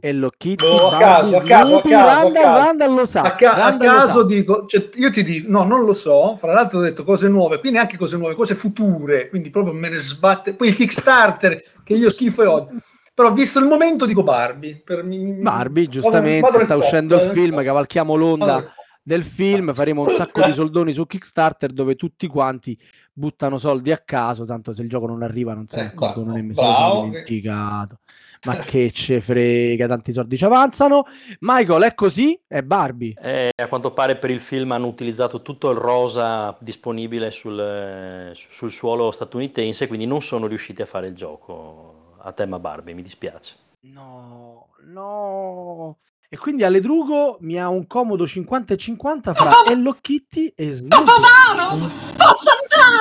Hello 0.00 0.30
Kitty, 0.30 0.64
No, 0.64 0.86
a 0.90 0.98
caso, 0.98 1.36
a 1.36 1.40
caso, 1.40 1.54
a 1.64 1.66
Snoopy, 1.66 1.88
caso, 1.90 2.04
a 2.08 2.14
Randall, 2.14 2.42
caso. 2.42 2.56
Randall 2.64 2.94
lo 2.94 3.06
sa. 3.06 3.22
A, 3.22 3.34
ca- 3.34 3.64
a 3.64 3.76
caso 3.76 4.20
sa. 4.20 4.24
dico, 4.26 4.66
cioè, 4.66 4.90
io 4.94 5.10
ti 5.10 5.24
dico, 5.24 5.50
no, 5.50 5.64
non 5.64 5.84
lo 5.84 5.92
so. 5.92 6.36
Fra 6.36 6.52
l'altro 6.52 6.78
ho 6.78 6.82
detto 6.82 7.02
cose 7.02 7.26
nuove, 7.28 7.58
quindi 7.58 7.78
anche 7.78 7.96
cose 7.96 8.16
nuove, 8.16 8.36
cose 8.36 8.54
future. 8.54 9.28
Quindi 9.28 9.50
proprio 9.50 9.72
me 9.74 9.88
ne 9.88 9.96
sbatte. 9.96 10.54
Poi 10.54 10.68
il 10.68 10.76
Kickstarter 10.76 11.62
che 11.82 11.94
io 11.94 12.10
schifo 12.10 12.42
e 12.42 12.46
odio. 12.46 12.80
Però 13.12 13.32
visto 13.32 13.58
il 13.58 13.64
momento 13.66 14.06
dico 14.06 14.22
Barbie. 14.22 14.80
Per, 14.84 15.02
mi- 15.02 15.18
mi- 15.18 15.42
Barbie, 15.42 15.88
giustamente, 15.88 16.60
sta 16.60 16.76
uscendo 16.76 17.16
il 17.16 17.22
nel 17.24 17.30
film, 17.32 17.60
cavalchiamo 17.64 18.14
l'onda. 18.14 18.72
Del 19.08 19.24
film, 19.24 19.72
faremo 19.74 20.02
un 20.02 20.10
sacco 20.10 20.42
di 20.44 20.52
soldoni 20.52 20.92
su 20.92 21.06
Kickstarter 21.06 21.72
dove 21.72 21.94
tutti 21.94 22.26
quanti 22.26 22.78
buttano 23.10 23.56
soldi 23.58 23.90
a 23.90 23.98
caso, 23.98 24.44
tanto 24.44 24.72
se 24.72 24.82
il 24.82 24.88
gioco 24.88 25.06
non 25.06 25.22
arriva 25.22 25.54
non 25.54 25.66
se 25.66 25.80
ne 25.80 25.86
Eh, 25.88 25.94
lo 25.96 26.12
sono 26.12 26.42
bravo. 26.52 27.04
dimenticato. 27.04 28.00
Ma 28.44 28.54
che 28.58 28.92
ce 28.92 29.20
frega, 29.20 29.88
tanti 29.88 30.12
soldi 30.12 30.36
ci 30.36 30.44
avanzano. 30.44 31.04
Michael, 31.40 31.82
è 31.82 31.94
così? 31.94 32.38
È 32.46 32.62
Barbie. 32.62 33.14
Eh, 33.20 33.50
a 33.56 33.66
quanto 33.66 33.92
pare 33.92 34.16
per 34.16 34.30
il 34.30 34.38
film 34.38 34.70
hanno 34.70 34.86
utilizzato 34.86 35.42
tutto 35.42 35.70
il 35.70 35.76
rosa 35.76 36.56
disponibile 36.60 37.32
sul, 37.32 38.30
sul 38.34 38.70
suolo 38.70 39.10
statunitense, 39.10 39.88
quindi 39.88 40.06
non 40.06 40.22
sono 40.22 40.46
riusciti 40.46 40.82
a 40.82 40.86
fare 40.86 41.08
il 41.08 41.14
gioco 41.16 42.14
a 42.18 42.30
tema 42.32 42.60
Barbie, 42.60 42.94
mi 42.94 43.02
dispiace. 43.02 43.56
No, 43.80 44.68
no. 44.84 45.96
E 46.30 46.36
quindi 46.36 46.62
Ale 46.62 46.80
Drugo 46.80 47.38
mi 47.40 47.58
ha 47.58 47.70
un 47.70 47.86
comodo 47.86 48.26
50 48.26 48.74
e 48.74 48.76
50 48.76 49.32
fra 49.32 49.50
Hello 49.66 49.96
Kitty 49.98 50.52
e 50.54 50.72
Snoopy. 50.74 51.10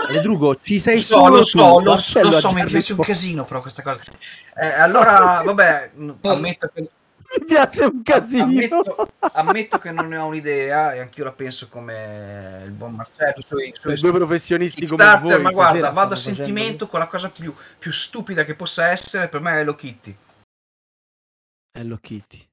Ale 0.07 0.21
Drugo, 0.21 0.55
ci 0.55 0.80
sei 0.80 0.97
so, 0.97 1.15
solo 1.15 1.36
lo 1.36 1.39
tu. 1.39 1.45
so, 1.45 1.80
lo, 1.80 1.91
Marcello 1.91 2.30
lo 2.30 2.39
so, 2.39 2.51
mi 2.53 2.63
piace 2.63 2.93
un 2.93 2.99
casino 2.99 3.43
però 3.43 3.59
questa 3.59 3.82
cosa. 3.82 3.99
Eh, 4.55 4.67
allora, 4.67 5.41
vabbè, 5.43 5.91
ammetto 6.21 6.71
che, 6.73 6.89
Mi 7.38 7.45
piace 7.45 7.84
un 7.84 8.01
casino. 8.01 8.43
ammetto, 8.45 9.11
ammetto 9.19 9.78
che 9.80 9.91
non 9.91 10.07
ne 10.07 10.17
ho 10.17 10.28
un'idea 10.28 10.93
e 10.93 10.99
anch'io 10.99 11.25
la 11.25 11.34
penso 11.34 11.67
come 11.67 12.61
il 12.63 12.71
buon 12.71 12.95
Marcello 12.95 13.41
sui, 13.45 13.73
sui 13.78 13.95
Due 13.95 14.11
professionisti 14.13 14.88
come 14.88 15.03
Kickstarter, 15.03 15.34
voi 15.34 15.41
ma 15.41 15.51
guarda, 15.51 15.89
vado 15.89 16.13
a 16.13 16.17
sentimento 16.17 16.88
con 16.88 17.01
la 17.01 17.07
cosa 17.07 17.30
più, 17.30 17.53
più 17.78 17.91
stupida 17.91 18.45
che 18.45 18.55
possa 18.55 18.88
essere, 18.88 19.28
per 19.28 19.41
me 19.41 19.51
è 19.51 19.57
Hello 19.57 19.75
Kitty. 19.75 20.15
Hello 21.73 21.97
Kitty. 21.97 22.47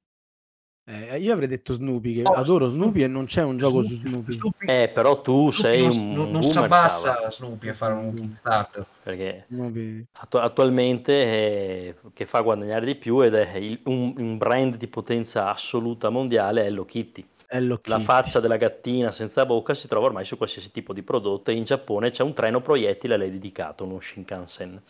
Eh, 0.87 1.17
io 1.17 1.33
avrei 1.33 1.47
detto 1.47 1.73
Snoopy, 1.73 2.13
che 2.13 2.21
Oh, 2.29 2.33
adoro 2.33 2.67
Snoopy. 2.67 3.01
Attualmente 3.03 3.07
non 3.07 3.25
c'è 3.25 3.41
un 3.43 3.57
gioco 3.57 3.81
su 3.81 3.95
Snoopy- 3.95 4.09
Snoopy. 4.11 4.31
Snoopy- 4.33 4.65
Eh, 4.83 4.89
però 4.93 5.19
tu 5.21 5.51
Snoopy 5.51 5.53
sei 5.53 5.81
non, 5.87 5.97
un 5.97 6.13
non, 6.13 6.29
non 6.31 6.43
si 6.43 6.57
abbassa 6.59 7.31
Snoopy 7.31 7.69
a 7.69 7.73
fare 7.73 7.93
un 7.93 8.13
Kickstarter. 8.13 8.85
perché 9.01 9.45
Snoopy. 9.49 10.05
attu- 10.11 10.41
attualmente 10.41 11.11
eh, 11.13 11.95
che 12.13 12.25
fa 12.27 12.41
guadagnare 12.41 12.85
di 12.85 12.95
più 12.95 13.21
ed 13.21 13.33
è 13.33 13.55
il- 13.57 13.79
un, 13.85 14.13
un 14.15 14.37
brand 14.37 14.75
di 14.77 14.87
potenza 14.87 15.49
assoluta 15.49 16.09
mondiale 16.09 16.61
è 16.61 16.65
Hello 16.67 16.85
Kitty. 16.85 17.25
Hello 17.47 17.79
La 17.85 17.95
Kitty. 17.95 18.03
faccia 18.03 18.39
della 18.39 18.57
gattina 18.57 19.09
senza 19.11 19.43
bocca 19.47 19.73
si 19.73 19.87
trova 19.87 20.05
ormai 20.05 20.25
su 20.25 20.37
qualsiasi 20.37 20.69
tipo 20.71 20.93
di 20.93 21.01
prodotto 21.01 21.49
e 21.49 21.55
in 21.55 21.63
Giappone 21.63 22.11
c'è 22.11 22.21
un 22.21 22.33
treno 22.33 22.61
proiettile 22.61 23.15
a 23.15 23.17
lei 23.17 23.31
dedicato, 23.31 23.85
uno 23.85 23.99
Shinkansen. 23.99 24.81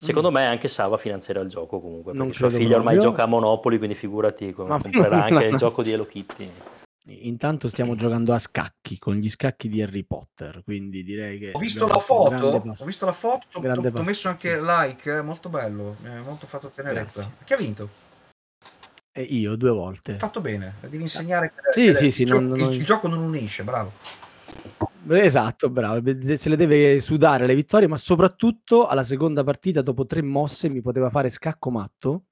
Secondo 0.00 0.30
me 0.30 0.46
anche 0.46 0.68
Sava 0.68 0.96
finanzierà 0.96 1.40
il 1.40 1.48
gioco 1.48 1.80
comunque, 1.80 2.12
Mm. 2.12 2.16
Non 2.16 2.26
perché 2.28 2.48
sua 2.48 2.50
figlia 2.56 2.76
ormai 2.76 2.94
proprio. 2.94 3.10
gioca 3.10 3.22
a 3.24 3.26
Monopoli, 3.26 3.78
quindi 3.78 3.96
figurati 3.96 4.52
come 4.52 4.68
Ma- 4.68 4.80
comprerà 4.80 5.24
anche 5.24 5.46
il 5.46 5.56
gioco 5.56 5.82
di 5.82 5.90
Hello 5.92 6.06
Kitty. 6.06 6.50
Intanto 7.10 7.68
stiamo 7.68 7.96
giocando 7.96 8.34
a 8.34 8.38
scacchi 8.38 8.98
con 8.98 9.14
gli 9.16 9.30
scacchi 9.30 9.68
di 9.68 9.80
Harry 9.82 10.04
Potter, 10.04 10.60
quindi 10.62 11.02
direi 11.02 11.38
che 11.38 11.50
Ho 11.54 11.58
visto 11.58 11.86
la 11.86 11.98
foto, 11.98 12.46
ho 12.78 12.84
visto 12.84 13.06
la 13.06 13.12
foto, 13.12 13.46
ho- 13.58 13.60
ho 13.98 14.02
messo 14.04 14.28
anche 14.28 14.56
sì, 14.58 14.62
like, 14.64 15.10
eh, 15.16 15.22
molto 15.22 15.48
bello, 15.48 15.96
mi 16.02 16.08
ha 16.10 16.20
molto 16.22 16.46
fatto 16.46 16.68
tenerezza. 16.68 17.20
Grazie. 17.22 17.44
Chi 17.44 17.52
ha 17.54 17.56
vinto? 17.56 17.88
E 19.10 19.22
io 19.22 19.56
due 19.56 19.70
volte. 19.70 20.14
Fatto 20.18 20.40
bene, 20.42 20.74
devi 20.82 21.02
insegnare 21.02 21.50
che, 21.54 21.72
Sì, 21.72 21.86
che 21.86 21.94
sì, 21.94 22.10
sì, 22.10 22.22
il, 22.22 22.28
gio- 22.28 22.40
non- 22.40 22.56
il- 22.56 22.62
non- 22.62 22.72
il 22.72 22.84
gioco 22.84 23.08
non 23.08 23.20
unisce, 23.20 23.64
bravo. 23.64 23.92
Esatto, 25.10 25.70
bravo. 25.70 26.02
Se 26.36 26.48
le 26.48 26.56
deve 26.56 27.00
sudare 27.00 27.46
le 27.46 27.54
vittorie, 27.54 27.88
ma 27.88 27.96
soprattutto 27.96 28.86
alla 28.86 29.02
seconda 29.02 29.44
partita, 29.44 29.82
dopo 29.82 30.06
tre 30.06 30.22
mosse, 30.22 30.68
mi 30.68 30.80
poteva 30.80 31.10
fare 31.10 31.30
scacco 31.30 31.70
matto. 31.70 32.24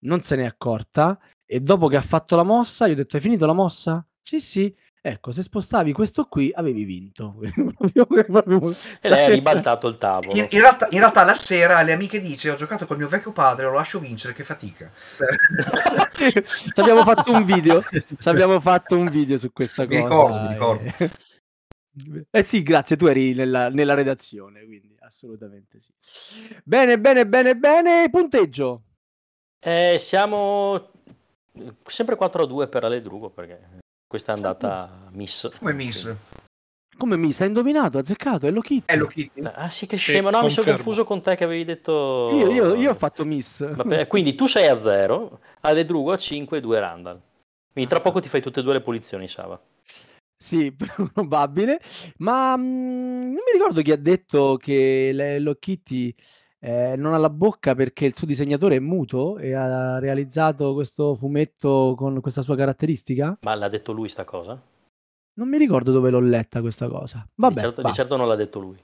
Non 0.00 0.22
se 0.22 0.36
n'è 0.36 0.44
accorta. 0.44 1.18
E 1.44 1.60
dopo 1.60 1.88
che 1.88 1.96
ha 1.96 2.02
fatto 2.02 2.36
la 2.36 2.42
mossa, 2.42 2.86
gli 2.86 2.92
ho 2.92 2.96
detto: 2.96 3.16
Hai 3.16 3.22
finito 3.22 3.46
la 3.46 3.52
mossa? 3.52 4.06
Sì, 4.22 4.40
sì. 4.40 4.74
Ecco, 5.00 5.30
se 5.30 5.42
spostavi 5.42 5.92
questo 5.92 6.24
qui, 6.24 6.52
avevi 6.54 6.84
vinto. 6.84 7.36
E 7.40 9.08
lei 9.08 9.24
ha 9.24 9.28
ribaltato 9.28 9.86
il 9.88 9.96
tavolo. 9.96 10.36
In, 10.36 10.48
in 10.50 10.60
realtà, 10.60 10.88
in 10.90 10.98
realtà 10.98 11.24
la 11.24 11.34
sera 11.34 11.78
alle 11.78 11.92
amiche 11.92 12.20
dice 12.20 12.50
ho 12.50 12.56
giocato 12.56 12.86
col 12.86 12.98
mio 12.98 13.08
vecchio 13.08 13.32
padre, 13.32 13.66
lo 13.66 13.74
lascio 13.74 14.00
vincere, 14.00 14.34
che 14.34 14.44
fatica. 14.44 14.90
Ci 16.12 16.80
abbiamo 16.80 17.04
fatto 17.04 17.32
un 17.32 17.44
video. 17.44 17.82
Ci 18.18 18.28
abbiamo 18.28 18.60
fatto 18.60 18.98
un 18.98 19.08
video 19.08 19.38
su 19.38 19.52
questa 19.52 19.86
Mi 19.86 20.00
cosa. 20.00 20.02
ricordo, 20.02 20.40
mi 20.40 20.48
ricordo. 20.48 20.92
Eh. 22.14 22.26
Eh 22.30 22.42
sì, 22.42 22.62
grazie, 22.62 22.96
tu 22.96 23.06
eri 23.06 23.34
nella, 23.34 23.68
nella 23.70 23.94
redazione, 23.94 24.64
quindi 24.64 24.94
assolutamente 25.00 25.80
sì. 25.80 25.92
Bene, 26.64 26.98
bene, 26.98 27.26
bene, 27.26 27.56
bene. 27.56 28.08
Punteggio. 28.10 28.82
Eh, 29.60 29.96
siamo 29.98 30.90
sempre 31.86 32.14
4 32.16 32.42
a 32.42 32.46
2 32.46 32.68
per 32.68 32.84
Ale 32.84 33.02
Drugo 33.02 33.30
perché 33.30 33.78
questa 34.06 34.32
è 34.32 34.36
andata 34.36 35.08
miss. 35.12 35.58
Come 35.58 35.72
miss. 35.72 36.14
Come 36.96 37.16
mi 37.16 37.30
sei 37.30 37.46
indovinato? 37.48 37.98
Azzeccato, 37.98 38.46
Hello 38.46 38.60
Kitty. 38.60 38.92
Hello 38.92 39.06
Kitty. 39.06 39.40
Ah 39.44 39.70
sì, 39.70 39.86
che 39.86 39.96
Sì, 39.96 40.02
scemo. 40.02 40.30
No, 40.30 40.42
mi 40.42 40.50
sono 40.50 40.66
confermo. 40.66 40.76
confuso 40.76 41.04
con 41.04 41.22
te 41.22 41.36
che 41.36 41.44
avevi 41.44 41.64
detto... 41.64 42.28
Io, 42.32 42.50
io- 42.50 42.74
io 42.74 42.90
ho 42.90 42.94
fatto 42.94 43.24
miss. 43.24 43.64
Vabbè, 43.72 44.08
quindi 44.08 44.34
tu 44.34 44.46
sei 44.46 44.66
a 44.66 44.80
0, 44.80 45.40
Ale 45.60 45.84
Drugo 45.84 46.10
a 46.10 46.18
5 46.18 46.58
e 46.58 46.60
2 46.60 46.80
Randall. 46.80 47.20
Quindi 47.72 47.88
tra 47.88 48.00
poco 48.00 48.18
ti 48.18 48.28
fai 48.28 48.42
tutte 48.42 48.58
e 48.60 48.62
due 48.64 48.72
le 48.72 48.80
punizioni, 48.80 49.28
Sava. 49.28 49.60
Sì, 50.38 50.72
probabile. 51.12 51.80
Ma 52.18 52.56
mm, 52.56 53.20
non 53.20 53.30
mi 53.32 53.52
ricordo 53.52 53.82
chi 53.82 53.90
ha 53.90 53.96
detto 53.96 54.56
che 54.56 55.10
le- 55.12 55.34
Hello 55.34 55.54
Kitty 55.56 56.14
eh, 56.60 56.94
non 56.96 57.12
ha 57.12 57.18
la 57.18 57.30
bocca 57.30 57.74
perché 57.74 58.04
il 58.04 58.14
suo 58.16 58.26
disegnatore 58.26 58.76
è 58.76 58.80
muto 58.80 59.38
e 59.38 59.52
ha 59.54 59.98
realizzato 59.98 60.74
questo 60.74 61.14
fumetto 61.16 61.94
con 61.96 62.20
questa 62.20 62.42
sua 62.42 62.56
caratteristica. 62.56 63.36
Ma 63.42 63.54
l'ha 63.54 63.68
detto 63.68 63.92
lui 63.92 64.08
sta 64.08 64.24
cosa? 64.24 64.60
Non 65.34 65.48
mi 65.48 65.58
ricordo 65.58 65.92
dove 65.92 66.10
l'ho 66.10 66.20
letta 66.20 66.60
questa 66.60 66.88
cosa. 66.88 67.26
Vabbè, 67.34 67.54
di, 67.54 67.60
certo, 67.60 67.76
di 67.76 67.82
basta. 67.82 68.00
certo 68.02 68.16
non 68.16 68.28
l'ha 68.28 68.34
detto 68.36 68.58
lui. 68.60 68.76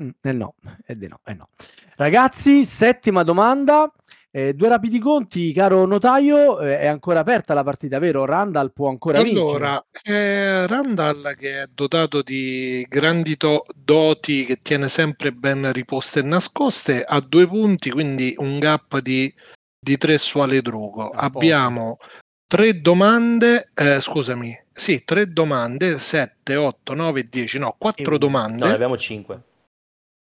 Mm, 0.00 0.08
eh 0.22 0.32
no, 0.32 0.54
eh 0.86 0.94
no, 0.94 1.20
eh 1.24 1.34
no. 1.34 1.48
Ragazzi, 1.96 2.64
settima 2.64 3.22
domanda. 3.24 3.92
Eh, 4.34 4.54
due 4.54 4.68
rapidi 4.68 4.98
conti, 4.98 5.52
caro 5.52 5.84
notaio, 5.84 6.58
eh, 6.60 6.78
è 6.78 6.86
ancora 6.86 7.20
aperta 7.20 7.52
la 7.52 7.62
partita, 7.62 7.98
vero? 7.98 8.24
Randall 8.24 8.72
può 8.72 8.88
ancora 8.88 9.20
vincere. 9.20 9.42
Allora, 9.42 9.84
eh, 10.04 10.66
Randall 10.66 11.34
che 11.34 11.60
è 11.60 11.66
dotato 11.70 12.22
di 12.22 12.82
grandi 12.88 13.36
to- 13.36 13.66
doti 13.74 14.46
che 14.46 14.60
tiene 14.62 14.88
sempre 14.88 15.32
ben 15.32 15.70
riposte 15.72 16.20
e 16.20 16.22
nascoste, 16.22 17.04
ha 17.04 17.20
due 17.20 17.46
punti, 17.46 17.90
quindi 17.90 18.32
un 18.38 18.58
gap 18.58 19.00
di, 19.00 19.30
di 19.78 19.98
tre 19.98 20.16
su 20.16 20.38
Ale 20.38 20.62
Drugo. 20.62 21.10
poco. 21.10 21.14
Abbiamo 21.14 21.98
tre 22.46 22.80
domande, 22.80 23.68
eh, 23.74 24.00
scusami, 24.00 24.58
sì, 24.72 25.04
tre 25.04 25.30
domande, 25.30 25.98
7, 25.98 26.56
8, 26.56 26.94
9, 26.94 27.24
10, 27.24 27.58
no, 27.58 27.74
quattro 27.76 28.08
una. 28.08 28.18
domande. 28.18 28.58
No, 28.60 28.66
ne 28.68 28.72
abbiamo 28.72 28.96
5. 28.96 29.42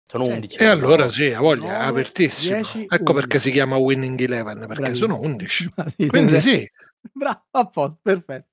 Sono 0.09 0.25
Sette. 0.25 0.37
11. 0.37 0.57
E 0.59 0.65
allora 0.67 1.09
sì, 1.09 1.33
ha 1.33 1.41
voglia, 1.41 1.65
è 1.67 1.79
Nove, 1.79 1.85
apertissimo. 1.89 2.55
dieci, 2.57 2.87
ecco 2.89 3.13
perché 3.13 3.37
11. 3.37 3.39
si 3.41 3.51
chiama 3.51 3.77
Winning 3.77 4.21
Eleven, 4.21 4.59
perché 4.61 4.75
Bravissimo. 4.75 5.07
sono 5.15 5.21
11. 5.21 5.73
Ah, 5.77 5.89
sì, 5.97 6.07
Quindi 6.07 6.35
esatto. 6.37 6.57
sì, 6.57 6.71
Bravo, 7.13 7.43
a 7.51 7.67
posto, 7.67 7.99
perfetto. 8.03 8.47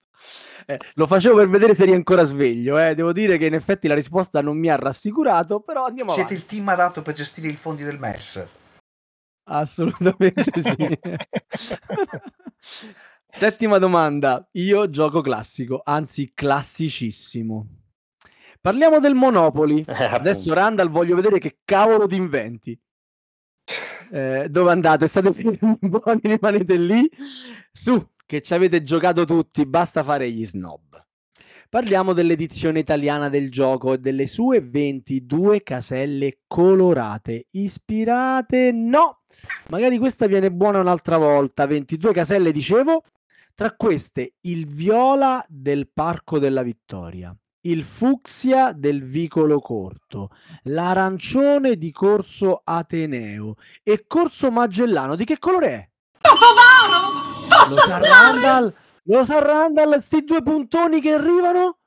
Eh, 0.66 0.80
lo 0.94 1.08
facevo 1.08 1.36
per 1.36 1.50
vedere 1.50 1.76
se 1.76 1.84
eri 1.84 1.94
ancora 1.94 2.24
sveglio. 2.24 2.80
eh. 2.80 2.96
Devo 2.96 3.12
dire 3.12 3.38
che 3.38 3.46
in 3.48 3.54
effetti 3.54 3.88
la 3.88 3.96
risposta 3.96 4.42
non 4.42 4.58
mi 4.58 4.70
ha 4.70 4.76
rassicurato, 4.78 5.60
però 5.60 5.86
andiamo 5.86 6.12
Siete 6.12 6.34
avanti. 6.34 6.42
il 6.42 6.48
team 6.50 6.70
adatto 6.70 7.02
per 7.02 7.14
gestire 7.14 7.48
i 7.50 7.56
fondi 7.58 7.84
del 7.84 8.00
MES. 8.00 8.48
Assolutamente 9.46 10.62
sì. 10.62 10.98
Settima 13.30 13.78
domanda. 13.80 14.48
Io 14.54 14.90
gioco 14.90 15.22
classico, 15.22 15.82
anzi 15.84 16.32
classicissimo. 16.34 17.68
Parliamo 18.64 19.02
del 19.02 19.14
Monopoly. 19.14 19.84
Eh. 19.86 20.06
Adesso 20.06 20.54
Randall 20.54 20.88
voglio 20.88 21.18
vedere 21.18 21.38
che 21.38 21.58
cavolo 21.66 22.08
ti 22.08 22.16
inventi. 22.16 22.80
Eh, 24.10 24.48
dove 24.50 24.72
andate? 24.72 25.06
State 25.06 25.32
buoni, 25.82 26.22
rimanete 26.22 26.78
lì. 26.78 27.10
Su, 27.74 28.02
che 28.26 28.42
ci 28.42 28.54
avete 28.54 28.82
giocato 28.82 29.26
tutti, 29.26 29.66
basta 29.66 30.02
fare 30.02 30.32
gli 30.32 30.46
snob. 30.46 31.06
Parliamo 31.68 32.14
dell'edizione 32.14 32.80
italiana 32.80 33.28
del 33.28 33.52
gioco 33.52 33.96
e 33.96 33.98
delle 33.98 34.28
sue 34.28 34.62
22 34.62 35.62
caselle 35.62 36.40
colorate. 36.48 37.48
Ispirate? 37.52 38.72
No! 38.72 39.24
Magari 39.72 39.98
questa 39.98 40.26
viene 40.26 40.50
buona 40.54 40.80
un'altra 40.80 41.18
volta. 41.18 41.68
22 41.68 42.14
caselle, 42.14 42.54
dicevo. 42.54 43.04
Tra 43.56 43.74
queste 43.76 44.36
il 44.44 44.68
viola 44.68 45.46
del 45.50 45.90
Parco 45.92 46.40
della 46.40 46.64
Vittoria, 46.64 47.36
il 47.66 47.84
fucsia 47.84 48.72
del 48.72 49.04
Vicolo 49.04 49.60
Corto, 49.60 50.30
l'arancione 50.64 51.78
di 51.78 51.92
Corso 51.92 52.62
Ateneo 52.64 53.56
e 53.84 54.06
Corso 54.08 54.52
Magellano. 54.52 55.16
Di 55.16 55.26
che 55.26 55.38
colore 55.40 55.68
è? 55.68 55.90
Lo 57.70 57.76
sa 57.76 57.98
Randall? 57.98 58.74
Lo 59.04 59.24
sa 59.24 59.40
Randall? 59.40 59.98
Sti 59.98 60.24
due 60.24 60.42
puntoni 60.42 61.00
che 61.00 61.14
arrivano? 61.14 61.78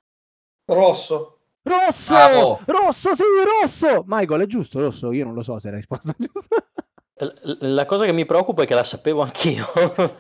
Rosso. 0.67 1.39
Rosso! 1.63 2.13
Bravo. 2.15 2.61
Rosso, 2.65 3.15
sì, 3.15 3.25
rosso! 3.61 4.05
Michael, 4.07 4.43
è 4.43 4.47
giusto, 4.47 4.81
rosso? 4.81 5.13
Io 5.13 5.25
non 5.25 5.35
lo 5.35 5.43
so 5.43 5.59
se 5.59 5.69
è 5.69 5.71
la 5.73 5.77
risposta 5.79 6.15
giusta. 6.17 6.57
La 7.19 7.87
cosa 7.87 8.05
che 8.05 8.13
mi 8.13 8.27
preoccupa 8.27 8.63
è 8.63 8.67
che 8.67 8.75
la 8.75 8.85
sapevo 8.85 9.23
anch'io. 9.23 9.67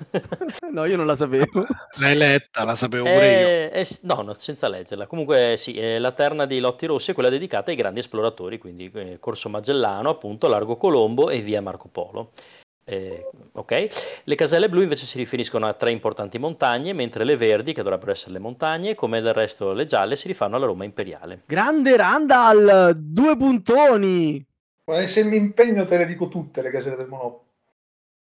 no, 0.72 0.86
io 0.86 0.96
non 0.96 1.04
la 1.04 1.14
sapevo. 1.14 1.66
L'hai 1.98 2.16
letta, 2.16 2.64
la 2.64 2.74
sapevo 2.74 3.04
pure 3.04 3.38
io. 3.38 3.46
Eh, 3.46 3.70
eh, 3.74 3.86
no, 4.02 4.22
no, 4.22 4.34
senza 4.38 4.66
leggerla. 4.66 5.06
Comunque 5.06 5.56
sì, 5.58 5.74
eh, 5.74 5.98
la 5.98 6.12
terna 6.12 6.46
dei 6.46 6.58
Lotti 6.58 6.86
Rossi 6.86 7.10
è 7.10 7.14
quella 7.14 7.28
dedicata 7.28 7.70
ai 7.70 7.76
grandi 7.76 8.00
esploratori, 8.00 8.56
quindi 8.56 8.90
eh, 8.94 9.18
Corso 9.20 9.50
Magellano, 9.50 10.08
appunto, 10.08 10.48
Largo 10.48 10.76
Colombo 10.76 11.28
e 11.28 11.40
via 11.42 11.60
Marco 11.60 11.88
Polo. 11.88 12.30
Eh, 12.88 13.28
ok? 13.52 14.22
Le 14.24 14.34
caselle 14.34 14.70
blu 14.70 14.80
invece 14.80 15.04
si 15.04 15.18
riferiscono 15.18 15.66
a 15.66 15.74
tre 15.74 15.90
importanti 15.90 16.38
montagne, 16.38 16.94
mentre 16.94 17.24
le 17.24 17.36
verdi, 17.36 17.74
che 17.74 17.82
dovrebbero 17.82 18.12
essere 18.12 18.32
le 18.32 18.38
montagne, 18.38 18.94
come 18.94 19.20
del 19.20 19.34
resto 19.34 19.74
le 19.74 19.84
gialle, 19.84 20.16
si 20.16 20.28
rifanno 20.28 20.56
alla 20.56 20.64
Roma 20.64 20.84
imperiale. 20.84 21.42
Grande 21.44 21.94
Randall, 21.94 22.92
due 22.92 23.36
puntoni. 23.36 24.46
Ma 24.88 25.04
se 25.06 25.24
mi 25.24 25.36
impegno 25.36 25.84
te 25.84 25.96
le 25.96 26.06
dico 26.06 26.28
tutte 26.28 26.62
le 26.62 26.70
caselle 26.70 26.96
del 26.96 27.08
Monopoly. 27.08 27.44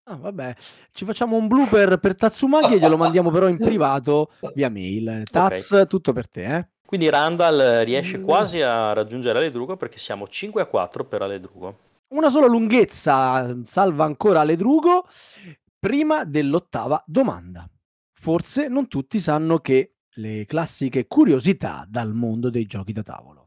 Ah, 0.03 0.15
vabbè, 0.15 0.55
ci 0.91 1.05
facciamo 1.05 1.35
un 1.37 1.47
blooper 1.47 1.97
per 1.97 2.15
Tatsumaki 2.15 2.73
e 2.73 2.79
glielo 2.79 2.97
mandiamo 2.97 3.31
però 3.31 3.47
in 3.47 3.57
privato 3.57 4.31
via 4.53 4.69
mail. 4.69 5.23
Taz, 5.29 5.85
tutto 5.87 6.11
per 6.13 6.27
te, 6.27 6.55
eh? 6.55 6.67
Quindi 6.85 7.09
Randall 7.09 7.83
riesce 7.83 8.19
quasi 8.19 8.61
a 8.61 8.93
raggiungere 8.93 9.37
Aledrugo 9.37 9.77
perché 9.77 9.97
siamo 9.97 10.27
5 10.27 10.61
a 10.61 10.65
4 10.65 11.05
per 11.05 11.21
Aledrugo. 11.21 11.77
Una 12.09 12.29
sola 12.29 12.47
lunghezza 12.47 13.63
salva 13.63 14.03
ancora 14.03 14.43
Ledrugo 14.43 15.05
prima 15.79 16.25
dell'ottava 16.25 17.01
domanda. 17.07 17.65
Forse 18.11 18.67
non 18.67 18.87
tutti 18.87 19.17
sanno 19.19 19.59
che 19.59 19.95
le 20.15 20.45
classiche 20.45 21.07
curiosità 21.07 21.85
dal 21.87 22.13
mondo 22.13 22.49
dei 22.49 22.65
giochi 22.65 22.91
da 22.91 23.03
tavolo. 23.03 23.40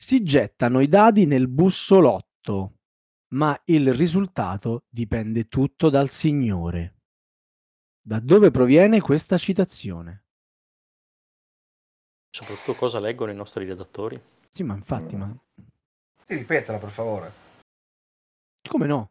Si 0.00 0.22
gettano 0.22 0.78
i 0.78 0.86
dadi 0.86 1.26
nel 1.26 1.48
bussolotto, 1.48 2.74
ma 3.34 3.60
il 3.64 3.92
risultato 3.92 4.84
dipende 4.88 5.48
tutto 5.48 5.90
dal 5.90 6.10
Signore. 6.10 6.94
Da 8.00 8.20
dove 8.20 8.52
proviene 8.52 9.00
questa 9.00 9.36
citazione? 9.36 10.24
Soprattutto 12.30 12.76
cosa 12.76 13.00
leggono 13.00 13.32
i 13.32 13.34
nostri 13.34 13.64
redattori. 13.64 14.22
Sì, 14.48 14.62
ma 14.62 14.74
infatti, 14.74 15.16
ma 15.16 15.36
Sì, 16.24 16.36
ripetela 16.36 16.78
per 16.78 16.90
favore. 16.90 17.32
come 18.68 18.86
no? 18.86 19.10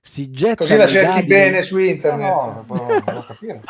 Si 0.00 0.30
gettano 0.30 0.68
Così 0.68 0.76
la 0.76 0.86
cerchi 0.86 1.14
dadi 1.16 1.26
bene 1.26 1.62
su 1.62 1.76
internet. 1.78 2.32
No, 2.34 2.64
no, 2.66 2.74
no, 2.74 2.88
non 2.88 3.04
devo 3.04 3.22
capire. 3.22 3.62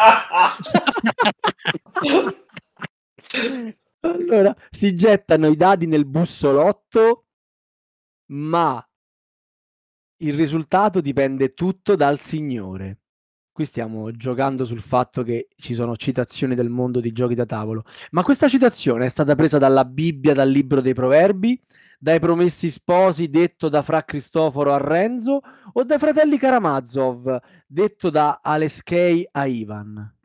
Allora, 4.11 4.55
si 4.71 4.95
gettano 4.95 5.47
i 5.49 5.57
dadi 5.57 5.87
nel 5.87 6.07
bussolotto, 6.07 7.27
ma 8.27 8.87
il 10.19 10.35
risultato 10.35 11.01
dipende 11.01 11.53
tutto 11.53 11.97
dal 11.97 12.21
Signore. 12.21 12.99
Qui 13.53 13.65
stiamo 13.67 14.11
giocando 14.11 14.65
sul 14.65 14.81
fatto 14.81 15.23
che 15.23 15.47
ci 15.55 15.75
sono 15.75 15.95
citazioni 15.97 16.57
del 16.57 16.71
mondo 16.71 16.99
di 16.99 17.13
giochi 17.13 17.37
da 17.37 17.47
tavolo. 17.47 17.85
Ma 18.11 18.25
questa 18.25 18.49
citazione 18.49 19.07
è 19.07 19.09
stata 19.09 19.37
presa 19.37 19.59
dalla 19.59 19.85
Bibbia, 19.85 20.35
dal 20.35 20.49
libro 20.49 20.81
dei 20.81 20.93
Proverbi, 20.93 21.63
dai 22.01 22.19
Promessi 22.19 22.69
Sposi, 22.69 23.29
detto 23.29 23.69
da 23.69 23.83
Fra 23.83 24.03
Cristoforo 24.03 24.73
a 24.73 24.79
Renzo, 24.79 25.41
o 25.73 25.85
dai 25.85 25.99
fratelli 25.99 26.37
Karamazov, 26.37 27.39
detto 27.65 28.11
da 28.11 28.41
Aleskei 28.43 29.29
a 29.31 29.47
Ivan? 29.47 30.17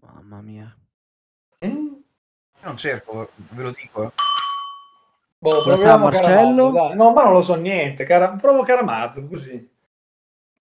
Mamma 0.00 0.40
mia. 0.40 0.74
Mm? 1.66 2.03
Io 2.64 2.70
non 2.70 2.78
cerco, 2.78 3.28
ve 3.50 3.62
lo 3.62 3.70
dico. 3.72 4.04
eh. 4.04 4.10
Boh, 5.38 5.66
Lo 5.66 5.76
sa 5.76 5.98
Marcello? 5.98 6.72
Karamazov, 6.72 6.72
dai. 6.88 6.96
No, 6.96 7.12
ma 7.12 7.22
non 7.24 7.32
lo 7.34 7.42
so 7.42 7.54
niente. 7.56 8.04
Cara... 8.04 8.30
Provo 8.40 8.62
Karamazov 8.62 9.28
così. 9.28 9.68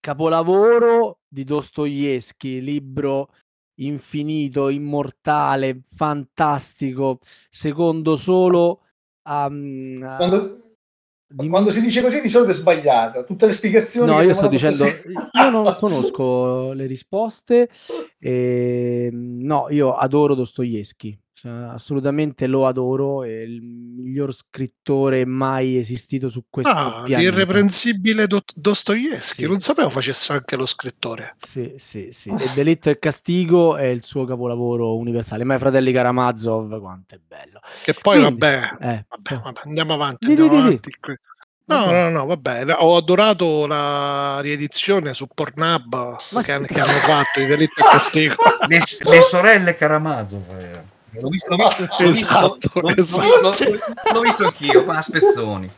Capolavoro 0.02 1.20
di 1.30 1.46
Dostoevsky, 1.46 2.60
libro 2.60 3.30
infinito, 3.76 4.68
immortale, 4.68 5.82
fantastico, 5.96 7.20
secondo 7.50 8.18
solo 8.18 8.82
a... 9.22 9.46
a- 9.46 10.16
Quando, 10.18 10.76
di- 11.26 11.48
quando 11.48 11.72
si 11.72 11.80
dice 11.80 12.02
così 12.02 12.20
di 12.20 12.28
solito 12.28 12.52
è 12.52 12.56
sbagliato. 12.56 13.24
Tutte 13.24 13.46
le 13.46 13.54
spiegazioni. 13.54 14.12
No, 14.12 14.22
io 14.22 14.34
sto 14.34 14.48
dicendo, 14.48 14.86
stasera- 14.86 15.30
io 15.42 15.50
non 15.50 15.74
conosco 15.80 16.74
le 16.74 16.86
risposte. 16.86 17.70
e, 18.20 19.10
no, 19.14 19.68
io 19.70 19.94
adoro 19.96 20.36
Dostoevsky, 20.36 21.18
cioè, 21.44 21.52
assolutamente 21.74 22.48
lo 22.48 22.68
adoro, 22.68 23.26
è 23.26 23.28
il 23.42 23.62
miglior 23.62 24.34
scrittore 24.34 25.26
mai 25.26 25.76
esistito 25.78 26.30
su 26.30 26.46
questo 26.50 26.72
Ah, 26.72 27.04
pianeta. 27.04 27.18
l'irreprensibile 27.32 28.28
Do- 28.28 28.44
Dostoevsky. 28.56 29.42
Sì, 29.44 29.46
non 29.50 29.60
sapevo 29.60 29.90
sì. 29.90 29.94
facesse 29.96 30.32
anche 30.32 30.56
lo 30.56 30.66
scrittore. 30.66 31.36
Sì, 31.38 31.74
sì, 31.76 32.08
sì. 32.12 32.30
E 32.30 32.50
Delitto 32.54 32.90
e 32.90 32.98
Castigo 32.98 33.76
è 33.76 33.84
il 33.88 34.04
suo 34.04 34.24
capolavoro 34.24 34.96
universale. 34.96 35.44
Ma 35.44 35.56
i 35.56 35.60
fratelli 35.60 35.92
Karamazov, 35.92 36.80
quanto 36.80 37.16
è 37.16 37.20
bello. 37.28 37.60
Che 37.84 37.94
poi, 37.94 38.22
Quindi, 38.22 38.40
vabbè, 38.40 38.70
eh, 38.80 39.06
vabbè, 39.10 39.42
vabbè, 39.44 39.62
andiamo 39.66 39.94
avanti. 39.96 40.28
Di, 40.28 40.36
di, 40.36 40.42
Andiamo 40.44 40.62
di, 40.70 40.80
di. 40.80 40.92
avanti. 41.02 41.20
No, 41.66 41.76
Vabbè. 41.86 41.92
no, 42.04 42.10
no, 42.10 42.26
vabbè. 42.26 42.66
Ho 42.80 42.96
adorato 42.96 43.66
la 43.68 44.40
riedizione 44.42 45.14
su 45.14 45.28
Pornhub 45.28 46.16
che, 46.42 46.60
che 46.68 46.80
hanno 46.80 46.98
fatto 47.04 47.42
i 47.42 47.46
delitti 47.46 47.82
e 47.82 47.84
castigo. 47.84 48.36
Le, 48.68 48.80
le 49.10 49.22
sorelle 49.22 49.76
Karamazov. 49.76 50.44
eh. 50.58 50.92
L'ho 51.22 51.30
visto, 51.30 51.50
l'ho 51.50 51.56
visto, 51.58 51.82
l'ho 52.00 52.08
visto, 52.10 52.24
Esatto, 52.24 52.70
l'ho- 52.74 52.82
l'ho- 52.82 52.90
esatto. 52.96 53.42
l'ho- 54.14 54.22
visto 54.22 54.46
anch'io, 54.46 54.84
ma 54.86 54.98
a 54.98 55.02
spezzoni. 55.02 55.70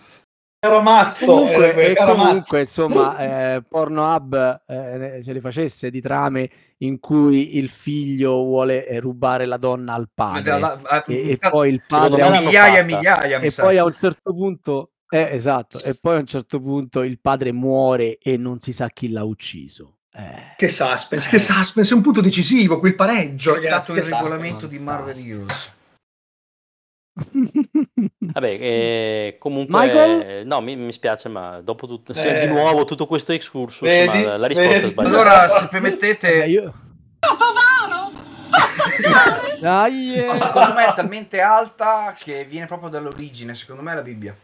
Caramazzo. 0.60 1.26
comunque, 1.28 1.70
eh, 1.70 1.74
quel 1.74 1.92
e 1.92 1.94
Karamazzo. 1.94 2.26
comunque, 2.28 2.60
insomma, 2.62 3.18
eh, 3.20 3.64
Pornhub 3.68 4.64
eh, 4.68 5.20
se 5.22 5.34
le 5.34 5.40
facesse 5.42 5.92
di 5.92 6.02
trame 6.02 6.50
in 6.80 7.00
cui 7.00 7.58
il 7.58 7.70
figlio 7.70 8.34
vuole 8.44 8.88
eh, 8.88 9.00
rubare 9.00 9.46
la 9.46 9.58
donna 9.58 9.94
al 9.94 10.10
padre 10.12 10.60
La- 10.60 10.80
la- 10.82 11.04
e, 11.04 11.32
e 11.32 11.38
poi 11.38 11.70
il 11.70 11.84
padre 11.88 12.18
me 12.18 12.22
a 12.24 12.26
un- 12.28 12.32
l'hanno 12.34 12.46
migliaia 12.48 12.74
e 12.80 12.82
fatta. 12.84 12.96
migliaia, 12.96 13.40
mi 13.40 13.46
e 13.46 13.50
sa. 13.52 13.62
poi 13.64 13.78
a 13.78 13.84
un 13.86 13.96
certo 14.00 14.34
punto 14.34 14.92
eh, 15.08 15.30
esatto 15.34 15.80
e 15.84 15.94
poi 16.02 16.16
a 16.16 16.20
un 16.20 16.26
certo 16.26 16.60
punto 16.60 17.04
il 17.04 17.20
padre 17.20 17.52
muore 17.52 18.18
e 18.18 18.36
non 18.38 18.60
si 18.60 18.74
sa 18.74 18.88
chi 18.90 19.10
l'ha 19.12 19.24
ucciso 19.24 19.95
Eh, 20.18 20.54
Che 20.56 20.70
suspense, 20.70 21.30
che 21.30 21.40
suspense, 21.40 21.92
è 21.94 21.96
un 21.98 22.02
punto 22.02 22.22
decisivo, 22.22 22.80
quel 22.80 22.96
pareggio, 22.96 23.52
È 23.52 23.56
ragazzi. 23.56 23.68
stato 23.84 23.94
che 23.94 24.00
il 24.00 24.06
suspense. 24.06 24.24
regolamento 24.30 24.68
di 24.68 24.80
Marvel. 24.80 25.18
Heroes. 25.18 25.74
Vabbè, 28.20 28.48
eh, 28.60 29.36
comunque, 29.40 29.78
Michael? 29.80 30.22
eh, 30.22 30.44
no, 30.44 30.62
mi, 30.62 30.76
mi 30.76 30.92
spiace, 30.92 31.30
ma 31.30 31.62
dopo 31.62 31.88
tutto, 31.88 32.14
Eh. 32.14 32.40
di 32.42 32.48
nuovo 32.48 32.86
tutto 32.86 33.06
questo 33.08 33.32
excursus, 33.34 33.88
Vedi? 33.88 34.24
ma 34.24 34.38
la 34.38 34.48
risposta 34.48 34.72
Vedi? 34.74 34.86
è 34.86 34.90
sbagliata. 34.90 35.16
Allora, 35.16 35.48
se 35.48 35.68
permettete, 35.70 36.44
Eh, 36.44 36.50
io... 36.50 36.74
Dai, 39.60 40.14
eh. 40.16 40.26
no, 40.26 40.36
secondo 40.38 40.74
me 40.74 40.86
è 40.88 40.94
talmente 40.94 41.42
alta 41.42 42.16
che 42.20 42.46
viene 42.46 42.68
proprio 42.68 42.90
dall'origine. 42.90 43.56
Secondo 43.56 43.82
me 43.82 43.92
è 43.92 43.96
la 43.96 44.02
Bibbia. 44.02 44.36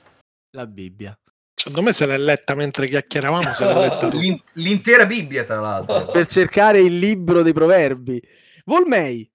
la 0.56 0.66
Bibbia 0.66 1.18
Secondo 1.64 1.84
me 1.84 1.94
se 1.94 2.08
l'è 2.08 2.18
letta 2.18 2.56
mentre 2.56 2.88
chiacchieravamo. 2.88 3.54
Se 3.54 3.66
l'è 3.66 3.74
letta. 3.88 4.08
L'in- 4.08 4.42
l'intera 4.54 5.06
Bibbia, 5.06 5.44
tra 5.44 5.60
l'altro. 5.60 6.06
per 6.08 6.26
cercare 6.26 6.80
il 6.80 6.98
libro 6.98 7.44
dei 7.44 7.54
proverbi 7.54 8.20
Volmei 8.66 9.30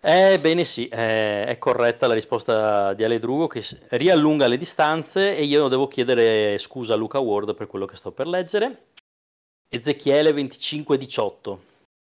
Ebbene 0.00 0.64
sì, 0.64 0.88
eh, 0.88 1.46
è 1.46 1.56
corretta 1.58 2.08
la 2.08 2.12
risposta 2.14 2.92
di 2.92 3.04
Ale 3.04 3.20
Drugo 3.20 3.46
che 3.46 3.64
riallunga 3.90 4.48
le 4.48 4.58
distanze 4.58 5.34
e 5.36 5.44
io 5.44 5.68
devo 5.68 5.86
chiedere 5.86 6.58
scusa 6.58 6.94
a 6.94 6.96
Luca 6.96 7.20
Ward 7.20 7.54
per 7.54 7.68
quello 7.68 7.86
che 7.86 7.96
sto 7.96 8.10
per 8.10 8.26
leggere. 8.26 8.88
Ezechiele 9.68 10.32
25:18. 10.32 11.58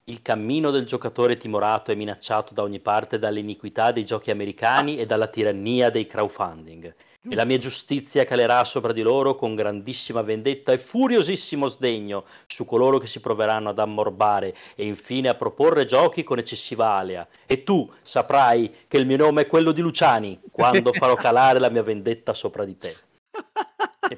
Il 0.05 0.21
cammino 0.23 0.71
del 0.71 0.85
giocatore 0.85 1.37
timorato 1.37 1.91
è 1.91 1.95
minacciato 1.95 2.53
da 2.55 2.63
ogni 2.63 2.79
parte 2.79 3.19
dall'iniquità 3.19 3.91
dei 3.91 4.03
giochi 4.05 4.31
americani 4.31 4.97
e 4.97 5.05
dalla 5.05 5.27
tirannia 5.27 5.91
dei 5.91 6.07
crowdfunding. 6.07 6.91
E 7.29 7.35
la 7.35 7.45
mia 7.45 7.59
giustizia 7.59 8.25
calerà 8.25 8.63
sopra 8.63 8.91
di 8.93 9.03
loro 9.03 9.35
con 9.35 9.53
grandissima 9.53 10.23
vendetta 10.23 10.71
e 10.71 10.79
furiosissimo 10.79 11.67
sdegno 11.67 12.25
su 12.47 12.65
coloro 12.65 12.97
che 12.97 13.05
si 13.05 13.19
proveranno 13.19 13.69
ad 13.69 13.77
ammorbare 13.77 14.55
e 14.73 14.87
infine 14.87 15.29
a 15.29 15.35
proporre 15.35 15.85
giochi 15.85 16.23
con 16.23 16.39
eccessiva 16.39 16.93
alea. 16.93 17.27
E 17.45 17.61
tu 17.63 17.87
saprai 18.01 18.73
che 18.87 18.97
il 18.97 19.05
mio 19.05 19.17
nome 19.17 19.43
è 19.43 19.47
quello 19.47 19.71
di 19.71 19.81
Luciani 19.81 20.39
quando 20.49 20.91
Sì. 20.91 20.97
farò 20.97 21.13
calare 21.13 21.59
la 21.59 21.69
mia 21.69 21.83
vendetta 21.83 22.33
sopra 22.33 22.65
di 22.65 22.75
te. 22.79 22.95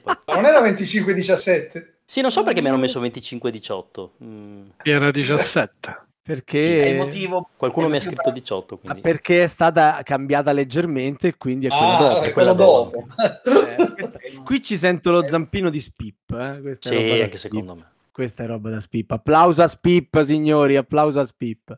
Poi- 0.02 0.16
Ma 0.26 0.36
non 0.36 0.46
era 0.46 0.62
25-17? 0.62 1.96
Sì, 2.06 2.22
non 2.22 2.32
so 2.32 2.44
perché 2.44 2.62
mi 2.62 2.70
hanno 2.70 2.78
messo 2.78 3.02
25-18. 3.02 4.12
Mm, 4.24 4.66
Era 4.82 5.12
17. 5.12 6.03
Perché... 6.24 6.84
È 6.84 6.88
il 6.88 6.96
motivo. 6.98 7.50
Qualcuno 7.58 7.88
è 7.88 7.90
mi 7.90 7.98
ha 7.98 8.02
scritto 8.02 8.32
18, 8.32 8.76
Ah, 8.76 8.78
quindi... 8.78 9.02
perché 9.02 9.44
è 9.44 9.48
stata 9.48 10.00
cambiata 10.04 10.54
leggermente 10.54 11.28
e 11.28 11.38
quindi 11.38 11.66
è 11.66 11.70
quella 11.70 11.98
Ah, 11.98 12.00
dopo. 12.14 12.22
è 12.22 12.32
quella 12.32 12.54
dopo. 12.54 13.06
Eh, 13.76 13.92
questa- 13.94 14.20
qui 14.44 14.62
ci 14.64 14.78
sento 14.78 15.12
lo 15.12 15.28
zampino 15.28 15.70
di 15.70 15.80
Spip. 15.80 16.32
Eh? 16.32 16.62
Questa, 16.62 16.90
è 16.90 16.94
roba 16.94 17.02
Sì, 17.04 17.08
da 17.18 17.24
anche 17.24 17.26
Spip. 17.38 17.40
secondo 17.40 17.76
me. 17.76 17.92
Questa 18.12 18.44
è 18.44 18.46
roba 18.48 18.70
da 18.70 18.80
Spip. 18.80 19.12
Applauso 19.12 19.64
a 19.64 19.68
Spip, 19.68 20.22
signori. 20.22 20.78
Applauso 20.78 21.20
a 21.20 21.24
Spip. 21.26 21.78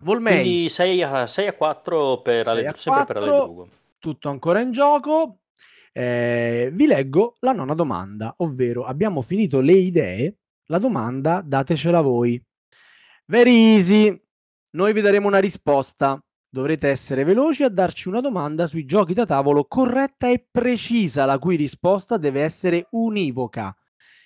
Volmei, 0.00 0.42
Quindi 0.42 0.68
6 0.68 1.02
a, 1.02 1.26
6 1.26 1.46
a 1.46 1.52
4 1.54 2.20
per 2.22 2.48
Ale, 2.48 2.66
a 2.66 2.74
sempre 2.76 3.04
per 3.06 3.16
Ale 3.18 3.26
4. 3.28 3.68
Tutto 3.98 4.28
ancora 4.28 4.60
in 4.60 4.70
gioco. 4.72 5.38
Eh, 5.92 6.70
vi 6.72 6.86
leggo 6.86 7.36
la 7.40 7.52
nona 7.52 7.74
domanda, 7.74 8.34
ovvero 8.38 8.84
abbiamo 8.84 9.22
finito 9.22 9.60
le 9.60 9.72
idee. 9.72 10.36
La 10.66 10.78
domanda 10.78 11.40
datecela 11.44 12.00
voi. 12.00 12.40
Very 13.30 13.74
easy. 13.74 14.18
Noi 14.70 14.94
vi 14.94 15.02
daremo 15.02 15.26
una 15.26 15.38
risposta. 15.38 16.18
Dovrete 16.48 16.88
essere 16.88 17.24
veloci 17.24 17.62
a 17.62 17.68
darci 17.68 18.08
una 18.08 18.22
domanda 18.22 18.66
sui 18.66 18.86
giochi 18.86 19.12
da 19.12 19.26
tavolo 19.26 19.66
corretta 19.66 20.30
e 20.30 20.48
precisa, 20.50 21.26
la 21.26 21.38
cui 21.38 21.56
risposta 21.56 22.16
deve 22.16 22.40
essere 22.40 22.86
univoca. 22.92 23.76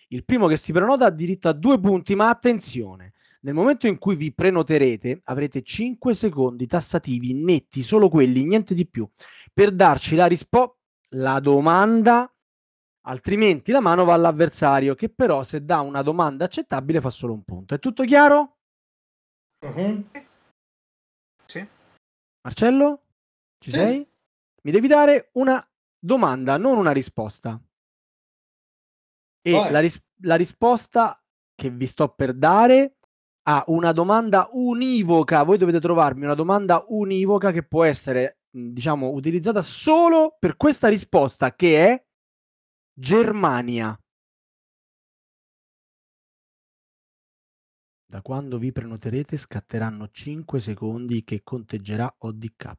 Il 0.06 0.24
primo 0.24 0.46
che 0.46 0.56
si 0.56 0.70
prenota 0.70 1.06
ha 1.06 1.10
diritto 1.10 1.48
a 1.48 1.52
due 1.52 1.80
punti, 1.80 2.14
ma 2.14 2.28
attenzione, 2.28 3.14
nel 3.40 3.54
momento 3.54 3.88
in 3.88 3.98
cui 3.98 4.14
vi 4.14 4.32
prenoterete 4.32 5.22
avrete 5.24 5.62
5 5.62 6.14
secondi 6.14 6.68
tassativi 6.68 7.34
netti, 7.34 7.82
solo 7.82 8.08
quelli, 8.08 8.44
niente 8.44 8.72
di 8.72 8.86
più, 8.86 9.08
per 9.52 9.72
darci 9.72 10.14
la 10.14 10.26
risposta, 10.26 10.76
la 11.14 11.40
domanda, 11.40 12.32
altrimenti 13.06 13.72
la 13.72 13.80
mano 13.80 14.04
va 14.04 14.14
all'avversario, 14.14 14.94
che 14.94 15.08
però 15.08 15.42
se 15.42 15.64
dà 15.64 15.80
una 15.80 16.02
domanda 16.02 16.44
accettabile 16.44 17.00
fa 17.00 17.10
solo 17.10 17.32
un 17.32 17.42
punto. 17.42 17.74
È 17.74 17.80
tutto 17.80 18.04
chiaro? 18.04 18.58
Mhm. 19.62 20.10
Sì. 21.46 21.66
Marcello? 22.42 23.02
Ci 23.58 23.70
Sì. 23.70 23.76
sei? 23.76 24.08
Mi 24.62 24.70
devi 24.70 24.88
dare 24.88 25.30
una 25.34 25.64
domanda, 25.98 26.56
non 26.56 26.78
una 26.78 26.90
risposta. 26.92 27.60
E 29.44 29.50
la, 29.70 29.80
ris- 29.80 30.02
la 30.22 30.36
risposta 30.36 31.20
che 31.54 31.70
vi 31.70 31.86
sto 31.86 32.08
per 32.08 32.32
dare 32.34 32.96
ha 33.48 33.64
una 33.68 33.92
domanda 33.92 34.48
univoca. 34.52 35.42
Voi 35.42 35.58
dovete 35.58 35.80
trovarmi 35.80 36.24
una 36.24 36.34
domanda 36.34 36.84
univoca 36.88 37.50
che 37.50 37.64
può 37.64 37.82
essere, 37.84 38.38
diciamo, 38.50 39.10
utilizzata 39.10 39.60
solo 39.62 40.36
per 40.38 40.56
questa 40.56 40.88
risposta, 40.88 41.54
che 41.54 41.86
è 41.86 42.06
Germania. 42.92 43.96
Da 48.12 48.20
quando 48.20 48.58
vi 48.58 48.72
prenoterete 48.72 49.38
scatteranno 49.38 50.10
5 50.10 50.60
secondi 50.60 51.24
che 51.24 51.40
conteggerà 51.42 52.14
ODK. 52.18 52.76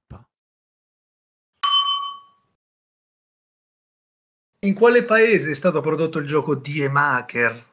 In 4.60 4.76
quale 4.76 5.04
paese 5.04 5.50
è 5.50 5.56
stato 5.56 5.82
prodotto 5.82 6.20
il 6.20 6.28
gioco 6.28 6.54
Die 6.54 6.88
Maker? 6.88 7.66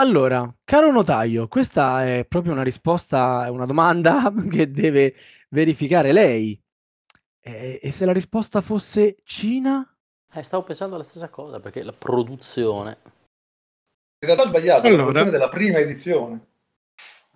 Allora, 0.00 0.52
caro 0.64 0.90
notaio, 0.90 1.46
questa 1.46 2.04
è 2.04 2.26
proprio 2.26 2.50
una 2.52 2.64
risposta, 2.64 3.46
è 3.46 3.48
una 3.48 3.66
domanda 3.66 4.32
che 4.50 4.68
deve 4.68 5.14
verificare 5.50 6.10
lei. 6.10 6.60
E, 7.38 7.78
e 7.80 7.90
se 7.92 8.04
la 8.04 8.12
risposta 8.12 8.60
fosse 8.60 9.18
Cina? 9.22 9.88
Eh, 10.32 10.42
stavo 10.42 10.64
pensando 10.64 10.96
alla 10.96 11.04
stessa 11.04 11.28
cosa, 11.28 11.60
perché 11.60 11.84
la 11.84 11.92
produzione... 11.92 12.98
In 14.18 14.26
realtà 14.26 14.42
ho 14.42 14.48
sbagliato, 14.48 14.88
Allora. 14.88 14.96
la 14.96 15.02
produzione 15.04 15.30
della 15.30 15.48
prima 15.48 15.78
edizione. 15.78 16.50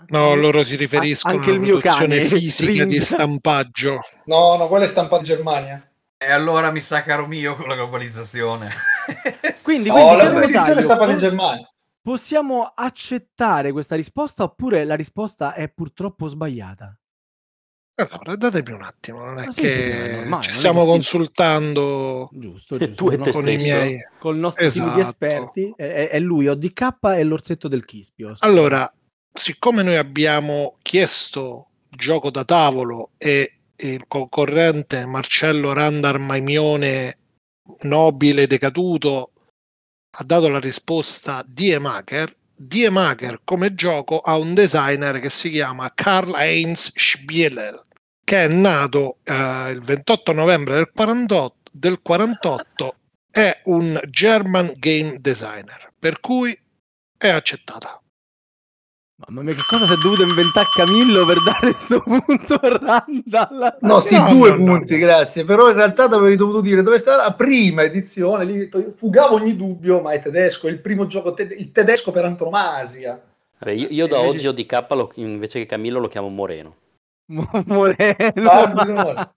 No, 0.08 0.34
loro 0.34 0.62
si 0.62 0.76
riferiscono 0.76 1.34
anche 1.34 1.50
alla 1.50 1.58
produzione 1.58 2.18
cane, 2.18 2.28
fisica 2.28 2.84
di 2.84 2.92
Ring. 2.92 3.00
stampaggio. 3.02 4.00
No, 4.26 4.56
no, 4.56 4.68
quella 4.68 4.84
è 4.84 4.88
stampata 4.88 5.18
in 5.20 5.24
Germania. 5.24 5.90
E 6.18 6.30
allora 6.30 6.70
mi 6.70 6.80
sa 6.80 7.02
caro 7.02 7.26
mio 7.26 7.56
con 7.56 7.68
la 7.68 7.74
globalizzazione. 7.74 8.70
Quindi, 9.62 9.88
quindi, 9.90 10.16
la 10.16 10.16
caro 10.16 10.34
prima 10.38 10.44
edizione 10.44 10.80
è 10.80 10.82
stampata 10.82 11.12
in 11.12 11.18
Germania. 11.18 11.70
possiamo 12.00 12.72
accettare 12.74 13.72
questa 13.72 13.96
risposta 13.96 14.44
oppure 14.44 14.84
la 14.84 14.94
risposta 14.94 15.54
è 15.54 15.68
purtroppo 15.68 16.28
sbagliata? 16.28 16.96
Allora, 17.98 18.36
datemi 18.36 18.72
un 18.72 18.82
attimo, 18.82 19.24
non 19.24 19.38
è 19.38 19.44
sì, 19.50 19.60
sì, 19.62 19.66
che 19.66 20.04
è 20.10 20.14
normale, 20.16 20.44
ci 20.44 20.52
stiamo 20.52 20.82
si- 20.82 20.86
consultando 20.88 22.28
Giusto, 22.32 22.76
giusto. 22.76 22.94
tu 22.94 23.10
e 23.10 23.16
no? 23.16 23.22
te 23.24 23.32
con 23.32 23.42
stesso. 23.42 23.74
miei... 23.74 23.98
Col 24.18 24.36
nostro 24.36 24.70
team 24.70 24.84
di 24.94 25.00
Esatto. 25.00 25.08
esperti, 25.08 25.72
è, 25.76 25.82
è- 25.86 26.08
è 26.10 26.18
lui 26.20 26.46
ODK 26.46 26.96
e 27.16 27.24
l'orsetto 27.24 27.68
del 27.68 27.84
Chispio. 27.86 28.34
Allora, 28.40 28.92
siccome 29.36 29.82
noi 29.82 29.96
abbiamo 29.96 30.78
chiesto 30.82 31.68
gioco 31.88 32.30
da 32.30 32.44
tavolo 32.44 33.10
e 33.18 33.58
il 33.76 34.04
concorrente 34.08 35.04
Marcello 35.06 35.72
Randar 35.72 36.18
Maimione 36.18 37.18
nobile 37.80 38.46
decaduto 38.46 39.32
ha 40.18 40.24
dato 40.24 40.48
la 40.48 40.58
risposta 40.58 41.44
Die 41.46 41.78
Maker, 41.78 42.34
Die 42.54 42.88
Maker 42.88 43.40
come 43.44 43.74
gioco 43.74 44.20
ha 44.20 44.38
un 44.38 44.54
designer 44.54 45.20
che 45.20 45.28
si 45.28 45.50
chiama 45.50 45.92
Karl 45.94 46.34
Heinz 46.34 46.92
Spieler 46.94 47.82
che 48.24 48.44
è 48.44 48.48
nato 48.48 49.18
eh, 49.24 49.70
il 49.70 49.80
28 49.82 50.32
novembre 50.32 50.76
del 50.76 50.90
48, 50.92 51.70
del 51.70 52.00
48 52.00 52.96
è 53.30 53.60
un 53.64 54.00
German 54.08 54.72
game 54.78 55.18
designer 55.20 55.92
per 55.98 56.20
cui 56.20 56.58
è 57.18 57.28
accettata 57.28 58.00
Mamma 59.18 59.40
mia, 59.42 59.54
che 59.54 59.62
cosa 59.66 59.86
si 59.86 59.94
è 59.94 59.96
dovuto 59.96 60.22
inventare 60.24 60.66
Camillo 60.74 61.24
per 61.24 61.42
dare 61.42 61.70
questo 61.72 62.00
punto 62.02 62.54
a 62.54 63.04
Randall? 63.06 63.78
No, 63.80 64.00
sì, 64.00 64.14
No, 64.14 64.28
due 64.28 64.50
no, 64.50 64.56
no. 64.56 64.64
punti, 64.64 64.98
grazie. 64.98 65.44
Però 65.46 65.68
in 65.70 65.74
realtà 65.74 66.04
avevi 66.04 66.36
dovuto 66.36 66.60
dire 66.60 66.82
dove 66.82 66.98
sta 66.98 67.16
la 67.16 67.32
prima 67.32 67.82
edizione. 67.82 68.44
Lì 68.44 68.68
fugavo 68.94 69.36
ogni 69.36 69.56
dubbio, 69.56 70.02
ma 70.02 70.12
è 70.12 70.20
tedesco, 70.20 70.66
è 70.66 70.70
il 70.70 70.80
primo 70.80 71.06
gioco, 71.06 71.32
te- 71.32 71.44
il 71.44 71.72
tedesco 71.72 72.10
per 72.10 72.26
antonomasia. 72.26 73.18
Vabbè, 73.58 73.72
io, 73.72 73.86
io 73.88 74.06
da 74.06 74.18
Invece- 74.18 74.36
oggi 74.36 74.46
ODK 74.48 74.86
lo- 74.90 75.12
invece 75.14 75.60
che 75.60 75.66
Camillo 75.66 75.98
lo 75.98 76.08
chiamo 76.08 76.28
Moreno. 76.28 76.76
Mo- 77.32 77.48
Moreno. 77.68 78.50
Ah, 78.50 78.66
di. 78.84 79.30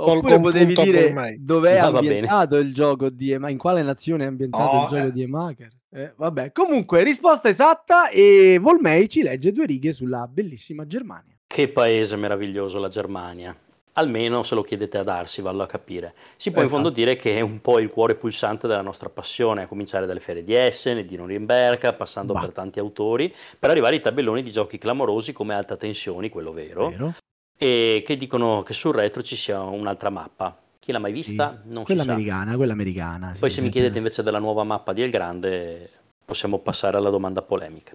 Oppure 0.00 0.38
potevi 0.40 0.74
dire 0.74 1.02
Volmei. 1.06 1.36
dov'è 1.44 1.78
Ah, 1.78 1.86
ambientato 1.86 2.56
il 2.58 2.72
gioco 2.72 3.10
di 3.10 3.32
Ema- 3.32 3.50
in 3.50 3.58
quale 3.58 3.82
nazione 3.82 4.22
è 4.22 4.28
ambientato 4.28 4.72
No, 4.72 4.82
il 4.82 4.88
gioco 4.88 5.06
eh. 5.08 5.12
di 5.12 5.22
Emaker. 5.22 5.68
Eh, 5.90 6.12
vabbè, 6.16 6.52
comunque, 6.52 7.02
risposta 7.02 7.48
esatta 7.48 8.10
e 8.10 8.58
Volmei 8.60 9.08
ci 9.08 9.22
legge 9.22 9.52
due 9.52 9.64
righe 9.66 9.92
sulla 9.92 10.26
bellissima 10.30 10.86
Germania. 10.86 11.34
Che 11.46 11.68
paese 11.68 12.16
meraviglioso 12.16 12.78
la 12.78 12.88
Germania. 12.88 13.56
Almeno 13.94 14.44
se 14.44 14.54
lo 14.54 14.62
chiedete 14.62 14.98
a 14.98 15.02
Darsi, 15.02 15.40
vallo 15.40 15.62
a 15.64 15.66
capire. 15.66 16.14
Si 16.36 16.50
può 16.50 16.60
in 16.60 16.66
Esatto. 16.66 16.82
fondo 16.82 16.94
dire 16.94 17.16
che 17.16 17.36
è 17.36 17.40
un 17.40 17.60
po' 17.60 17.80
il 17.80 17.88
cuore 17.88 18.14
pulsante 18.14 18.68
della 18.68 18.82
nostra 18.82 19.08
passione, 19.08 19.62
a 19.62 19.66
cominciare 19.66 20.06
dalle 20.06 20.20
ferie 20.20 20.44
di 20.44 20.54
Essen 20.54 20.98
e 20.98 21.04
di 21.04 21.16
Norimberga, 21.16 21.94
passando 21.94 22.32
Bah. 22.34 22.40
per 22.40 22.52
tanti 22.52 22.78
autori, 22.78 23.34
per 23.58 23.70
arrivare 23.70 23.96
ai 23.96 24.02
tabelloni 24.02 24.42
di 24.42 24.52
giochi 24.52 24.78
clamorosi 24.78 25.32
come 25.32 25.54
Alta 25.54 25.76
Tensioni, 25.76 26.28
quello 26.28 26.52
vero, 26.52 26.90
Vero? 26.90 27.14
e 27.56 28.04
che 28.06 28.16
dicono 28.16 28.62
che 28.62 28.72
sul 28.72 28.94
retro 28.94 29.22
ci 29.22 29.34
sia 29.34 29.60
un'altra 29.62 30.10
mappa. 30.10 30.56
Chi 30.88 30.94
l'ha 30.94 31.00
mai 31.00 31.12
vista? 31.12 31.60
Non 31.66 31.84
Quella 31.84 32.00
si 32.00 32.06
sa. 32.06 32.14
americana, 32.14 32.56
quella 32.56 32.72
americana. 32.72 33.36
Poi 33.38 33.50
sì, 33.50 33.56
se 33.56 33.60
mi 33.60 33.66
sì. 33.66 33.72
chiedete 33.74 33.98
invece 33.98 34.22
della 34.22 34.38
nuova 34.38 34.64
mappa 34.64 34.94
di 34.94 35.02
El 35.02 35.10
Grande, 35.10 35.90
possiamo 36.24 36.60
passare 36.60 36.96
alla 36.96 37.10
domanda 37.10 37.42
polemica. 37.42 37.92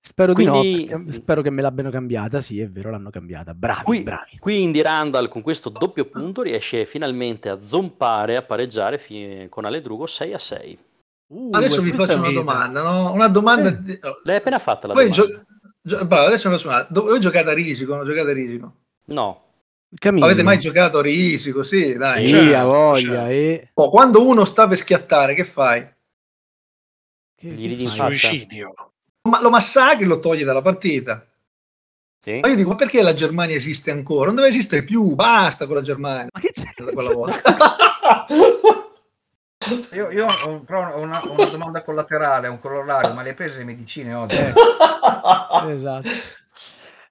Spero 0.00 0.32
di 0.32 0.44
Quindi- 0.44 0.84
no, 0.86 0.98
perché 0.98 1.12
spero 1.12 1.42
che 1.42 1.50
me 1.50 1.60
l'abbiano 1.60 1.90
cambiata. 1.90 2.40
Sì, 2.40 2.60
è 2.60 2.68
vero, 2.70 2.90
l'hanno 2.90 3.10
cambiata. 3.10 3.52
Bravi, 3.52 3.82
Qui- 3.82 4.02
bravi. 4.04 4.38
Quindi 4.38 4.80
Randall 4.80 5.26
con 5.28 5.42
questo 5.42 5.70
doppio 5.70 6.04
punto 6.04 6.42
riesce 6.42 6.86
finalmente 6.86 7.48
a 7.48 7.60
zompare, 7.60 8.36
a 8.36 8.42
pareggiare 8.42 8.98
fi- 8.98 9.46
con 9.48 9.64
Aledrugo 9.64 10.06
6 10.06 10.32
a 10.32 10.38
6. 10.38 10.78
Uh, 11.32 11.48
Adesso 11.50 11.82
vi 11.82 11.92
faccio 11.92 12.16
una 12.16 12.28
vita. 12.28 12.40
domanda, 12.42 12.82
no? 12.82 13.12
Una 13.12 13.26
domanda. 13.26 13.70
Sì. 13.70 13.82
di- 13.82 13.98
L'hai 14.22 14.36
appena 14.36 14.58
fatta 14.60 14.86
la 14.86 14.92
Voi 14.94 15.10
domanda? 15.10 15.32
gio- 15.34 15.44
gio- 15.82 16.04
bravo, 16.06 16.26
adesso 16.26 16.48
faccio 16.48 16.68
una. 16.68 16.86
Do- 16.88 17.02
Voi 17.02 17.18
giocate 17.18 17.50
a 17.50 17.54
risico, 17.54 17.96
non 17.96 18.04
giocate 18.04 18.30
a 18.30 18.34
risico? 18.34 18.72
No. 19.06 19.42
Camillo. 19.98 20.24
Avete 20.24 20.42
mai 20.42 20.58
giocato 20.58 20.98
a 20.98 21.02
risico? 21.02 21.62
Sì, 21.62 21.94
dai. 21.94 22.28
Sì, 22.30 22.52
ha 22.52 22.64
voglia. 22.64 23.26
certo. 23.26 23.30
E... 23.30 23.70
Oh, 23.74 23.90
quando 23.90 24.26
uno 24.26 24.44
sta 24.44 24.68
per 24.68 24.78
schiattare, 24.78 25.34
che 25.34 25.44
fai? 25.44 25.86
Che- 27.34 27.48
Gli 27.48 27.86
suicidio 27.86 28.74
Ma 29.28 29.40
lo 29.40 29.50
massacri 29.50 30.04
e 30.04 30.06
lo 30.06 30.18
togli 30.18 30.44
dalla 30.44 30.62
partita. 30.62 31.26
Sì? 32.22 32.38
Ma 32.40 32.48
io 32.48 32.56
dico, 32.56 32.68
ma 32.68 32.74
perché 32.76 33.02
la 33.02 33.14
Germania 33.14 33.56
esiste 33.56 33.90
ancora? 33.90 34.26
Non 34.26 34.36
deve 34.36 34.48
esistere 34.48 34.84
più, 34.84 35.14
basta 35.14 35.66
con 35.66 35.76
la 35.76 35.82
Germania. 35.82 36.28
Ma 36.32 36.40
che 36.40 36.52
c'è? 36.52 36.68
Da 36.76 36.92
quella 36.92 37.12
volta. 37.12 37.40
Io, 39.92 40.10
io 40.10 40.26
ho, 40.26 40.60
però 40.60 40.94
ho 40.94 41.00
una, 41.00 41.20
ho 41.22 41.32
una 41.32 41.44
domanda 41.44 41.82
collaterale, 41.82 42.48
un 42.48 42.58
corollario, 42.58 43.12
ma 43.12 43.22
le 43.22 43.30
hai 43.30 43.34
prese 43.34 43.58
le 43.58 43.64
medicine 43.64 44.14
oggi? 44.14 44.34
esatto. 45.68 46.08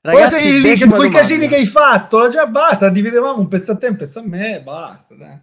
Ragazzi, 0.01 0.31
Poi 0.35 0.41
sei 0.41 0.51
lì, 0.53 0.61
decima 0.61 0.95
quei 0.95 1.09
casini 1.09 1.47
che 1.47 1.55
hai 1.55 1.65
fatto, 1.65 2.29
già 2.29 2.47
basta, 2.47 2.89
dividevamo 2.89 3.39
un 3.39 3.47
pezzo 3.49 3.73
a 3.73 3.77
te, 3.77 3.87
un 3.87 3.97
pezzo 3.97 4.19
a 4.19 4.23
me, 4.25 4.61
basta. 4.63 5.13
dai. 5.15 5.39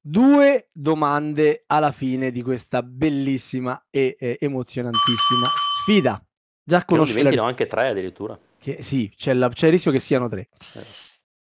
Due 0.00 0.68
domande 0.72 1.64
alla 1.66 1.92
fine 1.92 2.30
di 2.30 2.40
questa 2.42 2.82
bellissima 2.82 3.86
e 3.90 4.16
eh, 4.18 4.38
emozionantissima 4.40 5.46
sfida. 5.82 6.24
Già 6.62 6.78
Che 6.84 6.94
non 6.94 7.04
conosci 7.06 7.22
la 7.22 7.42
anche 7.44 7.66
tre 7.66 7.88
addirittura. 7.88 8.38
che- 8.58 8.82
sì, 8.82 9.12
c'è, 9.14 9.34
la- 9.34 9.48
c'è 9.48 9.66
il 9.66 9.72
rischio 9.72 9.90
che 9.90 10.00
siano 10.00 10.28
tre. 10.28 10.48
Eh. 10.74 10.84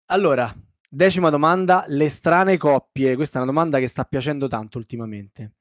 Allora, 0.07 0.53
decima 0.89 1.29
domanda, 1.29 1.85
le 1.87 2.09
strane 2.09 2.57
coppie. 2.57 3.15
Questa 3.15 3.39
è 3.39 3.41
una 3.43 3.51
domanda 3.51 3.79
che 3.79 3.87
sta 3.87 4.03
piacendo 4.03 4.47
tanto 4.47 4.77
ultimamente. 4.77 5.53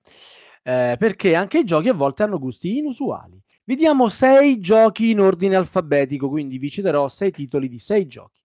Eh, 0.62 0.96
perché 0.98 1.34
anche 1.34 1.58
i 1.60 1.64
giochi 1.64 1.88
a 1.88 1.94
volte 1.94 2.22
hanno 2.24 2.38
gusti 2.38 2.78
inusuali. 2.78 3.40
Vi 3.68 3.76
diamo 3.76 4.08
sei 4.08 4.60
giochi 4.60 5.10
in 5.10 5.20
ordine 5.20 5.54
alfabetico, 5.54 6.30
quindi 6.30 6.56
vi 6.56 6.70
citerò 6.70 7.06
sei 7.06 7.30
titoli 7.30 7.68
di 7.68 7.78
sei 7.78 8.06
giochi. 8.06 8.40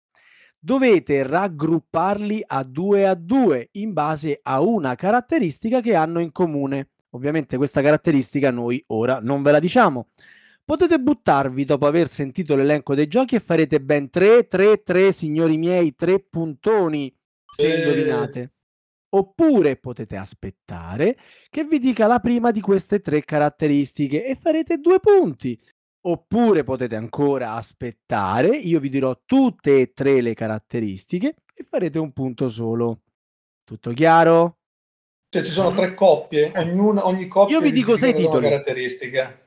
Dovete 0.60 1.24
raggrupparli 1.24 2.44
a 2.46 2.62
due 2.66 3.08
a 3.08 3.14
due 3.14 3.70
in 3.72 3.94
base 3.94 4.42
a 4.44 4.60
una 4.60 4.96
caratteristica 4.96 5.80
che 5.80 5.96
hanno 5.96 6.20
in 6.20 6.34
comune. 6.34 6.90
Ovviamente 7.12 7.56
questa 7.56 7.82
caratteristica 7.82 8.52
noi 8.52 8.84
ora 8.88 9.22
non 9.22 9.44
ve 9.44 9.54
la 9.54 9.60
diciamo. 9.60 10.10
Potete 10.66 11.00
buttarvi 11.00 11.64
dopo 11.64 11.88
aver 11.88 12.10
sentito 12.10 12.58
l'elenco 12.58 12.94
dei 12.94 13.08
giochi 13.08 13.36
e 13.36 13.40
farete 13.40 13.80
ben 13.80 14.10
3, 14.10 14.48
3, 14.48 14.84
3, 14.84 15.14
signori 15.14 15.56
miei, 15.56 15.96
tre 15.96 16.20
puntoni 16.20 17.16
se 17.50 17.74
Eh. 17.74 17.78
indovinate. 17.80 18.52
Oppure 19.16 19.76
potete 19.76 20.16
aspettare 20.16 21.18
che 21.49 21.64
vi 21.66 21.78
dica 21.78 22.07
la 22.07 22.20
prima 22.20 22.51
di 22.51 22.61
queste 22.61 22.99
tre 22.99 23.24
caratteristiche 23.24 24.26
e 24.26 24.36
farete 24.36 24.78
due 24.78 24.99
punti. 24.99 25.59
Oppure 26.05 26.64
potete 26.64 26.95
ancora 26.95 27.53
aspettare, 27.53 28.49
io 28.49 28.80
vi 28.80 28.89
dirò 28.89 29.18
tutte 29.24 29.80
e 29.80 29.93
tre 29.93 30.22
le 30.22 30.34
caratteristiche 30.34 31.36
e 31.53 31.64
farete 31.64 31.99
un 31.99 32.11
punto 32.11 32.49
solo. 32.49 33.01
Tutto 33.64 33.91
chiaro? 33.93 34.57
Cioè, 35.30 35.43
ci 35.43 35.51
sono 35.51 35.72
tre 35.72 35.93
coppie, 35.93 36.51
ognuna, 36.55 37.07
ogni 37.07 37.28
coppia 37.28 37.55
Io 37.55 37.61
vi 37.61 37.72
dico 37.72 37.95
sei 37.97 38.14
titoli. 38.14 38.49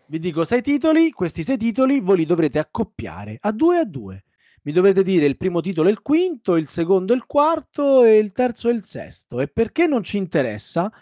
Vi 0.06 0.18
dico 0.18 0.44
sei 0.44 0.62
titoli, 0.62 1.10
questi 1.10 1.42
sei 1.42 1.56
titoli 1.56 2.00
voi 2.00 2.18
li 2.18 2.24
dovrete 2.24 2.58
accoppiare 2.58 3.36
a 3.40 3.52
due 3.52 3.78
a 3.78 3.84
due. 3.84 4.25
Mi 4.66 4.72
dovete 4.72 5.04
dire 5.04 5.26
il 5.26 5.36
primo 5.36 5.60
titolo 5.60 5.88
è 5.88 5.92
il 5.92 6.02
quinto, 6.02 6.56
il 6.56 6.66
secondo 6.66 7.12
è 7.12 7.16
il 7.16 7.26
quarto 7.26 8.02
e 8.02 8.16
il 8.18 8.32
terzo 8.32 8.68
è 8.68 8.72
il 8.72 8.82
sesto. 8.82 9.40
E 9.40 9.46
perché 9.46 9.86
non 9.86 10.02
ci 10.02 10.16
interessa? 10.16 10.92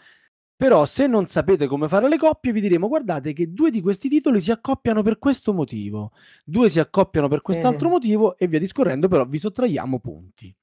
Però 0.54 0.84
se 0.84 1.06
non 1.06 1.26
sapete 1.26 1.66
come 1.66 1.88
fare 1.88 2.08
le 2.08 2.18
coppie 2.18 2.52
vi 2.52 2.60
diremo 2.60 2.88
guardate 2.88 3.32
che 3.32 3.52
due 3.52 3.70
di 3.70 3.80
questi 3.80 4.10
titoli 4.10 4.42
si 4.42 4.50
accoppiano 4.50 5.02
per 5.02 5.18
questo 5.18 5.54
motivo, 5.54 6.12
due 6.44 6.68
si 6.68 6.78
accoppiano 6.78 7.26
per 7.26 7.40
quest'altro 7.40 7.86
Mhm. 7.86 7.92
motivo 7.94 8.36
e 8.36 8.46
via 8.48 8.58
discorrendo, 8.58 9.08
però 9.08 9.24
vi 9.24 9.38
sottraiamo 9.38 9.98
punti. 9.98 10.54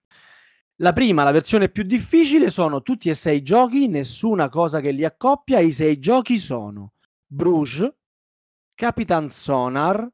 La 0.75 0.93
prima, 0.93 1.23
la 1.23 1.31
versione 1.31 1.69
più 1.69 1.83
difficile, 1.83 2.51
sono 2.51 2.83
tutti 2.83 3.09
e 3.09 3.15
sei 3.15 3.41
giochi, 3.41 3.87
nessuna 3.87 4.47
cosa 4.49 4.79
che 4.79 4.91
li 4.91 5.03
accoppia. 5.05 5.59
I 5.59 5.71
sei 5.71 5.97
giochi 5.97 6.37
sono 6.37 6.93
Bruges, 7.25 7.91
Capitan 8.75 9.27
Sonar, 9.27 10.07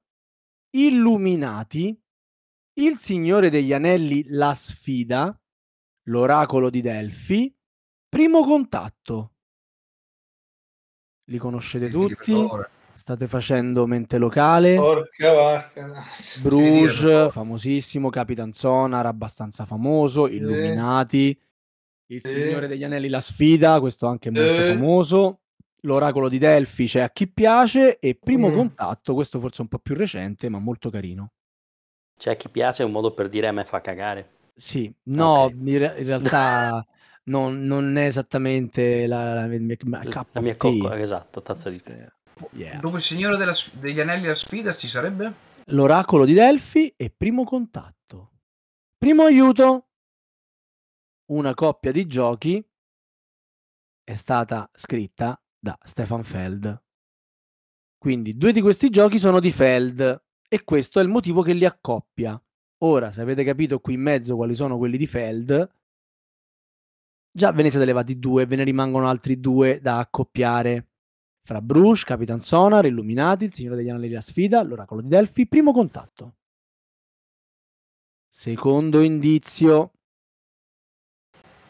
Illuminati, 0.72 1.98
Il 2.80 2.98
Signore 2.98 3.50
degli 3.50 3.74
Anelli, 3.74 4.24
La 4.28 4.54
Sfida, 4.54 5.36
L'Oracolo 6.04 6.70
di 6.70 6.82
Delfi, 6.82 7.52
Primo 8.08 8.44
Contatto. 8.46 9.34
Li 11.26 11.40
conoscete 11.40 11.90
tutti? 11.90 12.36
State 12.96 13.28
facendo 13.28 13.88
mente 13.88 14.20
locale. 14.20 14.76
Porca 14.76 15.34
vacca. 15.34 16.04
Bruges, 16.44 17.32
famosissimo, 17.32 18.12
Capitan 18.12 18.52
Sonar, 18.52 19.08
abbastanza 19.08 19.66
famoso, 19.66 20.28
Illuminati, 20.28 21.36
Il. 22.12 22.24
Signore 22.24 22.68
degli 22.68 22.84
Anelli, 22.84 23.10
La 23.10 23.22
Sfida, 23.22 23.80
questo 23.80 24.06
anche 24.06 24.30
molto 24.30 24.54
famoso, 24.68 25.40
L'Oracolo 25.82 26.30
di 26.30 26.38
Delfi, 26.38 26.86
c'è 26.86 27.00
a 27.00 27.10
chi 27.10 27.28
piace, 27.28 27.98
e 27.98 28.14
Primo 28.14 28.50
Mm. 28.50 28.54
Contatto, 28.54 29.16
questo 29.16 29.40
forse 29.40 29.62
un 29.62 29.68
po' 29.68 29.80
più 29.80 29.96
recente, 29.96 30.48
ma 30.48 30.60
molto 30.60 30.92
carino. 30.92 31.32
C'è 32.18 32.36
chi 32.36 32.50
piace, 32.50 32.82
è 32.84 32.86
un 32.86 32.92
modo 32.92 33.14
per 33.14 33.30
dire 33.30 33.48
a 33.48 33.52
me 33.52 33.64
fa 33.64 33.80
cagare. 33.82 34.36
Sì, 34.56 34.92
no, 35.04 35.44
Ok. 35.44 35.54
in, 35.54 35.78
re- 35.78 36.00
in 36.00 36.06
realtà 36.06 36.86
non, 37.26 37.64
non 37.64 37.96
è 37.96 38.06
esattamente 38.06 39.06
la, 39.08 39.34
la, 39.34 39.42
la 39.42 39.48
mia, 39.48 39.78
cup 39.78 40.30
La 40.34 40.40
of 40.40 40.44
mia 40.44 40.56
cocca, 40.58 41.00
esatto, 41.00 41.42
tazza 41.42 41.70
di 41.70 41.80
tè. 41.82 42.08
Yeah. 42.52 42.80
Dopo 42.80 42.98
il 42.98 43.04
Signore 43.04 43.38
della 43.38 43.54
degli 43.74 44.00
Anelli 44.00 44.26
la 44.26 44.36
sfida 44.36 44.74
ci 44.74 44.88
sarebbe? 44.88 45.46
L'Oracolo 45.66 46.26
di 46.26 46.34
Delfi 46.34 46.94
e 46.96 47.10
Primo 47.10 47.44
Contatto. 47.44 48.32
Primo 48.98 49.24
aiuto. 49.24 49.88
Una 51.32 51.54
coppia 51.54 51.92
di 51.92 52.06
giochi 52.08 52.64
è 54.04 54.16
stata 54.16 54.70
scritta 54.74 55.40
da 55.60 55.78
Stefan 55.84 56.24
Feld. 56.24 56.84
Quindi 57.98 58.38
due 58.38 58.54
di 58.54 58.62
questi 58.62 58.90
giochi 58.90 59.20
sono 59.20 59.40
di 59.40 59.52
Feld 59.52 60.26
e 60.48 60.64
questo 60.64 61.00
è 61.00 61.04
il 61.04 61.10
motivo 61.10 61.42
che 61.42 61.54
li 61.54 61.66
accoppia. 61.66 62.42
Ora, 62.80 63.12
se 63.12 63.22
avete 63.22 63.44
capito 63.44 63.80
qui 63.80 63.96
in 63.96 64.02
mezzo 64.02 64.36
quali 64.36 64.56
sono 64.56 64.78
quelli 64.78 64.98
di 64.98 65.08
Feld, 65.08 65.76
già 67.32 67.52
ve 67.52 67.64
ne 67.64 67.70
siete 67.70 67.86
levati 67.86 68.18
due, 68.20 68.46
ve 68.46 68.56
ne 68.56 68.64
rimangono 68.64 69.10
altri 69.10 69.40
due 69.40 69.80
da 69.82 69.98
accoppiare 70.00 70.90
fra 71.42 71.62
Bruges, 71.62 72.04
Capitan 72.04 72.42
Sonar, 72.42 72.86
Illuminati, 72.86 73.46
Il 73.46 73.54
Signore 73.54 73.78
degli 73.78 73.90
Anelli 73.90 74.10
la 74.10 74.22
sfida, 74.22 74.62
l'Oracolo 74.64 75.02
di 75.02 75.08
Delfi, 75.08 75.48
primo 75.48 75.72
contatto. 75.72 76.36
Secondo 78.28 79.02
indizio. 79.02 79.94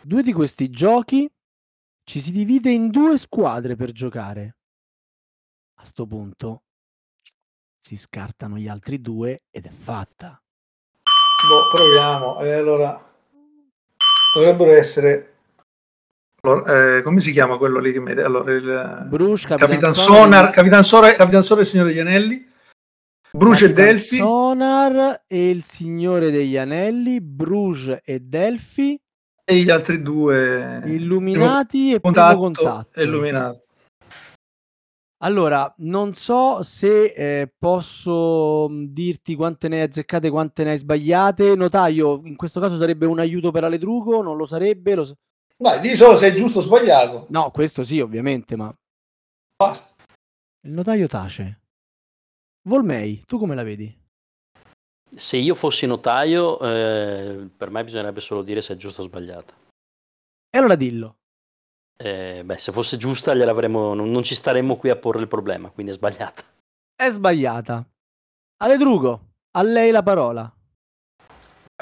Due 0.02 0.24
di 0.24 0.34
questi 0.34 0.70
giochi 0.70 1.30
ci 2.04 2.20
si 2.20 2.32
divide 2.32 2.72
in 2.72 2.90
due 2.90 3.18
squadre 3.18 3.76
per 3.76 3.92
giocare. 3.92 4.58
A 5.80 5.86
sto 5.86 6.08
punto 6.08 6.64
si 7.88 7.96
scartano 7.96 8.58
gli 8.58 8.68
altri 8.68 9.00
due 9.00 9.44
ed 9.50 9.66
è 9.66 9.70
fatta. 9.70 10.42
Boh, 11.48 11.70
proviamo. 11.74 12.42
E 12.42 12.52
allora 12.52 13.02
dovrebbero 14.36 14.74
essere 14.74 15.36
allora, 16.42 16.98
eh, 16.98 17.02
come 17.02 17.22
si 17.22 17.32
chiama 17.32 17.58
quello 17.58 17.80
lì 17.80 17.94
che 17.94 18.00
mette? 18.02 18.24
Allora, 18.24 18.52
il 18.52 19.06
Bruges, 19.08 19.46
Capitan, 19.46 19.70
Capitan 19.70 19.94
Sonar, 19.94 20.50
Capitan 20.50 20.84
Sonar, 20.84 21.16
Capitan 21.16 21.44
Sonar 21.44 21.64
e 21.64 21.66
il 21.66 21.70
Signore 21.70 21.94
degli 21.94 22.00
Anelli. 22.00 22.46
Bruce 23.32 23.66
e 23.66 23.68
Capitan 23.68 23.86
Delphi 23.86 24.16
Sonar 24.18 25.24
e 25.26 25.50
il 25.50 25.64
Signore 25.64 26.32
degli 26.32 26.58
Anelli, 26.58 27.22
Bruges 27.22 28.00
e 28.04 28.20
Delphi, 28.20 29.00
e 29.46 29.56
gli 29.56 29.70
altri 29.70 30.02
due 30.02 30.82
Illuminati 30.86 31.94
e 31.94 32.02
contatto, 32.02 32.28
Primo 32.28 32.52
Contatto. 32.52 33.00
e 33.00 33.04
Illuminati. 33.04 33.66
Allora, 35.20 35.74
non 35.80 36.14
so 36.14 36.62
se 36.62 37.06
eh, 37.06 37.52
posso 37.58 38.68
mh, 38.70 38.86
dirti 38.90 39.36
quante 39.36 39.68
ne 39.68 39.78
hai 39.78 39.88
azzeccate, 39.88 40.30
quante 40.30 40.64
ne 40.64 40.72
hai 40.72 40.78
sbagliate. 40.78 41.56
Notaio, 41.56 42.22
in 42.26 42.36
questo 42.36 42.60
caso 42.60 42.78
sarebbe 42.78 43.08
un 43.08 43.20
aiuto 43.20 43.50
per 43.50 43.64
Aledrugo, 43.64 44.22
non 44.22 44.38
lo 44.38 44.46
sarebbe? 44.46 44.94
Lo 44.94 45.08
Dai, 45.58 45.80
di 45.80 45.96
solo 45.96 46.16
se 46.16 46.28
è 46.28 46.36
giusto 46.36 46.60
o 46.60 46.62
sbagliato. 46.62 47.26
No, 47.30 47.50
questo 47.50 47.84
sì, 47.84 48.00
ovviamente, 48.00 48.56
ma 48.56 48.72
Basta. 49.56 49.96
il 50.62 50.72
notaio 50.72 51.08
tace. 51.08 51.62
Volmei, 52.68 53.24
tu 53.26 53.40
come 53.40 53.56
la 53.56 53.64
vedi? 53.64 54.06
Se 55.10 55.38
io 55.38 55.56
fossi 55.56 55.88
notaio, 55.88 56.60
eh, 56.60 57.50
per 57.58 57.72
me 57.72 57.84
bisognerebbe 57.84 58.20
solo 58.20 58.44
dire 58.44 58.62
se 58.62 58.74
è 58.74 58.76
giusta 58.76 59.02
o 59.02 59.06
sbagliata. 59.06 59.56
E 60.50 60.58
allora 60.60 60.76
dillo. 60.76 61.16
Eh, 62.00 62.44
beh, 62.46 62.58
se 62.60 62.72
fosse 62.72 62.98
giusta, 62.98 63.34
gliel'avremmo, 63.34 63.94
non, 63.94 64.12
non 64.12 64.24
ci 64.24 64.36
staremmo 64.36 64.78
qui 64.78 64.90
a 64.90 64.96
porre 64.96 65.20
il 65.20 65.28
problema, 65.28 65.70
quindi 65.70 65.92
è 65.92 65.96
sbagliata. 65.96 66.44
È 66.96 67.10
sbagliata. 67.10 67.86
Aledrugo, 68.58 69.34
a 69.52 69.64
lei 69.64 69.92
la 69.92 70.04
parola. 70.04 70.52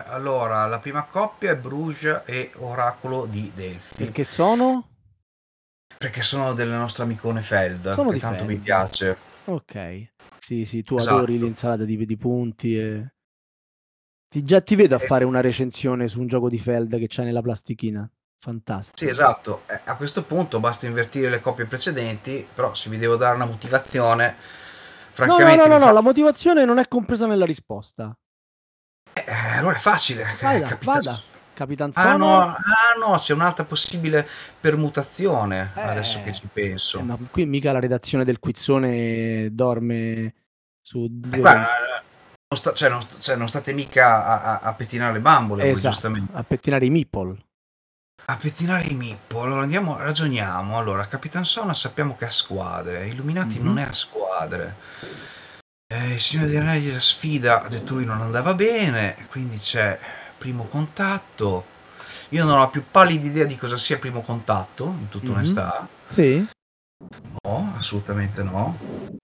Allora, 0.08 0.66
la 0.68 0.80
prima 0.80 1.06
coppia 1.06 1.52
è 1.52 1.58
Bruges 1.58 2.24
e 2.26 2.52
Oracolo 2.56 3.26
di 3.26 3.52
Delphi. 3.56 3.96
Perché 3.96 4.24
sono? 4.24 4.90
Perché 5.98 6.22
sono 6.22 6.54
delle 6.54 6.76
nostre 6.76 7.04
amicone 7.04 7.42
Feld, 7.42 7.90
Sono 7.92 8.10
che 8.10 8.16
di 8.16 8.20
tanto 8.22 8.40
Feld. 8.40 8.50
mi 8.50 8.58
piace. 8.58 9.18
Ok. 9.46 10.12
Sì, 10.40 10.66
sì, 10.66 10.84
tu 10.84 10.98
Esatto. 10.98 11.16
adori 11.16 11.38
l'insalata 11.40 11.86
di, 11.86 12.06
di 12.06 12.18
punti 12.18 12.78
e... 12.78 13.14
Ti, 14.28 14.44
già 14.44 14.60
ti 14.62 14.76
vedo 14.76 14.96
a 14.96 15.02
Eh. 15.02 15.06
fare 15.06 15.24
una 15.24 15.40
recensione 15.42 16.08
su 16.10 16.20
un 16.20 16.28
gioco 16.28 16.50
di 16.50 16.60
Feld 16.60 16.98
che 17.00 17.08
c'è 17.08 17.24
nella 17.24 17.42
plastichina. 17.42 18.10
Fantastico. 18.46 18.98
Sì, 18.98 19.08
esatto. 19.08 19.64
Eh, 19.66 19.82
a 19.86 19.96
questo 19.96 20.22
punto 20.24 20.60
basta 20.60 20.86
invertire 20.86 21.30
le 21.30 21.42
coppie 21.42 21.66
precedenti, 21.66 22.48
però 22.54 22.76
se 22.76 22.92
vi 22.92 23.00
devo 23.00 23.16
dare 23.16 23.34
una 23.34 23.46
motivazione, 23.46 24.26
No, 24.28 24.34
no, 24.36 25.14
francamente... 25.14 25.56
no, 25.56 25.68
no, 25.68 25.80
mi 25.80 25.86
no, 25.86 25.92
la 25.92 26.02
motivazione 26.02 26.64
non 26.64 26.78
è 26.78 26.88
compresa 26.88 27.26
nella 27.26 27.46
risposta. 27.46 28.16
allora 29.56 29.76
è 29.76 29.80
facile. 29.80 30.26
Vada, 30.40 30.68
Capitan- 30.68 30.78
vada. 31.02 31.20
Capitan 31.54 31.90
Ah 31.96 32.16
no, 32.18 32.40
ah, 32.42 32.58
no, 33.00 33.18
c'è 33.18 33.34
un'altra 33.34 33.64
possibile 33.64 34.28
permutazione, 34.60 35.72
Eh. 35.76 35.82
adesso 35.82 36.22
che 36.22 36.32
ci 36.34 36.48
penso. 36.54 37.00
Eh, 37.00 37.04
ma 37.04 37.18
qui 37.32 37.46
mica 37.48 37.72
la 37.72 37.80
redazione 37.80 38.24
del 38.26 38.38
quizzone 38.40 39.48
dorme 39.54 40.34
su 40.82 41.08
due 41.10 41.38
Eh, 41.40 41.42
non, 41.44 41.64
sta- 42.54 42.74
cioè, 42.74 42.90
non, 42.90 43.00
cioè, 43.20 43.36
non 43.38 43.48
state 43.48 43.74
mica 43.74 44.24
a, 44.26 44.42
a- 44.42 44.60
a 44.68 44.74
pettinare 44.74 45.14
le 45.14 45.20
bambole, 45.22 45.64
voi, 45.64 45.72
esatto, 45.72 45.94
giustamente. 45.94 46.32
a 46.36 46.44
pettinare 46.44 46.86
i 46.86 46.90
meeple. 46.92 47.38
A 48.28 48.38
pettinare 48.38 48.86
i 48.88 48.96
Mippo, 48.96 49.44
allora 49.44 49.62
andiamo, 49.62 49.98
ragioniamo. 49.98 50.78
Allora, 50.80 51.06
Capitan 51.08 51.46
Sona 51.46 51.76
sappiamo 51.76 52.16
che 52.18 52.26
ha 52.26 52.30
squadre, 52.32 53.08
Illuminati 53.08 53.60
Mhm. 53.60 53.66
non 53.66 53.78
è 53.78 53.84
a 53.84 53.94
squadre. 53.94 54.76
Eh, 55.88 56.14
il 56.14 56.20
Signore 56.20 56.48
degli 56.48 56.58
Anelli 56.58 56.92
la 56.92 57.00
sfida 57.00 57.62
ha 57.64 57.68
detto 57.68 57.94
lui 57.94 58.06
non 58.06 58.22
andava 58.22 58.56
bene, 58.56 59.28
quindi 59.30 59.58
c'è 59.58 60.00
primo 60.40 60.64
contatto. 60.64 61.66
Io 62.30 62.44
non 62.44 62.58
ho 62.60 62.70
più 62.72 62.84
pallida 62.90 63.28
idea 63.28 63.46
di 63.46 63.56
cosa 63.58 63.78
sia 63.78 64.00
primo 64.00 64.22
contatto, 64.22 64.86
in 64.86 65.08
tutta 65.10 65.28
Mhm. 65.30 65.36
onestà. 65.36 65.88
Sì, 66.08 66.48
No, 67.44 67.74
assolutamente 67.78 68.42
no. 68.42 68.76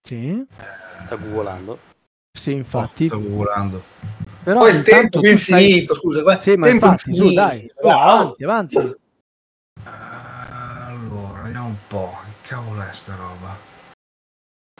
sì, 0.06 0.46
Sta 1.06 1.16
googolando. 1.16 1.80
sì, 2.38 2.52
infatti. 2.52 3.08
Stavo 3.08 3.28
volando. 3.30 3.84
Però 4.44 4.60
Poi 4.60 4.76
il 4.76 4.82
tempo 4.82 5.22
è 5.22 5.38
sai- 5.38 5.62
infinito, 5.70 5.94
scusa. 5.96 6.22
guarda, 6.22 6.42
Sì, 6.42 6.56
ma 6.56 6.66
tempo 6.68 6.86
infatti, 6.88 7.14
su, 7.14 7.24
infinito. 7.24 7.42
dai, 7.42 7.72
su, 7.76 7.82
Bravo. 7.88 8.02
avanti, 8.12 8.44
avanti. 8.44 8.96
Allora, 9.84 11.42
vediamo 11.44 11.68
un 11.68 11.78
po'. 11.88 12.18
Che 12.42 12.48
cavolo 12.50 12.82
è 12.82 12.92
sta 12.92 13.16
roba? 13.16 13.56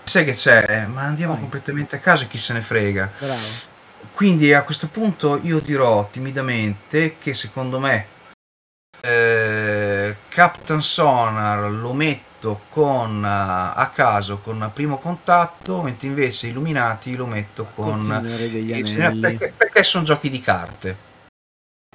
Sai 0.04 0.26
che 0.26 0.32
c'è? 0.34 0.86
Ma 0.88 1.04
andiamo 1.04 1.34
Vai. 1.34 1.42
completamente 1.42 1.96
a 1.96 2.00
caso 2.00 2.24
e 2.24 2.28
chi 2.28 2.38
se 2.38 2.54
ne 2.54 2.62
frega. 2.62 3.12
Bravo. 3.20 3.70
Quindi 4.14 4.52
a 4.54 4.64
questo 4.64 4.88
punto 4.88 5.40
io 5.44 5.60
dirò 5.60 6.10
timidamente 6.12 7.18
che 7.20 7.34
secondo 7.36 7.80
me 7.80 8.08
eh, 9.00 10.16
Captain 10.28 10.82
Sonar 10.82 11.70
lo 11.72 11.94
metto 11.94 12.31
con 12.70 13.24
eh, 13.24 13.28
a 13.28 13.92
caso 13.94 14.40
con 14.40 14.70
primo 14.74 14.98
contatto, 14.98 15.82
mentre 15.82 16.08
invece 16.08 16.48
Illuminati 16.48 17.16
lo 17.16 17.26
metto 17.26 17.68
con 17.76 18.00
il- 18.00 19.20
perché, 19.20 19.54
perché 19.56 19.84
sono 19.84 20.04
giochi 20.04 20.30
di 20.30 20.40
carte. 20.40 20.98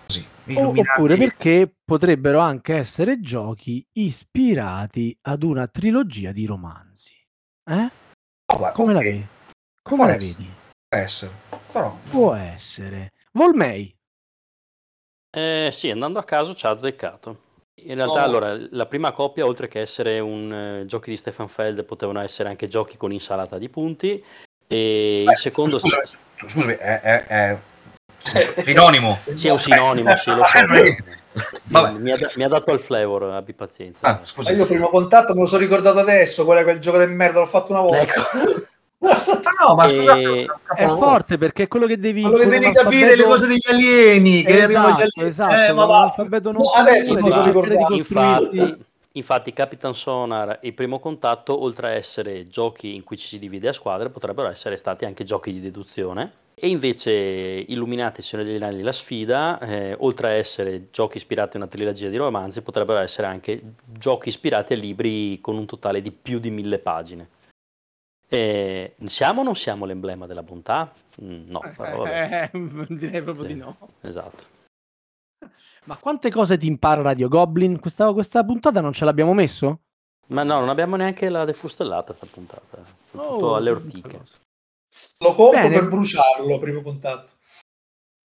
Così. 0.07 0.27
Illuminati- 0.45 0.89
Oppure 1.01 1.17
perché 1.17 1.75
potrebbero 1.85 2.39
anche 2.39 2.77
essere 2.77 3.21
giochi 3.21 3.85
ispirati 3.95 5.17
ad 5.23 5.43
una 5.43 5.67
trilogia 5.67 6.31
di 6.33 6.47
romanzi. 6.47 7.15
Eh? 7.69 7.91
Oh, 8.55 8.73
Come 8.73 8.93
la 8.93 8.99
ok, 9.01 9.05
vedi? 9.05 9.27
Come 9.83 9.97
Può 10.03 10.05
la 10.07 10.15
essere. 10.15 10.33
vedi? 10.33 10.51
può 10.89 10.99
essere. 10.99 11.33
Però 11.73 11.99
Può 12.09 12.35
essere. 12.35 13.13
Volmei. 13.33 13.93
Eh, 15.37 15.69
sì, 15.73 15.91
andando 15.91 16.19
a 16.19 16.25
caso 16.25 16.55
ci 16.55 16.65
ha 16.67 16.71
azzeccato. 16.71 17.43
In 17.83 17.95
realtà, 17.95 18.20
No. 18.20 18.24
allora, 18.24 18.57
la 18.70 18.87
prima 18.87 19.12
coppia, 19.12 19.45
oltre 19.45 19.68
che 19.68 19.81
essere 19.81 20.18
un 20.18 20.53
eh, 20.53 20.87
giochi 20.87 21.11
di 21.11 21.16
Stefan 21.16 21.49
Feld, 21.49 21.85
potevano 21.85 22.20
essere 22.20 22.49
anche 22.49 22.68
giochi 22.68 22.97
con 22.97 23.12
insalata 23.12 23.59
di 23.59 23.68
punti. 23.68 24.22
E 24.66 25.22
il 25.22 25.29
Eh, 25.31 25.37
secondo 25.37 25.79
scusa, 25.79 26.03
scusami, 26.35 26.72
è, 26.74 27.01
è, 27.01 27.27
è 27.27 27.59
sinonimo. 28.64 29.18
sì, 29.35 29.49
è 29.49 29.51
un 29.51 29.59
sinonimo, 29.61 30.16
sì, 30.16 30.31
lo 30.31 30.43
so. 30.45 30.59
Eh, 30.59 30.97
Vabbè. 31.64 31.99
Mi, 31.99 32.12
ha, 32.12 32.18
mi 32.37 32.45
ha 32.45 32.49
dato 32.49 32.72
il 32.72 32.81
flavor, 32.81 33.24
abbi 33.24 33.53
pazienza. 33.53 34.01
Ah, 34.07 34.20
scusa. 34.24 34.51
Ma 34.51 34.57
io 34.57 34.64
primo 34.66 34.89
contatto 34.89 35.35
me 35.35 35.41
lo 35.41 35.47
sono 35.47 35.61
ricordato 35.61 35.99
adesso, 35.99 36.47
quello 36.47 36.61
è 36.61 36.64
quel 36.64 36.79
gioco 36.81 36.97
del 36.97 37.11
merda, 37.11 37.41
l'ho 37.41 37.47
fatto 37.47 37.72
una 37.72 37.83
volta. 37.83 38.01
Ecco. 38.01 38.22
Ah, 39.09 39.67
no, 39.69 39.75
ma 39.75 39.87
E- 39.87 39.89
scusate, 39.89 40.47
È 40.75 40.87
forte 40.89 41.39
perché 41.39 41.65
è 41.65 41.69
quello 41.69 41.87
che 41.87 41.99
devi... 41.99 42.23
Quello 42.23 42.39
che 42.39 42.47
devi 42.49 42.73
capire 42.73 43.17
le 43.17 43.25
cose 43.25 43.47
degli 43.47 43.67
alieni, 43.71 44.43
che 44.43 44.63
Esatto, 44.65 44.87
alieni. 44.89 45.11
esatto. 45.29 45.55
Eh, 45.55 45.73
ma 45.73 45.85
va. 45.87 45.99
l'alfabeto 46.01 46.53
non 46.53 46.63
No, 46.63 46.69
adesso 46.71 47.15
devi 47.15 47.31
di 47.31 47.41
ricordato. 47.43 47.87
costruirti- 47.87 48.59
Infatti, 48.59 48.85
infatti, 49.13 49.53
Capitan 49.53 49.95
Sonar 49.95 50.59
e 50.61 50.73
Primo 50.73 50.99
Contatto, 50.99 51.63
oltre 51.63 51.89
a 51.89 51.91
essere 51.93 52.47
giochi 52.49 52.95
in 52.95 53.03
cui 53.05 53.17
ci 53.17 53.27
si 53.27 53.39
divide 53.39 53.69
a 53.69 53.73
squadre, 53.73 54.11
potrebbero 54.11 54.49
essere 54.49 54.77
stati 54.77 55.05
anche 55.05 55.25
giochi 55.25 55.53
di 55.53 55.61
deduzione. 55.61 56.33
E 56.59 56.69
invece 56.69 57.11
Illuminati, 57.13 58.23
Signore 58.23 58.49
degli 58.49 58.63
Anelli, 58.63 58.83
la 58.83 58.93
sfida, 58.93 59.59
eh, 59.61 59.95
oltre 59.99 60.29
a 60.29 60.31
essere 60.33 60.87
giochi 60.91 61.19
ispirati 61.19 61.57
a 61.57 61.61
una 61.61 61.69
trilogia 61.69 62.09
di 62.09 62.17
romanzi, 62.17 62.63
potrebbero 62.63 62.99
essere 62.99 63.27
anche 63.27 63.61
giochi 63.85 64.29
ispirati 64.31 64.73
a 64.73 64.77
libri 64.77 65.39
con 65.43 65.57
un 65.59 65.67
totale 65.67 66.01
di 66.01 66.11
più 66.11 66.39
di 66.39 66.49
mille 66.51 66.79
pagine. 66.79 67.29
Eh, 68.29 68.97
siamo 69.07 69.41
o 69.43 69.45
non 69.45 69.55
siamo 69.55 69.85
l'emblema 69.85 70.27
della 70.27 70.43
bontà? 70.43 70.93
Mm, 71.22 71.49
no, 71.51 71.61
però 71.77 71.99
vabbè, 71.99 72.51
Eh, 72.53 72.59
direi 72.95 73.22
proprio 73.22 73.47
Sì. 73.47 73.53
di 73.55 73.59
no. 73.61 73.77
esatto. 74.01 74.45
Ma 75.85 75.97
quante 75.97 76.31
cose 76.31 76.59
ti 76.59 76.66
impara 76.66 77.03
Radio 77.03 77.29
Goblin? 77.29 77.79
Questa, 77.79 78.12
questa 78.12 78.45
puntata 78.45 78.81
non 78.81 78.93
ce 78.93 79.05
l'abbiamo 79.05 79.33
messo? 79.33 79.81
Ma 80.29 80.43
no, 80.43 80.59
non 80.59 80.68
abbiamo 80.70 80.97
neanche 80.97 81.29
la 81.29 81.45
defustellata 81.45 82.12
sta 82.14 82.27
puntata, 82.29 82.79
tutto 83.12 83.22
Oh, 83.22 83.55
alle 83.55 83.70
ortiche. 83.70 84.20
Lo 85.18 85.33
compro 85.33 85.61
Bene. 85.61 85.74
per 85.79 85.89
bruciarlo, 85.89 86.59
primo 86.59 86.83
contatto. 86.83 87.33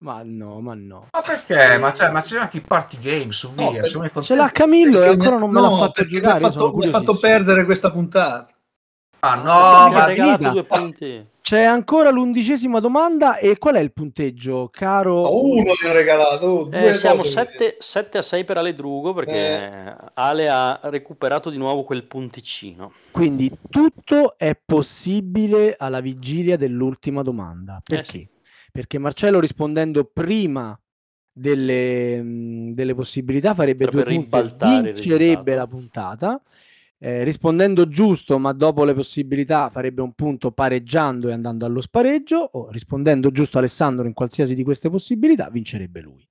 Ma 0.04 0.24
no, 0.24 0.60
ma 0.62 0.74
no. 0.74 1.10
Ma 1.12 1.22
perché? 1.22 1.78
Ma 1.78 1.92
c'è, 1.92 2.10
ma 2.10 2.22
c'è 2.22 2.40
anche 2.40 2.58
i 2.58 2.62
party 2.62 2.98
game 2.98 3.32
su 3.32 3.52
No, 3.54 3.70
via. 3.70 3.82
per- 3.84 4.24
Ce 4.24 4.34
l'ha 4.34 4.50
Camillo 4.50 4.98
e 4.98 5.02
Perché 5.02 5.10
ancora 5.12 5.36
mi- 5.36 5.40
non 5.42 5.52
me 5.52 5.60
no, 5.62 5.70
l'ha 5.70 5.78
fatto 5.78 6.06
giocare. 6.06 6.40
Mi 6.40 6.46
ha 6.46 6.50
fatto, 6.52 6.64
mi 6.74 6.86
ha 6.86 6.90
fatto 6.90 7.04
curiosissimo. 7.04 7.20
perdere 7.20 7.66
questa 7.66 7.92
puntata. 7.92 8.48
Ah, 9.24 9.36
Mi 9.36 9.44
no, 9.44 9.52
ha 9.52 9.90
ma 9.90 10.38
due 10.38 10.64
punti. 10.64 11.26
C'è 11.42 11.64
ancora 11.64 12.10
l'undicesima 12.10 12.80
domanda 12.80 13.38
e 13.38 13.58
qual 13.58 13.76
è 13.76 13.80
il 13.80 13.92
punteggio, 13.92 14.70
caro? 14.72 15.26
A 15.26 15.30
uno 15.32 15.74
gli 15.80 15.86
ho 15.86 15.92
regalato. 15.92 16.46
oh, 16.46 16.64
due 16.64 16.90
Eh, 16.90 16.94
siamo 16.96 17.22
cose. 17.22 17.32
7, 17.32 17.78
7 17.80 18.18
a 18.18 18.22
6 18.22 18.46
per 18.46 18.58
Ale 18.58 18.74
Drugo 18.74 19.14
perché 19.14 19.96
Ale 20.14 20.50
ha 20.50 20.80
recuperato 20.84 21.50
di 21.50 21.58
nuovo 21.58 21.84
quel 21.84 22.06
punticino. 22.06 22.94
Quindi 23.12 23.52
tutto 23.70 24.38
è 24.38 24.58
possibile 24.66 25.76
alla 25.78 26.00
vigilia 26.00 26.58
dell'ultima 26.58 27.22
domanda. 27.22 27.80
Perché? 27.84 28.12
sì. 28.12 28.28
Perché 28.72 28.98
Marcello 28.98 29.40
rispondendo 29.40 30.06
prima 30.06 30.80
delle, 31.32 32.22
delle 32.74 32.96
possibilità 32.96 33.54
farebbe 33.54 33.86
Potrebbe 33.86 34.14
due 34.16 34.28
punti, 34.30 34.82
vincerebbe 34.82 35.54
la 35.56 35.68
puntata. 35.68 36.42
Eh, 37.04 37.24
rispondendo 37.24 37.88
giusto, 37.88 38.38
ma 38.38 38.54
dopo 38.54 38.84
le 38.84 38.94
possibilità 38.94 39.72
farebbe 39.72 40.04
un 40.04 40.14
punto 40.14 40.52
pareggiando 40.52 41.30
e 41.30 41.34
andando 41.34 41.66
allo 41.66 41.82
spareggio, 41.82 42.38
o 42.38 42.70
rispondendo 42.70 43.32
giusto 43.32 43.58
Alessandro 43.58 44.06
in 44.06 44.14
qualsiasi 44.14 44.54
di 44.54 44.64
queste 44.64 44.88
possibilità, 44.92 45.50
vincerebbe 45.50 46.00
lui. 46.00 46.24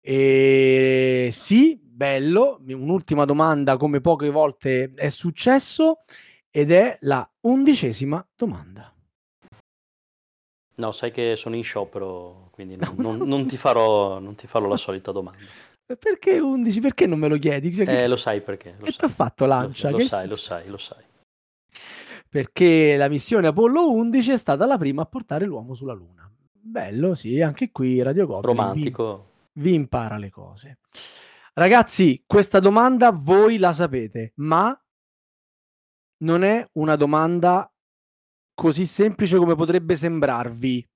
E 0.00 1.30
sì, 1.32 1.80
bello, 1.82 2.60
un'ultima 2.64 3.24
domanda 3.24 3.76
come 3.76 4.00
poche 4.00 4.30
volte 4.30 4.88
è 4.94 5.08
successo 5.08 6.02
ed 6.48 6.70
è 6.70 6.96
la 7.00 7.28
undicesima 7.40 8.24
domanda. 8.36 8.94
No, 10.74 10.92
sai 10.92 11.10
che 11.10 11.34
sono 11.34 11.56
in 11.56 11.64
sciopero, 11.64 12.50
quindi 12.52 12.76
non, 12.76 12.94
non- 12.98 13.28
non 13.28 13.46
ti, 13.48 13.56
farò, 13.56 14.20
non 14.20 14.36
ti 14.36 14.46
farò 14.46 14.68
la 14.68 14.76
solita 14.76 15.10
domanda. 15.10 15.40
Perché 15.84 16.38
11? 16.38 16.80
Perché 16.80 17.06
non 17.06 17.18
me 17.18 17.28
lo 17.28 17.38
chiedi? 17.38 17.74
Cioè, 17.74 17.84
che 17.84 18.04
Eh, 18.04 18.06
lo 18.08 18.16
sai 18.16 18.40
perché. 18.40 18.74
Lo 18.78 18.84
che 18.86 18.92
ti 18.92 19.04
ha 19.04 19.08
fatto 19.08 19.44
Lo- 19.44 19.54
Lancia? 19.54 19.90
Lo, 19.90 19.98
Che 19.98 20.04
sai, 20.04 20.26
lo 20.28 20.36
sai, 20.36 20.68
lo 20.68 20.78
sai. 20.78 21.04
Perché 22.28 22.96
la 22.96 23.08
missione 23.08 23.46
Apollo 23.48 23.90
11 23.92 24.32
è 24.32 24.36
stata 24.38 24.64
la 24.66 24.78
prima 24.78 25.02
a 25.02 25.06
portare 25.06 25.44
l'uomo 25.44 25.74
sulla 25.74 25.92
Luna. 25.92 26.30
Bello, 26.64 27.14
sì, 27.14 27.40
anche 27.42 27.70
qui 27.70 28.00
Radio 28.02 28.26
Goblin 28.26 28.54
vi- 28.54 28.60
Romantico. 28.60 29.30
vi 29.54 29.74
impara 29.74 30.16
le 30.16 30.30
cose. 30.30 30.78
Ragazzi, 31.54 32.22
questa 32.26 32.60
domanda 32.60 33.10
voi 33.10 33.58
la 33.58 33.72
sapete, 33.74 34.32
ma 34.36 34.74
non 36.18 36.42
è 36.42 36.66
una 36.74 36.96
domanda 36.96 37.70
così 38.54 38.86
semplice 38.86 39.36
come 39.36 39.54
potrebbe 39.54 39.94
sembrarvi. 39.96 40.88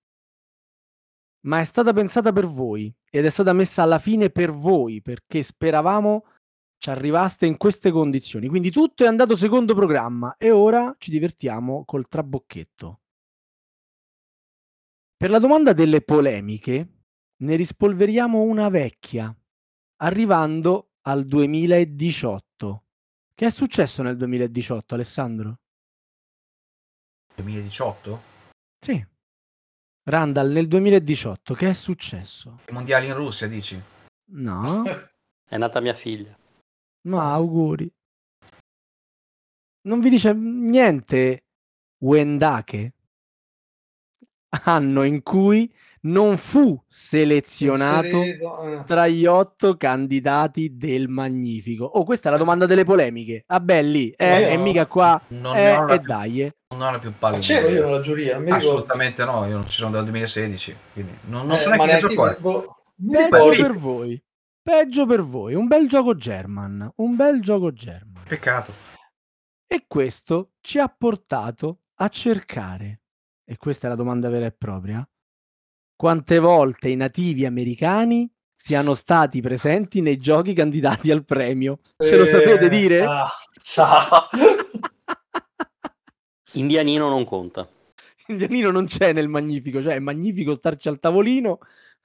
Ma 1.46 1.60
è 1.60 1.64
stata 1.64 1.92
pensata 1.92 2.32
per 2.32 2.46
voi 2.46 2.92
ed 3.10 3.24
è 3.24 3.30
stata 3.30 3.52
messa 3.52 3.82
alla 3.82 3.98
fine 3.98 4.30
per 4.30 4.50
voi 4.50 5.00
perché 5.00 5.42
speravamo 5.42 6.24
ci 6.78 6.90
arrivaste 6.90 7.46
in 7.46 7.56
queste 7.56 7.90
condizioni. 7.90 8.48
Quindi 8.48 8.70
tutto 8.70 9.04
è 9.04 9.06
andato 9.06 9.36
secondo 9.36 9.74
programma 9.74 10.36
e 10.36 10.50
ora 10.50 10.94
ci 10.98 11.10
divertiamo 11.10 11.84
col 11.84 12.08
trabocchetto. 12.08 13.00
Per 15.16 15.30
la 15.30 15.38
domanda 15.38 15.72
delle 15.72 16.02
polemiche 16.02 16.88
ne 17.38 17.56
rispolveriamo 17.56 18.42
una 18.42 18.68
vecchia, 18.68 19.34
arrivando 20.02 20.90
al 21.02 21.24
2018. 21.24 22.84
Che 23.34 23.46
è 23.46 23.50
successo 23.50 24.02
nel 24.02 24.16
2018, 24.16 24.94
Alessandro? 24.94 25.58
2018? 27.34 28.20
Sì. 28.78 29.14
Randall, 30.10 30.52
nel 30.52 30.68
2018 30.68 31.54
che 31.54 31.70
è 31.70 31.72
successo? 31.72 32.60
I 32.68 32.72
mondiali 32.72 33.06
in 33.08 33.14
Russia, 33.14 33.48
dici? 33.48 33.80
No, 34.30 34.84
È 35.48 35.56
nata 35.56 35.80
mia 35.80 35.94
figlia. 35.94 36.36
no, 37.02 37.20
auguri. 37.20 37.90
Non 39.82 40.00
vi 40.00 40.10
dice 40.10 40.32
niente 40.32 41.44
Wendake? 41.98 42.94
Anno 44.64 45.02
in 45.02 45.22
cui 45.22 45.72
non 46.02 46.36
fu 46.36 46.80
selezionato 46.86 48.22
eh. 48.22 48.82
tra 48.86 49.08
gli 49.08 49.26
otto 49.26 49.76
candidati 49.76 50.76
del 50.76 51.08
Magnifico. 51.08 51.84
Oh, 51.84 52.04
questa 52.04 52.28
è 52.28 52.32
la 52.32 52.38
domanda 52.38 52.64
delle 52.66 52.84
polemiche. 52.84 53.42
Ah, 53.48 53.60
belli, 53.60 54.14
Ma 54.18 54.24
eh, 54.24 54.52
e 54.52 54.56
mica 54.56 54.86
qua. 54.86 55.20
Non 55.28 55.56
Eh, 55.56 55.72
la 55.72 55.94
e 55.94 55.98
più- 55.98 56.06
dai, 56.06 56.42
eh. 56.42 56.56
Non 56.68 56.82
ho 56.86 56.90
la 56.92 56.98
più 56.98 57.10
Ma 57.10 57.16
pallida 57.18 57.40
c'ero 57.40 57.68
io 57.68 57.84
nella 57.84 58.00
giuria, 58.00 58.34
non 58.34 58.44
ricordo. 58.44 58.66
Assolutamente 58.66 59.24
no, 59.24 59.44
io 59.46 59.54
non 59.56 59.68
ci 59.68 59.78
sono 59.78 59.90
dal 59.90 60.04
2016, 60.04 60.76
quindi 60.92 61.12
non, 61.24 61.46
non 61.46 61.56
Eh, 61.56 61.58
so 61.58 61.68
neanche 61.70 61.86
che 61.86 61.98
gioco 61.98 62.76
Peggio 62.98 63.62
per 63.62 63.72
voi. 63.76 64.22
Peggio 64.62 65.06
per 65.06 65.22
voi. 65.22 65.54
Un 65.54 65.66
bel 65.66 65.88
gioco 65.88 66.14
German. 66.14 66.90
Un 66.96 67.16
bel 67.16 67.40
gioco 67.40 67.72
German. 67.72 68.22
Peccato. 68.26 68.72
E 69.66 69.84
questo 69.86 70.52
ci 70.60 70.78
ha 70.78 70.88
portato 70.88 71.80
a 71.96 72.08
cercare, 72.08 73.00
e 73.48 73.56
questa 73.56 73.86
è 73.86 73.90
la 73.90 73.96
domanda 73.96 74.28
vera 74.28 74.46
e 74.46 74.52
propria, 74.52 75.08
quante 75.94 76.38
volte 76.40 76.88
i 76.88 76.96
nativi 76.96 77.46
americani 77.46 78.28
siano 78.54 78.94
stati 78.94 79.40
presenti 79.40 80.00
nei 80.00 80.18
giochi 80.18 80.52
candidati 80.52 81.10
al 81.10 81.24
premio. 81.24 81.78
Ce 81.96 82.16
lo 82.16 82.24
Eh, 82.24 82.26
sapete 82.26 82.68
dire? 82.68 82.98
Ciao. 83.00 83.28
ciao. 83.62 84.28
Indianino 86.54 87.08
non 87.08 87.24
conta. 87.24 87.68
Indianino 88.28 88.70
non 88.70 88.86
c'è 88.86 89.12
nel 89.12 89.28
Magnifico, 89.28 89.82
cioè 89.82 89.94
è 89.94 89.98
magnifico 90.00 90.54
starci 90.54 90.88
al 90.88 90.98
tavolino, 90.98 91.58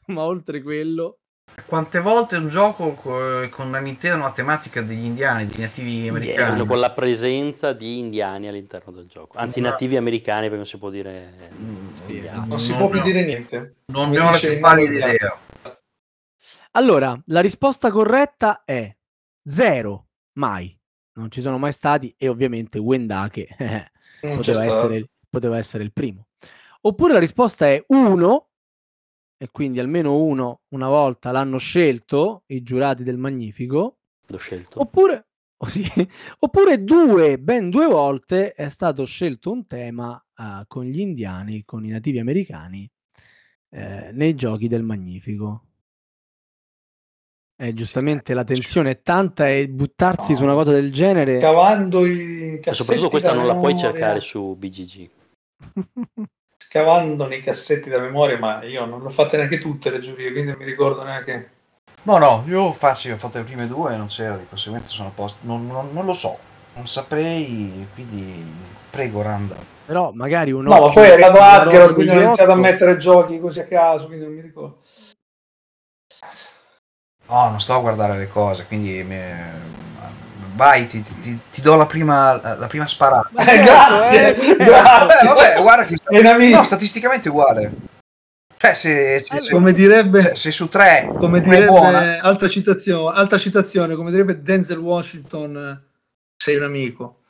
ma 0.08 0.24
oltre 0.24 0.62
quello... 0.62 1.21
Quante 1.66 2.00
volte 2.02 2.36
un 2.36 2.50
gioco 2.50 2.94
co- 2.96 3.48
con 3.50 3.68
una 3.68 3.80
Nintendo 3.80 4.18
una 4.18 4.32
tematica 4.32 4.82
degli 4.82 5.06
indiani, 5.06 5.48
dei 5.48 5.60
nativi 5.60 6.08
americani? 6.10 6.66
Con 6.66 6.80
la 6.80 6.92
presenza 6.92 7.72
di 7.72 8.00
indiani 8.00 8.48
all'interno 8.50 8.92
del 8.92 9.06
gioco. 9.08 9.38
Anzi, 9.38 9.62
No. 9.62 9.70
nativi 9.70 9.96
americani, 9.96 10.42
perché 10.42 10.56
non 10.58 10.66
si 10.66 10.78
può 10.78 10.90
dire. 10.90 11.34
Mm, 11.58 11.90
Sì, 11.92 12.18
esatto. 12.20 12.46
Non 12.46 12.60
si 12.60 12.70
Non 12.72 12.80
può 12.80 12.90
più 12.90 13.02
dire 13.02 13.24
niente. 13.24 13.76
Non 13.86 14.10
ho 14.12 14.32
la 14.32 14.38
più 14.38 14.60
pallida 14.60 15.08
idea. 15.14 15.40
Allora, 16.72 17.20
la 17.26 17.42
risposta 17.42 17.92
corretta 17.92 18.64
è 18.66 18.94
zero, 19.44 20.08
mai. 20.34 20.78
Non 21.14 21.30
ci 21.30 21.42
sono 21.42 21.58
mai 21.58 21.74
stati 21.74 22.14
e 22.18 22.28
ovviamente 22.30 22.80
Wendake 22.80 23.48
eh, 23.58 23.92
poteva, 24.36 24.64
essere, 24.66 25.10
poteva 25.30 25.58
essere 25.58 25.84
il 25.84 25.92
primo. 25.92 26.28
Oppure 26.82 27.14
la 27.14 27.20
risposta 27.20 27.68
è 27.68 27.84
uno, 27.90 28.51
e 29.42 29.50
quindi 29.52 29.80
almeno 29.80 30.18
uno 30.22 30.62
una 30.76 30.88
volta 30.88 31.32
l'hanno 31.32 31.58
scelto 31.58 32.44
i 32.48 32.62
giurati 32.62 33.02
del 33.04 33.18
Magnifico, 33.18 33.98
L'ho 34.28 34.38
scelto. 34.38 34.80
oppure, 34.80 35.30
oh 35.58 35.68
sì, 35.68 35.84
oppure 36.38 36.84
due, 36.84 37.40
ben 37.40 37.72
due 37.72 37.88
volte 37.88 38.52
è 38.54 38.70
stato 38.70 39.04
scelto 39.04 39.50
un 39.50 39.66
tema 39.66 40.24
eh, 40.38 40.64
con 40.68 40.86
gli 40.86 41.00
indiani, 41.00 41.64
con 41.66 41.84
i 41.84 41.90
nativi 41.90 42.20
americani, 42.20 42.88
eh, 43.70 44.12
nei 44.14 44.36
giochi 44.36 44.68
del 44.68 44.84
Magnifico. 44.84 45.66
Eh, 47.56 47.74
giustamente 47.74 48.36
la 48.36 48.44
tensione 48.44 48.92
è 48.92 49.02
tanta 49.02 49.50
e 49.50 49.68
buttarsi 49.70 50.34
No. 50.34 50.38
su 50.38 50.44
una 50.44 50.54
cosa 50.54 50.72
del 50.72 50.92
genere 50.92 51.40
Scavando 51.40 52.06
i 52.06 52.60
cassetti 52.62 52.70
E 52.70 52.74
soprattutto 52.74 53.10
questa 53.10 53.34
non 53.34 53.48
la 53.48 53.56
puoi 53.56 53.76
cercare 53.76 54.20
su 54.20 54.56
BGG. 54.56 55.10
Scavando 56.72 57.28
nei 57.28 57.42
cassetti 57.42 57.90
da 57.90 58.00
memoria, 58.00 58.38
ma 58.38 58.64
io 58.64 58.86
non 58.86 59.02
l'ho 59.02 59.10
fatte 59.10 59.36
neanche 59.36 59.58
tutte 59.58 59.90
le 59.90 60.00
giurie, 60.00 60.32
quindi 60.32 60.52
non 60.52 60.58
mi 60.58 60.64
ricordo 60.64 61.04
neanche. 61.04 61.50
No, 62.04 62.18
no, 62.18 62.46
io 62.48 62.72
faccio, 62.72 63.12
ho 63.12 63.18
fatto 63.18 63.40
le 63.40 63.44
prime 63.44 63.68
due 63.68 63.94
e 63.94 63.98
non 63.98 64.08
c'era, 64.08 64.38
di 64.38 64.46
conseguenza 64.48 64.88
sono 64.94 65.10
a 65.10 65.12
posto. 65.14 65.40
Non, 65.42 65.68
non- 65.68 65.90
non 65.92 66.06
lo 66.06 66.14
so, 66.14 66.40
non 66.76 66.88
saprei, 66.88 67.86
quindi 67.94 68.42
prego 68.90 69.22
Randa. 69.22 69.58
però 69.86 70.12
magari 70.14 70.54
un 70.54 70.64
No, 70.64 70.80
ma 70.88 70.94
poi 70.94 71.10
è 71.10 71.12
arrivato 71.12 71.40
Asgard, 71.42 71.94
quindi 71.94 72.16
ho 72.16 72.22
iniziato 72.22 72.52
a 72.54 72.56
mettere 72.56 72.96
giochi 72.96 73.42
così 73.42 73.60
a 73.60 73.66
caso, 73.66 74.06
quindi 74.06 74.24
non 74.24 74.34
mi 74.34 74.40
ricordo. 74.40 74.78
No, 77.28 77.50
non 77.50 77.60
sto 77.60 77.76
a 77.76 77.80
guardare 77.82 78.18
le 78.18 78.30
cose, 78.30 78.66
quindi 78.66 79.04
mi- 79.04 79.20
vai, 80.56 80.88
ti, 80.88 81.04
ti- 81.04 81.40
ti- 81.52 81.62
do 81.62 81.76
la 81.76 81.86
prima, 81.86 82.40
la 82.58 82.68
prima 82.68 82.88
sparata. 82.88 83.30
Eh, 83.38 83.44
certo, 83.46 83.64
grazie, 83.64 84.36
eh, 84.36 84.56
Vabbè, 84.58 84.66
grazie. 84.66 85.28
vabbè, 85.28 85.62
guarda 85.62 85.86
che 85.86 85.98
È 86.08 86.20
un 86.20 86.26
amico. 86.26 86.58
no, 86.58 86.64
statisticamente 86.64 87.28
è 87.28 87.32
uguale. 87.32 87.72
Cioè, 88.58 88.74
se, 88.76 89.20
se- 89.20 89.40
se- 89.40 89.52
come 89.52 89.74
direbbe, 89.74 90.22
se- 90.22 90.36
se 90.36 90.52
su 90.52 90.70
tre 90.70 91.12
come 91.18 91.40
è 91.40 91.66
buona, 91.66 92.00
direbbe 92.00 92.18
altra 92.20 92.48
citazione, 92.48 93.18
altra 93.18 93.38
citazione, 93.40 93.96
come 93.96 94.12
direbbe 94.12 94.42
Denzel 94.44 94.78
Washington, 94.78 95.58
eh, 95.58 95.90
sei 96.38 96.58
un 96.58 96.64
amico. 96.64 97.22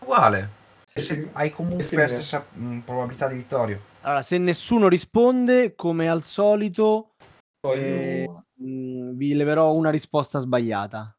uguale. 0.00 0.50
Se- 0.92 1.28
hai 1.32 1.50
comunque 1.52 1.96
la 1.96 2.08
stessa 2.08 2.44
mh, 2.52 2.78
probabilità 2.80 3.26
di 3.28 3.36
vittoria. 3.36 3.78
Allora, 4.02 4.22
se 4.22 4.36
nessuno 4.38 4.86
risponde, 4.88 5.74
come 5.74 6.08
al 6.10 6.22
solito, 6.24 7.14
poi 7.60 7.78
Eh, 7.78 8.28
mh, 8.58 9.12
vi 9.16 9.34
leverò 9.34 9.72
una 9.72 9.90
risposta 9.90 10.38
sbagliata. 10.40 11.13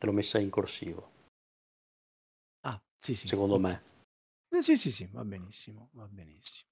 Te 0.00 0.06
l'ho 0.06 0.12
messa 0.12 0.38
in 0.38 0.48
corsivo, 0.48 1.10
Ah, 2.62 2.80
sì, 2.98 3.14
sì. 3.14 3.28
secondo 3.28 3.58
me. 3.58 3.82
Eh, 4.48 4.62
sì, 4.62 4.78
sì, 4.78 4.90
sì, 4.90 5.06
va 5.12 5.22
benissimo, 5.26 5.90
va 5.92 6.06
benissimo. 6.08 6.70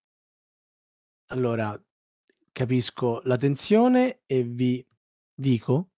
Allora, 1.26 1.78
capisco 2.52 3.20
la 3.24 3.36
tensione 3.36 4.22
e 4.24 4.42
vi 4.44 4.82
dico 5.34 5.90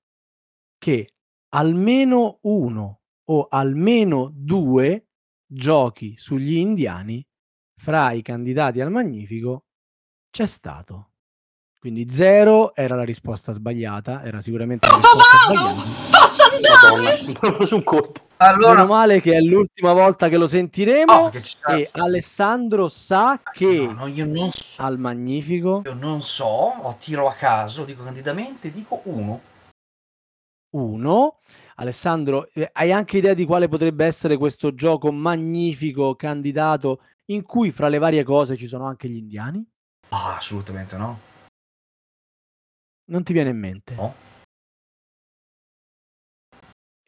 che 0.76 1.08
almeno 1.50 2.40
uno 2.42 3.02
o 3.26 3.46
almeno 3.48 4.32
due 4.34 5.06
giochi 5.46 6.16
sugli 6.18 6.56
indiani 6.56 7.24
fra 7.80 8.10
i 8.10 8.22
candidati 8.22 8.80
al 8.80 8.90
Magnifico 8.90 9.66
c'è 10.30 10.46
stato. 10.46 11.12
Quindi 11.78 12.10
zero 12.10 12.74
era 12.74 12.96
la 12.96 13.04
risposta 13.04 13.52
sbagliata, 13.52 14.24
era 14.24 14.42
sicuramente 14.42 14.88
la 14.88 14.96
risposta 14.96 15.36
sbagliata. 15.46 16.19
Madonna, 16.82 17.10
mi 17.22 17.36
ho 17.40 17.52
preso 17.52 17.76
un 17.76 17.82
colpo. 17.82 18.28
Meno 18.40 18.86
male 18.86 19.20
che 19.20 19.34
è 19.34 19.40
l'ultima 19.40 19.92
volta 19.92 20.30
che 20.30 20.38
lo 20.38 20.48
sentiremo 20.48 21.12
Oh, 21.12 21.28
che 21.28 21.42
e 21.68 21.90
Alessandro 21.92 22.88
sa 22.88 23.38
che 23.52 23.84
No, 23.84 23.92
no, 23.92 24.06
io 24.06 24.24
non 24.24 24.50
so, 24.50 24.80
al 24.80 24.98
Magnifico 24.98 25.82
io 25.84 25.92
non 25.92 26.22
so, 26.22 26.46
ho 26.46 26.96
tiro 26.98 27.28
a 27.28 27.34
caso, 27.34 27.84
dico 27.84 28.02
candidamente, 28.02 28.70
dico 28.70 29.02
uno. 29.04 29.42
1. 30.70 31.38
Alessandro, 31.76 32.48
eh, 32.54 32.70
hai 32.72 32.92
anche 32.92 33.18
idea 33.18 33.34
di 33.34 33.44
quale 33.44 33.68
potrebbe 33.68 34.06
essere 34.06 34.38
questo 34.38 34.74
gioco 34.74 35.12
magnifico 35.12 36.14
candidato 36.14 37.02
in 37.26 37.42
cui 37.42 37.70
fra 37.70 37.88
le 37.88 37.98
varie 37.98 38.22
cose 38.24 38.56
ci 38.56 38.66
sono 38.66 38.86
anche 38.86 39.08
gli 39.08 39.16
indiani? 39.16 39.62
Ah, 40.10 40.36
assolutamente 40.36 40.96
no. 40.96 41.20
Non 43.10 43.22
ti 43.22 43.32
viene 43.32 43.50
in 43.50 43.58
mente? 43.58 43.94
No. 43.94 44.14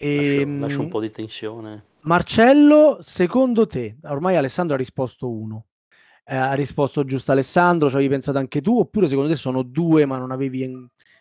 Lascio, 0.03 0.41
Ehm, 0.41 0.61
lascio 0.61 0.81
un 0.83 0.89
po' 0.89 1.01
di 1.01 1.11
tensione. 1.11 1.85
Marcello, 2.03 2.99
secondo 3.01 3.67
te, 3.67 3.97
ormai 4.03 4.37
Alessandro 4.37 4.75
ha 4.75 4.79
risposto 4.79 5.31
1. 5.31 5.67
ha 6.25 6.55
risposto 6.55 7.05
giusto 7.05 7.33
Alessandro, 7.33 7.89
ci 7.89 7.95
avevi 7.95 8.11
pensato 8.11 8.39
anche 8.39 8.61
tu, 8.61 8.79
oppure 8.79 9.09
secondo 9.09 9.29
te 9.31 9.37
sono 9.37 9.63
due 9.63 10.07
ma 10.07 10.19
non 10.19 10.31
avevi 10.31 10.67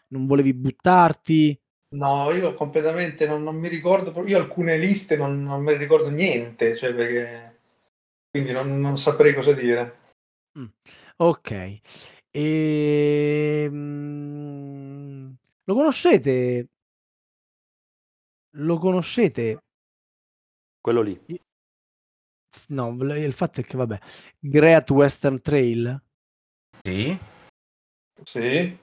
non 0.07 0.25
volevi 0.25 0.53
buttarti? 0.53 1.59
No, 1.93 2.31
io 2.31 2.53
completamente 2.53 3.27
non, 3.27 3.43
non 3.43 3.55
mi 3.55 3.67
ricordo, 3.67 4.11
proprio- 4.11 4.35
io 4.35 4.41
alcune 4.41 4.77
liste 4.77 5.17
non, 5.17 5.43
non 5.43 5.61
me 5.61 5.73
ne 5.73 5.77
ricordo 5.77 6.09
niente, 6.09 6.75
cioè 6.75 6.93
perché 6.93 7.59
quindi 8.29 8.51
non, 8.51 8.79
non 8.79 8.97
saprei 8.97 9.33
cosa 9.33 9.51
dire. 9.53 9.97
Ok. 11.17 11.79
Ehm, 12.31 13.75
lo 15.65 15.73
conoscete? 15.75 16.67
Lo 18.55 18.77
conoscete? 18.77 19.59
Quello 20.81 21.01
lì. 21.01 21.19
No, 22.69 22.89
il 23.15 23.33
fatto 23.33 23.61
è 23.61 23.63
che 23.63 23.77
vabbè, 23.77 23.99
Great 24.39 24.89
Western 24.89 25.41
Trail, 25.41 26.01
Sì, 26.81 27.17
Sì, 28.23 28.77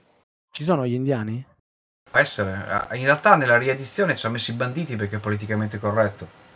ci 0.51 0.65
sono 0.65 0.87
gli 0.87 0.95
indiani? 0.95 1.45
può 2.11 2.19
essere. 2.19 2.97
In 2.97 3.05
realtà 3.05 3.37
nella 3.37 3.59
riedizione 3.59 4.17
ci 4.17 4.25
ha 4.25 4.31
messo 4.31 4.51
i 4.51 4.55
banditi 4.55 4.97
perché 4.97 5.17
è 5.17 5.21
politicamente 5.21 5.79
corretto. 5.79 6.47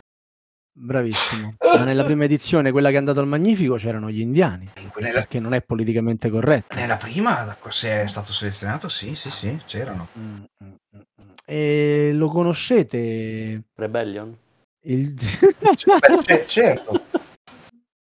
Bravissimo. 0.75 1.57
Ma 1.61 1.83
nella 1.83 2.03
prima 2.03 2.23
edizione, 2.23 2.71
quella 2.71 2.89
che 2.89 2.95
è 2.95 2.97
andata 2.97 3.19
al 3.19 3.27
Magnifico, 3.27 3.75
c'erano 3.75 4.09
gli 4.09 4.21
indiani, 4.21 4.71
Nella, 4.95 5.19
perché 5.19 5.39
non 5.39 5.53
è 5.53 5.61
politicamente 5.61 6.31
corretto. 6.31 6.75
nella 6.75 6.97
prima, 6.97 7.55
se 7.69 8.01
è 8.01 8.07
stato 8.07 8.33
selezionato, 8.33 8.89
sì, 8.89 9.13
sì, 9.13 9.29
sì, 9.29 9.61
c'erano. 9.65 10.07
Mm, 10.17 10.35
mm, 10.63 10.67
mm, 10.95 11.01
mm. 11.21 11.32
E 11.45 12.11
lo 12.13 12.29
conoscete? 12.29 13.63
Rebellion? 13.73 14.37
Il... 14.85 15.13
Beh, 16.25 16.45
certo. 16.47 17.05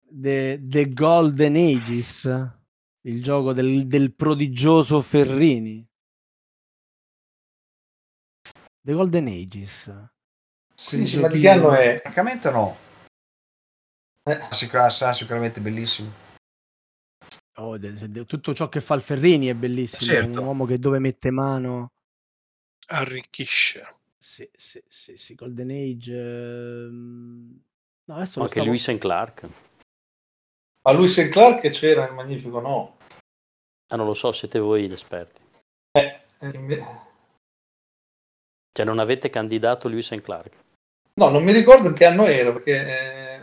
The, 0.09 0.59
The 0.61 0.93
Golden 0.93 1.55
Ages, 1.55 2.25
il 3.01 3.21
gioco 3.21 3.53
del, 3.53 3.87
del 3.87 4.13
prodigioso 4.13 5.01
Ferrini. 5.01 5.85
The 8.81 8.93
Golden 8.93 9.27
Ages. 9.27 10.09
sì, 10.73 10.89
Quindi 10.89 11.07
sì, 11.07 11.19
ma 11.19 11.27
di 11.27 11.39
che 11.39 11.49
anno 11.49 11.71
è? 11.73 11.97
Francamente 11.99 12.49
no. 12.51 12.77
Eh. 14.23 14.41
Sicur- 14.51 14.89
sarà 14.89 15.13
sicuramente 15.13 15.59
bellissimo. 15.59 16.11
Oh, 17.57 17.77
de- 17.77 18.09
de- 18.09 18.25
tutto 18.25 18.53
ciò 18.53 18.69
che 18.69 18.81
fa 18.81 18.95
il 18.95 19.01
Ferrini 19.01 19.47
è 19.47 19.53
bellissimo. 19.55 20.11
Certo. 20.11 20.39
Un 20.39 20.45
uomo 20.45 20.65
che 20.65 20.77
dove 20.79 20.99
mette 20.99 21.31
mano. 21.31 21.91
Arricchisce. 22.87 23.87
Sì, 24.17 24.49
sì, 24.55 24.81
sì, 24.87 25.17
sì, 25.17 25.35
Golden 25.35 25.69
Age. 25.69 26.13
ehm, 26.15 27.59
No, 28.07 28.15
adesso 28.15 28.39
Anche 28.39 28.51
stavo- 28.53 28.65
Lewis 28.67 28.87
and 28.89 28.99
Clark. 28.99 29.47
Ma 30.83 30.91
lui 30.91 31.11
e 31.17 31.29
Clark 31.29 31.67
c'era 31.69 32.05
nel 32.05 32.13
Magnifico 32.13 32.59
no. 32.59 32.97
Ah, 33.87 33.95
non 33.95 34.05
lo 34.05 34.13
so, 34.13 34.31
siete 34.31 34.59
voi 34.59 34.87
gli 34.87 34.91
esperti. 34.93 35.41
Eh, 35.97 36.21
inve- 36.53 36.85
Cioè, 38.71 38.85
non 38.85 38.99
avete 38.99 39.29
candidato 39.31 39.87
Lewis 39.87 40.11
and 40.11 40.21
Clark. 40.21 40.53
No, 41.15 41.29
non 41.29 41.43
mi 41.43 41.51
ricordo 41.51 41.87
in 41.87 41.93
che 41.95 42.05
anno 42.05 42.25
era, 42.27 42.51
perché... 42.51 43.41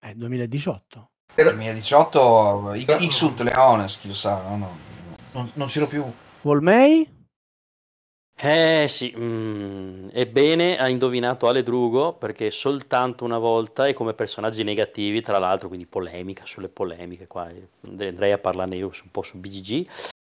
eh, 0.00 0.08
Eh, 0.10 0.14
2018. 0.14 1.10
era- 1.34 1.50
2018 1.52 2.74
I- 2.74 2.84
Ixut 3.04 3.40
Leones, 3.40 3.98
chi 3.98 4.08
lo 4.08 4.14
sa, 4.14 4.42
no, 4.42 4.56
no, 4.56 4.78
non, 5.32 5.50
non 5.54 5.68
c'ero 5.68 5.86
più. 5.86 6.04
May? 6.60 7.08
Eh 8.42 8.86
sì, 8.88 9.12
mm, 9.14 10.08
ebbene 10.12 10.78
ha 10.78 10.88
indovinato 10.88 11.46
Ale 11.46 11.62
Drugo 11.62 12.14
perché 12.14 12.50
soltanto 12.50 13.24
una 13.24 13.36
volta 13.36 13.86
e 13.86 13.92
come 13.92 14.14
personaggi 14.14 14.62
negativi, 14.62 15.20
tra 15.20 15.38
l'altro, 15.38 15.68
quindi 15.68 15.84
polemica 15.86 16.46
sulle 16.46 16.68
polemiche, 16.68 17.26
qua 17.26 17.50
eh, 17.50 17.68
andrei 17.86 18.32
a 18.32 18.38
parlarne 18.38 18.76
io 18.76 18.86
un 18.86 19.10
po' 19.10 19.20
su 19.22 19.36
BGG, 19.38 19.86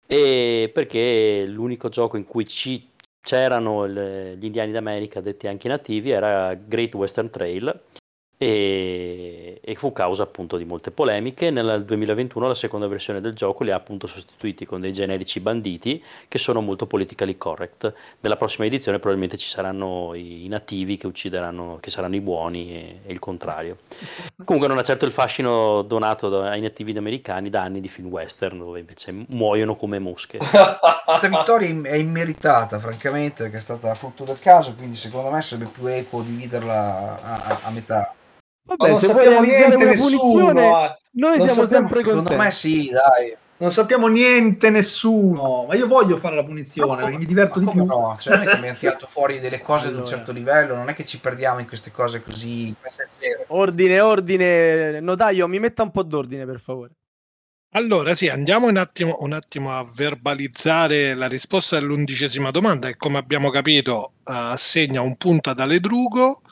e 0.07 0.71
perché 0.75 1.45
l'unico 1.47 1.89
gioco 1.91 2.17
in 2.17 2.25
cui 2.25 2.45
ci- 2.49 2.89
c'erano 3.21 3.85
il- 3.85 4.37
gli 4.37 4.47
indiani 4.47 4.73
d'America, 4.73 5.21
detti 5.21 5.47
anche 5.47 5.69
nativi, 5.69 6.11
era 6.11 6.55
Great 6.55 6.95
Western 6.95 7.31
Trail 7.31 7.81
e, 8.37 9.42
e 9.65 9.77
fu 9.77 9.93
causa 9.93 10.25
appunto 10.25 10.57
di 10.57 10.65
molte 10.65 10.91
polemiche. 10.91 11.51
Nel 11.51 11.85
2021 11.85 12.49
la 12.49 12.55
seconda 12.55 12.89
versione 12.89 13.21
del 13.21 13.33
gioco 13.33 13.63
li 13.63 13.71
ha 13.71 13.77
appunto 13.77 14.07
sostituiti 14.09 14.67
con 14.67 14.81
dei 14.81 14.93
generici 14.93 15.39
banditi 15.39 16.03
che 16.27 16.39
sono 16.39 16.61
molto 16.61 16.87
politically 16.87 17.39
correct. 17.39 17.93
Nella 18.21 18.37
prossima 18.37 18.67
edizione 18.67 18.99
probabilmente 18.99 19.39
ci 19.39 19.49
saranno 19.49 20.15
i, 20.15 20.49
nativi 20.49 20.97
che 20.97 21.07
uccideranno, 21.07 21.79
che 21.81 21.91
saranno 21.91 22.17
i 22.17 22.21
buoni 22.21 22.73
e, 22.73 23.01
e 23.07 23.13
il 23.13 23.21
contrario. 23.21 23.79
Comunque 24.45 24.69
non 24.69 24.79
ha 24.79 24.83
certo 24.83 25.05
il 25.05 25.13
fascino 25.13 25.83
donato 25.83 26.43
ai 26.43 26.61
nativi 26.61 26.97
americani 26.97 27.49
da 27.49 27.63
anni 27.63 27.81
di 27.81 27.89
film 27.89 28.09
western 28.09 28.59
dove 28.59 28.81
invece 28.81 29.15
muoiono 29.29 29.77
come 29.77 29.99
mosche. 30.01 30.39
Questa 30.39 31.29
vittoria 31.29 31.69
è 31.83 31.95
immeritata, 31.95 32.81
francamente, 32.81 33.45
perché 33.45 33.59
è 33.59 33.61
stata 33.61 33.95
frutto 33.95 34.25
del 34.25 34.39
caso, 34.39 34.75
quindi 34.75 34.97
secondo 34.97 35.31
me 35.31 35.41
sarebbe 35.41 35.71
più 35.71 35.87
equo 35.87 36.23
dividerla 36.23 37.23
a, 37.23 37.43
a- 37.43 37.59
a 37.63 37.71
metà. 37.71 38.15
Vabbè, 38.65 38.89
non 38.89 38.99
se 38.99 39.07
vuoi 39.09 39.25
sappiamo 39.25 39.41
realizzare 39.45 39.67
niente 39.69 39.85
una 39.85 39.93
nessuno. 39.93 40.19
punizione, 40.19 40.61
eh. 40.67 40.71
noi 40.71 40.97
Non 41.11 41.35
siamo 41.35 41.39
sappiamo- 41.39 41.67
sempre 41.67 41.95
con 42.03 42.05
Secondo 42.13 42.29
te. 42.31 42.37
me 42.37 42.51
sì, 42.51 42.91
dai. 42.91 43.37
Non 43.63 43.71
sappiamo 43.71 44.09
niente 44.09 44.71
nessuno, 44.71 45.67
ma 45.69 45.77
io 45.77 45.87
voglio 45.87 46.17
fare 46.17 46.35
la 46.35 46.43
punizione 46.43 46.97
perché 47.01 47.17
mi 47.17 47.27
diverto 47.27 47.61
di 47.61 47.65
Ma 47.67 47.71
più. 47.71 47.87
come 47.87 47.95
No, 48.09 48.17
cioè 48.19 48.35
non 48.35 48.43
è 48.43 48.47
che 48.51 48.57
abbiamo 48.57 48.77
tirato 48.79 49.07
fuori 49.07 49.39
delle 49.39 49.61
cose 49.61 49.85
di 49.85 49.89
Allora. 49.91 50.03
un 50.03 50.09
certo 50.09 50.33
livello, 50.33 50.75
non 50.75 50.89
è 50.89 50.95
che 50.95 51.05
ci 51.05 51.21
perdiamo 51.21 51.61
in 51.61 51.69
queste 51.69 51.93
cose 51.93 52.23
così. 52.25 52.75
Ordine, 53.49 54.01
ordine. 54.01 54.99
Notaio, 54.99 55.47
mi 55.47 55.61
metta 55.61 55.83
un 55.85 55.93
po' 55.93 56.03
d'ordine, 56.03 56.45
per 56.45 56.59
favore. 56.59 56.91
Allora, 57.75 58.15
sì, 58.15 58.29
andiamo 58.29 58.67
un 58.67 58.77
attimo, 58.77 59.17
un 59.21 59.33
attimo 59.33 59.71
a 59.79 59.89
verbalizzare 59.95 61.15
la 61.15 61.27
risposta 61.29 61.79
dell'undicesima 61.79 62.51
domanda 62.51 62.89
che, 62.89 62.97
come 62.97 63.17
abbiamo 63.19 63.49
capito, 63.51 64.15
eh, 64.25 64.33
assegna 64.35 65.01
un 65.03 65.17
punto 65.17 65.51
ad 65.51 65.61
Aledrugo, 65.61 66.43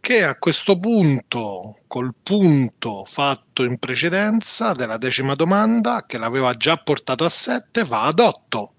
che 0.00 0.24
a 0.24 0.36
questo 0.36 0.78
punto, 0.78 1.80
col 1.86 2.14
punto 2.22 3.04
fatto 3.04 3.62
in 3.62 3.78
precedenza 3.78 4.72
della 4.72 4.96
decima 4.96 5.34
domanda, 5.34 6.04
che 6.06 6.18
l'aveva 6.18 6.54
già 6.54 6.76
portato 6.78 7.24
a 7.24 7.28
7, 7.28 7.84
va 7.84 8.04
ad 8.04 8.18
8. 8.18 8.74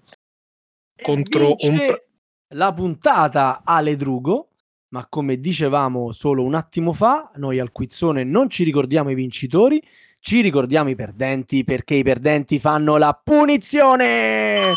Contro 1.02 1.54
un 1.58 1.76
pre- 1.76 2.06
la 2.54 2.72
puntata 2.74 3.62
Ale 3.64 3.96
Drugo, 3.96 4.48
ma 4.88 5.06
come 5.08 5.40
dicevamo 5.40 6.12
solo 6.12 6.42
un 6.42 6.54
attimo 6.54 6.92
fa, 6.92 7.30
noi 7.36 7.58
al 7.58 7.72
quizzone 7.72 8.24
non 8.24 8.50
ci 8.50 8.62
ricordiamo 8.62 9.10
i 9.10 9.14
vincitori, 9.14 9.82
ci 10.20 10.40
ricordiamo 10.40 10.90
i 10.90 10.94
perdenti 10.94 11.64
perché 11.64 11.94
i 11.94 12.02
perdenti 12.02 12.58
fanno 12.58 12.96
la 12.98 13.18
punizione. 13.20 14.72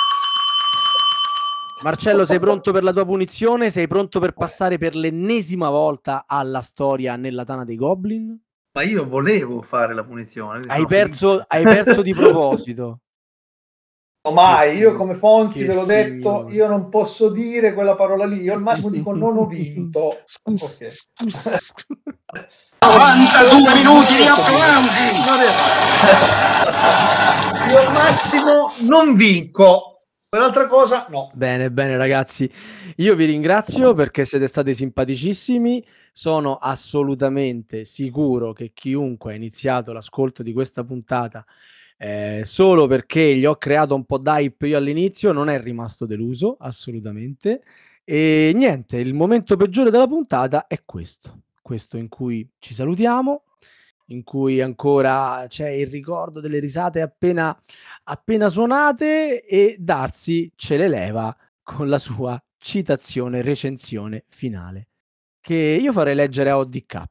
Marcello, 1.86 2.26
sei 2.26 2.40
pronto 2.42 2.72
per 2.72 2.82
la 2.84 2.92
tua 2.92 3.06
punizione? 3.06 3.70
Sei 3.70 3.88
pronto 3.88 4.20
per 4.20 4.34
passare 4.34 4.80
per 4.80 4.96
l'ennesima 4.96 5.70
volta 5.70 6.26
alla 6.28 6.62
storia 6.62 7.16
nella 7.16 7.44
Tana 7.44 7.64
dei 7.64 7.76
Goblin? 7.76 8.36
Ma 8.74 8.82
io 8.82 9.08
volevo 9.08 9.62
fare 9.62 9.94
la 9.94 10.04
punizione. 10.04 10.62
Hai 10.68 10.86
perso, 10.88 11.44
hai 11.48 11.64
perso 11.64 12.02
di 12.02 12.14
proposito. 12.18 13.00
No, 14.28 14.32
mai, 14.32 14.72
Che 14.72 14.78
io 14.80 14.96
come 14.96 15.14
Fonzi 15.14 15.60
che 15.60 15.68
ve 15.68 15.76
l'ho 15.76 15.86
detto, 15.86 16.48
io 16.50 16.68
non 16.68 16.90
posso 16.90 17.30
dire 17.30 17.76
quella 17.76 17.96
parola 17.96 18.26
lì, 18.26 18.42
io 18.42 18.54
al 18.56 18.62
massimo 18.64 18.90
dico 18.90 19.14
non 19.14 19.38
ho 19.38 19.46
vinto. 19.46 20.22
Scusa, 20.26 20.84
Ok. 20.84 20.90
scusa, 20.90 21.56
scusa. 21.56 21.86
92 22.80 23.74
minuti 23.76 24.16
di 24.16 24.26
applausi! 24.26 25.14
Io 27.70 27.78
al 27.80 27.92
massimo 27.94 28.72
non 28.88 29.14
vinco. 29.14 29.95
Quell'altra 30.36 30.68
cosa 30.68 31.06
no. 31.10 31.32
Bene, 31.34 31.72
bene 31.72 31.96
ragazzi, 31.96 32.52
io 32.98 33.16
vi 33.16 33.24
ringrazio 33.24 33.94
perché 33.94 34.26
siete 34.26 34.48
stati 34.48 34.76
simpaticissimi, 34.76 35.82
sono 36.12 36.58
assolutamente 36.58 37.86
sicuro 37.86 38.52
che 38.52 38.72
chiunque 38.74 39.32
ha 39.32 39.36
iniziato 39.38 39.94
l'ascolto 39.94 40.44
di 40.44 40.52
questa 40.52 40.84
puntata 40.84 41.46
eh, 41.98 42.42
solo 42.44 42.86
perché 42.86 43.34
gli 43.38 43.46
ho 43.46 43.56
creato 43.56 43.96
un 43.96 44.04
po' 44.04 44.18
d'hype 44.18 44.68
io 44.68 44.78
all'inizio 44.78 45.32
non 45.32 45.48
è 45.48 45.58
rimasto 45.62 46.06
deluso, 46.06 46.58
assolutamente. 46.60 47.64
E 48.04 48.52
niente, 48.54 48.98
il 48.98 49.14
momento 49.14 49.56
peggiore 49.56 49.90
della 49.90 50.06
puntata 50.06 50.68
è 50.68 50.82
questo, 50.84 51.44
questo 51.62 51.96
in 51.96 52.10
cui 52.10 52.46
ci 52.60 52.74
salutiamo, 52.74 53.44
in 54.08 54.24
cui 54.24 54.62
ancora 54.62 55.46
c'è 55.48 55.70
il 55.70 55.88
ricordo 55.88 56.40
delle 56.40 56.60
risate 56.60 57.02
appena 57.02 57.58
appena 58.04 58.50
suonate 58.50 59.44
e 59.44 59.76
Darsi 59.80 60.52
ce 60.56 60.78
le 60.78 60.88
leva 60.88 61.36
con 61.64 61.90
la 61.90 61.98
sua 61.98 62.40
citazione, 62.58 63.42
recensione 63.42 64.26
finale, 64.30 64.90
che 65.42 65.56
io 65.56 65.92
farei 65.92 66.16
leggere 66.16 66.50
a 66.52 66.58
ODK. 66.58 67.04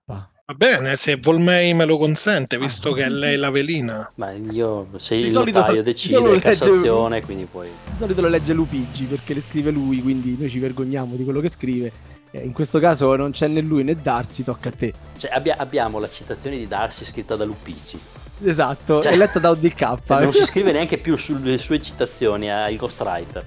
Va 0.47 0.53
bene, 0.55 0.95
se 0.97 1.17
Volmei 1.17 1.73
me 1.73 1.85
lo 1.87 1.97
consente, 1.97 2.59
visto 2.59 2.93
che 2.93 3.05
è 3.05 3.09
lei 3.09 3.37
la 3.37 3.51
velina. 3.51 4.13
Ma 4.17 4.31
io, 4.33 4.89
se 4.99 5.17
Di 5.17 5.23
il 5.23 5.31
solito- 5.31 5.59
notaio 5.61 5.83
di 5.83 5.91
decide 5.91 6.15
solito 6.17 6.31
è 6.31 6.35
legge- 6.35 6.49
Cassazione, 6.51 7.23
quindi 7.23 7.47
poi... 7.51 7.69
Di 7.91 7.97
solito 7.97 8.21
lo 8.21 8.29
legge 8.29 8.53
Lupigi 8.53 9.05
perché 9.07 9.33
le 9.33 9.41
scrive 9.41 9.71
lui, 9.71 10.03
quindi 10.03 10.37
noi 10.39 10.51
ci 10.51 10.59
vergogniamo 10.59 11.17
di 11.17 11.25
quello 11.25 11.41
che 11.41 11.49
scrive. 11.49 11.91
Eh, 12.35 12.41
in 12.45 12.53
questo 12.53 12.81
caso 12.81 13.15
non 13.15 13.31
c'è 13.31 13.47
né 13.47 13.61
lui 13.61 13.85
né 13.85 13.95
Darsi, 13.95 14.43
tocca 14.43 14.69
a 14.69 14.73
te. 14.73 14.93
Cioè, 15.19 15.31
abbia- 15.33 15.57
abbiamo 15.57 16.01
la 16.01 16.09
citazione 16.11 16.57
di 16.57 16.67
Darsi 16.67 17.05
scritta 17.05 17.37
da 17.37 17.45
Lupigi. 17.45 17.97
Esatto, 18.43 19.01
Cioè- 19.01 19.13
è 19.13 19.17
letta 19.17 19.39
da 19.39 19.51
ODK. 19.51 19.77
Cioè, 20.05 20.21
non 20.21 20.33
si 20.33 20.43
scrive 20.47 20.73
neanche 20.73 20.99
più 20.99 21.17
sulle 21.17 21.59
sue 21.59 21.81
citazioni 21.81 22.51
al 22.51 22.75
ghostwriter. 22.75 23.47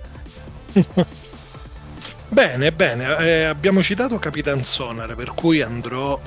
Bene, 2.30 2.73
bene, 2.73 3.18
eh, 3.19 3.43
abbiamo 3.45 3.81
citato 3.81 4.19
Capitan 4.19 4.64
Sonar, 4.65 5.15
per 5.15 5.34
cui 5.34 5.61
andrò 5.61 6.19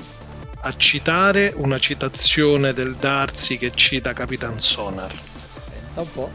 a 0.63 0.73
citare 0.73 1.53
una 1.55 1.77
citazione 1.77 2.73
del 2.73 2.95
Darsi 2.95 3.57
che 3.59 3.71
cita 3.75 4.11
Capitan 4.11 4.59
Sonar. 4.59 5.11
Pensa 5.11 6.01
un 6.01 6.11
po'. 6.11 6.31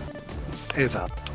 Esatto. 0.74 1.25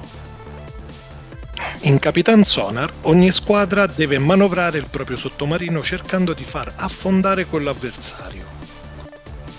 In 1.81 1.99
Capitan 1.99 2.43
Sonar 2.43 2.91
ogni 3.01 3.31
squadra 3.31 3.88
deve 3.88 4.19
manovrare 4.19 4.77
il 4.77 4.88
proprio 4.89 5.17
sottomarino 5.17 5.81
cercando 5.81 6.33
di 6.33 6.45
far 6.45 6.71
affondare 6.75 7.45
quello 7.45 7.69
avversario. 7.69 8.45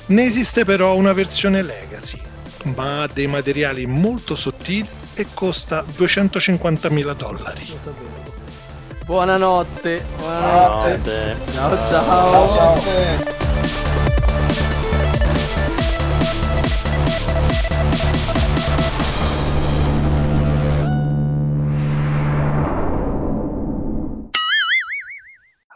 Ne 0.07 0.25
esiste 0.25 0.65
però 0.65 0.95
una 0.95 1.13
versione 1.13 1.63
Legacy, 1.63 2.21
ma 2.75 3.03
ha 3.03 3.09
dei 3.13 3.27
materiali 3.27 3.87
molto 3.87 4.37
sottili 4.37 4.89
e 5.15 5.27
costa 5.35 5.85
250.000 5.85 7.15
dollari. 7.15 7.67
Sapevo. 7.67 8.23
Buonanotte. 9.05 10.05
Buonanotte. 10.17 10.97
Notte. 10.97 11.53
Ciao 11.53 11.77
ciao. 11.89 12.53
Ciao. 12.53 13.82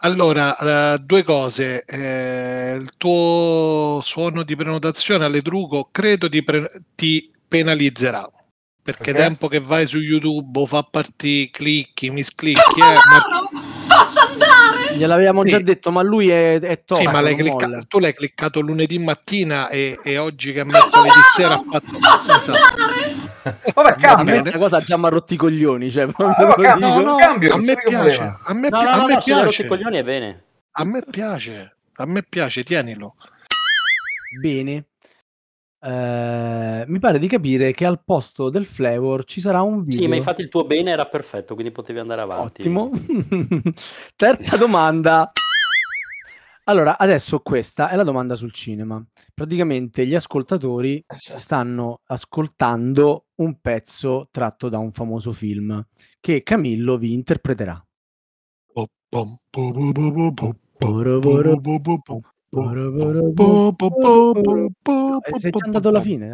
Allora, 0.07 0.95
eh, 0.95 0.99
due 0.99 1.23
cose. 1.23 1.83
Eh, 1.83 2.77
il 2.79 2.93
tuo 2.95 3.99
suono 4.01 4.43
di 4.43 4.55
prenotazione 4.55 5.25
alle 5.25 5.41
Drugo 5.41 5.89
credo 5.91 6.29
ti, 6.29 6.43
pre- 6.43 6.71
ti 6.95 7.29
penalizzerà. 7.45 8.25
Perché 8.81 9.11
Perché? 9.11 9.19
tempo 9.19 9.49
che 9.49 9.59
vai 9.59 9.85
su 9.85 9.99
YouTube 9.99 10.65
fa 10.65 10.81
partire, 10.83 11.49
clicchi, 11.49 12.09
misclicchi, 12.09 12.79
eh, 12.79 12.83
ma 12.83 13.17
andare? 13.17 14.26
Gliel'avevamo 14.97 15.41
Sì. 15.43 15.49
già 15.49 15.59
detto, 15.59 15.91
ma 15.91 16.01
lui 16.01 16.29
è, 16.29 16.59
è 16.59 16.83
tosto, 16.83 17.03
Sì, 17.03 17.09
ma 17.09 17.21
l'hai 17.21 17.35
clicca- 17.35 17.79
tu 17.87 17.99
l'hai 17.99 18.13
cliccato 18.13 18.59
lunedì 18.59 18.99
mattina 18.99 19.69
e, 19.69 19.97
e 20.03 20.17
oggi 20.17 20.51
che 20.51 20.61
è 20.61 20.63
mercoledì 20.63 21.11
sera 21.35 21.53
ha 21.53 21.57
fatto... 21.69 21.97
Esatto. 22.37 23.73
Vabbè, 23.75 23.95
cambia. 23.95 24.33
me 24.33 24.39
sta 24.49 24.57
cosa 24.57 24.81
già 24.81 24.97
mi 24.97 25.05
ha 25.05 25.09
rotto 25.09 25.33
i 25.33 25.37
coglioni. 25.37 25.89
Cioè, 25.89 26.07
Ah. 26.17 26.75
No, 26.75 26.99
no, 27.01 27.15
cambio, 27.15 27.53
a 27.53 27.57
me 27.57 27.77
piace, 27.81 28.21
a 28.43 28.53
me, 28.53 28.67
No, 28.69 28.79
pi- 28.79 28.83
no, 28.85 28.89
a 28.91 28.95
no, 28.97 29.05
me 29.05 29.13
no, 29.13 29.19
l'hai 29.19 29.23
rotto 29.27 29.31
i 29.31 29.33
piace, 29.33 29.65
coglioni 29.67 29.97
è 29.97 30.03
bene. 30.03 30.43
a 30.71 30.83
me 30.83 31.01
piace, 31.09 31.75
a 31.95 32.05
me 32.05 32.23
piace, 32.27 32.63
tienilo. 32.63 33.15
Bene. 34.41 34.85
Eh, 35.79 36.83
mi 36.87 36.99
pare 36.99 37.19
di 37.19 37.27
capire 37.27 37.71
che 37.71 37.85
al 37.85 38.03
posto 38.03 38.49
del 38.49 38.65
flavor 38.65 39.23
ci 39.25 39.39
sarà 39.39 39.61
un 39.61 39.83
video. 39.83 40.01
Sì, 40.01 40.07
ma 40.07 40.15
infatti 40.15 40.41
il 40.41 40.49
tuo 40.49 40.65
bene 40.65 40.91
era 40.91 41.05
perfetto, 41.05 41.53
quindi 41.53 41.71
potevi 41.71 41.99
andare 41.99 42.21
avanti. 42.21 42.61
Ottimo. 42.61 42.91
Terza 44.15 44.57
domanda. 44.57 45.31
Allora, 46.65 46.97
adesso 46.97 47.39
questa 47.39 47.89
è 47.89 47.95
la 47.95 48.03
domanda 48.03 48.35
sul 48.35 48.51
cinema. 48.51 49.01
Praticamente 49.33 50.05
gli 50.05 50.15
ascoltatori 50.15 51.01
stanno 51.07 52.01
ascoltando 52.07 53.27
un 53.35 53.61
pezzo 53.61 54.27
tratto 54.31 54.67
da 54.67 54.77
un 54.77 54.91
famoso 54.91 55.31
film 55.31 55.81
che 56.19 56.43
Camillo 56.43 56.97
vi 56.97 57.13
interpreterà. 57.13 57.81
Eh, 65.21 65.39
sei 65.39 65.51
già 65.51 65.65
andato 65.65 65.89
alla 65.89 66.01
fine. 66.01 66.33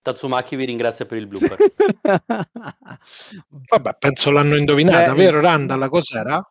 Tatsumaki 0.00 0.56
vi 0.56 0.64
ringrazia 0.64 1.04
per 1.04 1.18
il 1.18 1.26
blooper. 1.26 1.56
Vabbè, 3.48 3.96
penso 3.98 4.30
l'hanno 4.30 4.56
indovinata, 4.56 5.12
Eh, 5.12 5.14
vero 5.14 5.40
Randall? 5.40 5.88
Cos'era? 5.88 6.42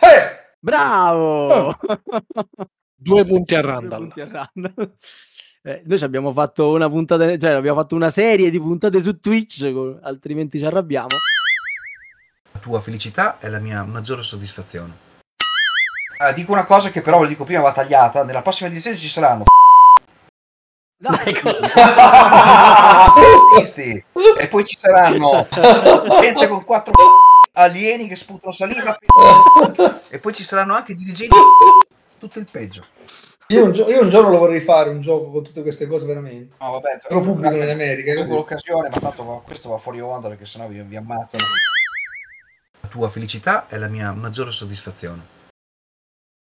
Eh, 0.00 0.54
Bravo! 0.58 1.76
Due 2.96 3.24
punti 3.24 3.54
a 3.54 3.60
Due 3.60 3.70
Randall. 3.70 4.00
punti 4.00 4.20
a 4.20 4.28
Randall. 4.30 4.96
Eh, 5.66 5.80
noi 5.86 5.96
ci 5.96 6.04
abbiamo 6.04 6.30
fatto 6.30 6.72
una 6.72 6.90
puntata, 6.90 7.38
cioè 7.38 7.52
abbiamo 7.52 7.80
fatto 7.80 7.94
una 7.94 8.10
serie 8.10 8.50
di 8.50 8.60
puntate 8.60 9.00
su 9.00 9.18
Twitch, 9.18 9.62
altrimenti 10.02 10.58
ci 10.58 10.66
arrabbiamo. 10.66 11.16
La 12.52 12.58
tua 12.58 12.82
felicità 12.82 13.38
è 13.38 13.48
la 13.48 13.60
mia 13.60 13.82
maggiore 13.82 14.22
soddisfazione. 14.22 14.92
Ah, 16.18 16.32
dico 16.32 16.52
una 16.52 16.66
cosa 16.66 16.90
che 16.90 17.00
però, 17.00 17.18
lo 17.18 17.26
dico 17.26 17.44
prima, 17.44 17.62
va 17.62 17.72
tagliata. 17.72 18.24
Nella 18.24 18.42
prossima 18.42 18.68
edizione 18.68 18.98
ci 18.98 19.08
saranno 19.08 19.44
Dai, 20.98 21.32
artisti 23.56 24.04
e 24.38 24.48
poi 24.48 24.64
ci 24.66 24.76
saranno 24.78 25.48
gente 26.20 26.46
con 26.46 26.62
quattro 26.62 26.92
alieni 27.52 28.06
che 28.06 28.16
sputano 28.16 28.52
saliva 28.52 28.98
e 30.08 30.18
poi 30.18 30.34
ci 30.34 30.44
saranno 30.44 30.74
anche 30.74 30.94
dirigenti 30.94 31.36
tutto 32.18 32.38
il 32.38 32.46
peggio. 32.50 32.84
Io, 33.48 33.64
un 33.64 33.72
gio- 33.72 33.88
io 33.88 34.00
un 34.02 34.08
giorno 34.08 34.30
lo 34.30 34.38
vorrei 34.38 34.60
fare, 34.60 34.90
un 34.90 35.00
gioco 35.00 35.30
con 35.30 35.42
tutte 35.42 35.62
queste 35.62 35.86
cose 35.86 36.06
veramente. 36.06 36.54
No, 36.60 36.70
vabbè, 36.72 36.98
Però 37.06 37.20
pubblicano 37.20 37.62
in 37.62 37.68
America. 37.68 38.12
Lungo 38.14 38.34
l'occasione, 38.36 38.88
ma 38.88 38.98
tanto 38.98 39.24
va- 39.24 39.40
questo 39.44 39.68
va 39.68 39.78
fuori 39.78 40.00
onda 40.00 40.28
perché 40.28 40.46
sennò 40.46 40.66
vi, 40.66 40.80
vi 40.82 40.96
ammazzano. 40.96 41.44
La 42.80 42.88
tua 42.88 43.08
felicità 43.08 43.66
è 43.68 43.76
la 43.76 43.88
mia 43.88 44.12
maggiore 44.12 44.50
soddisfazione. 44.50 45.42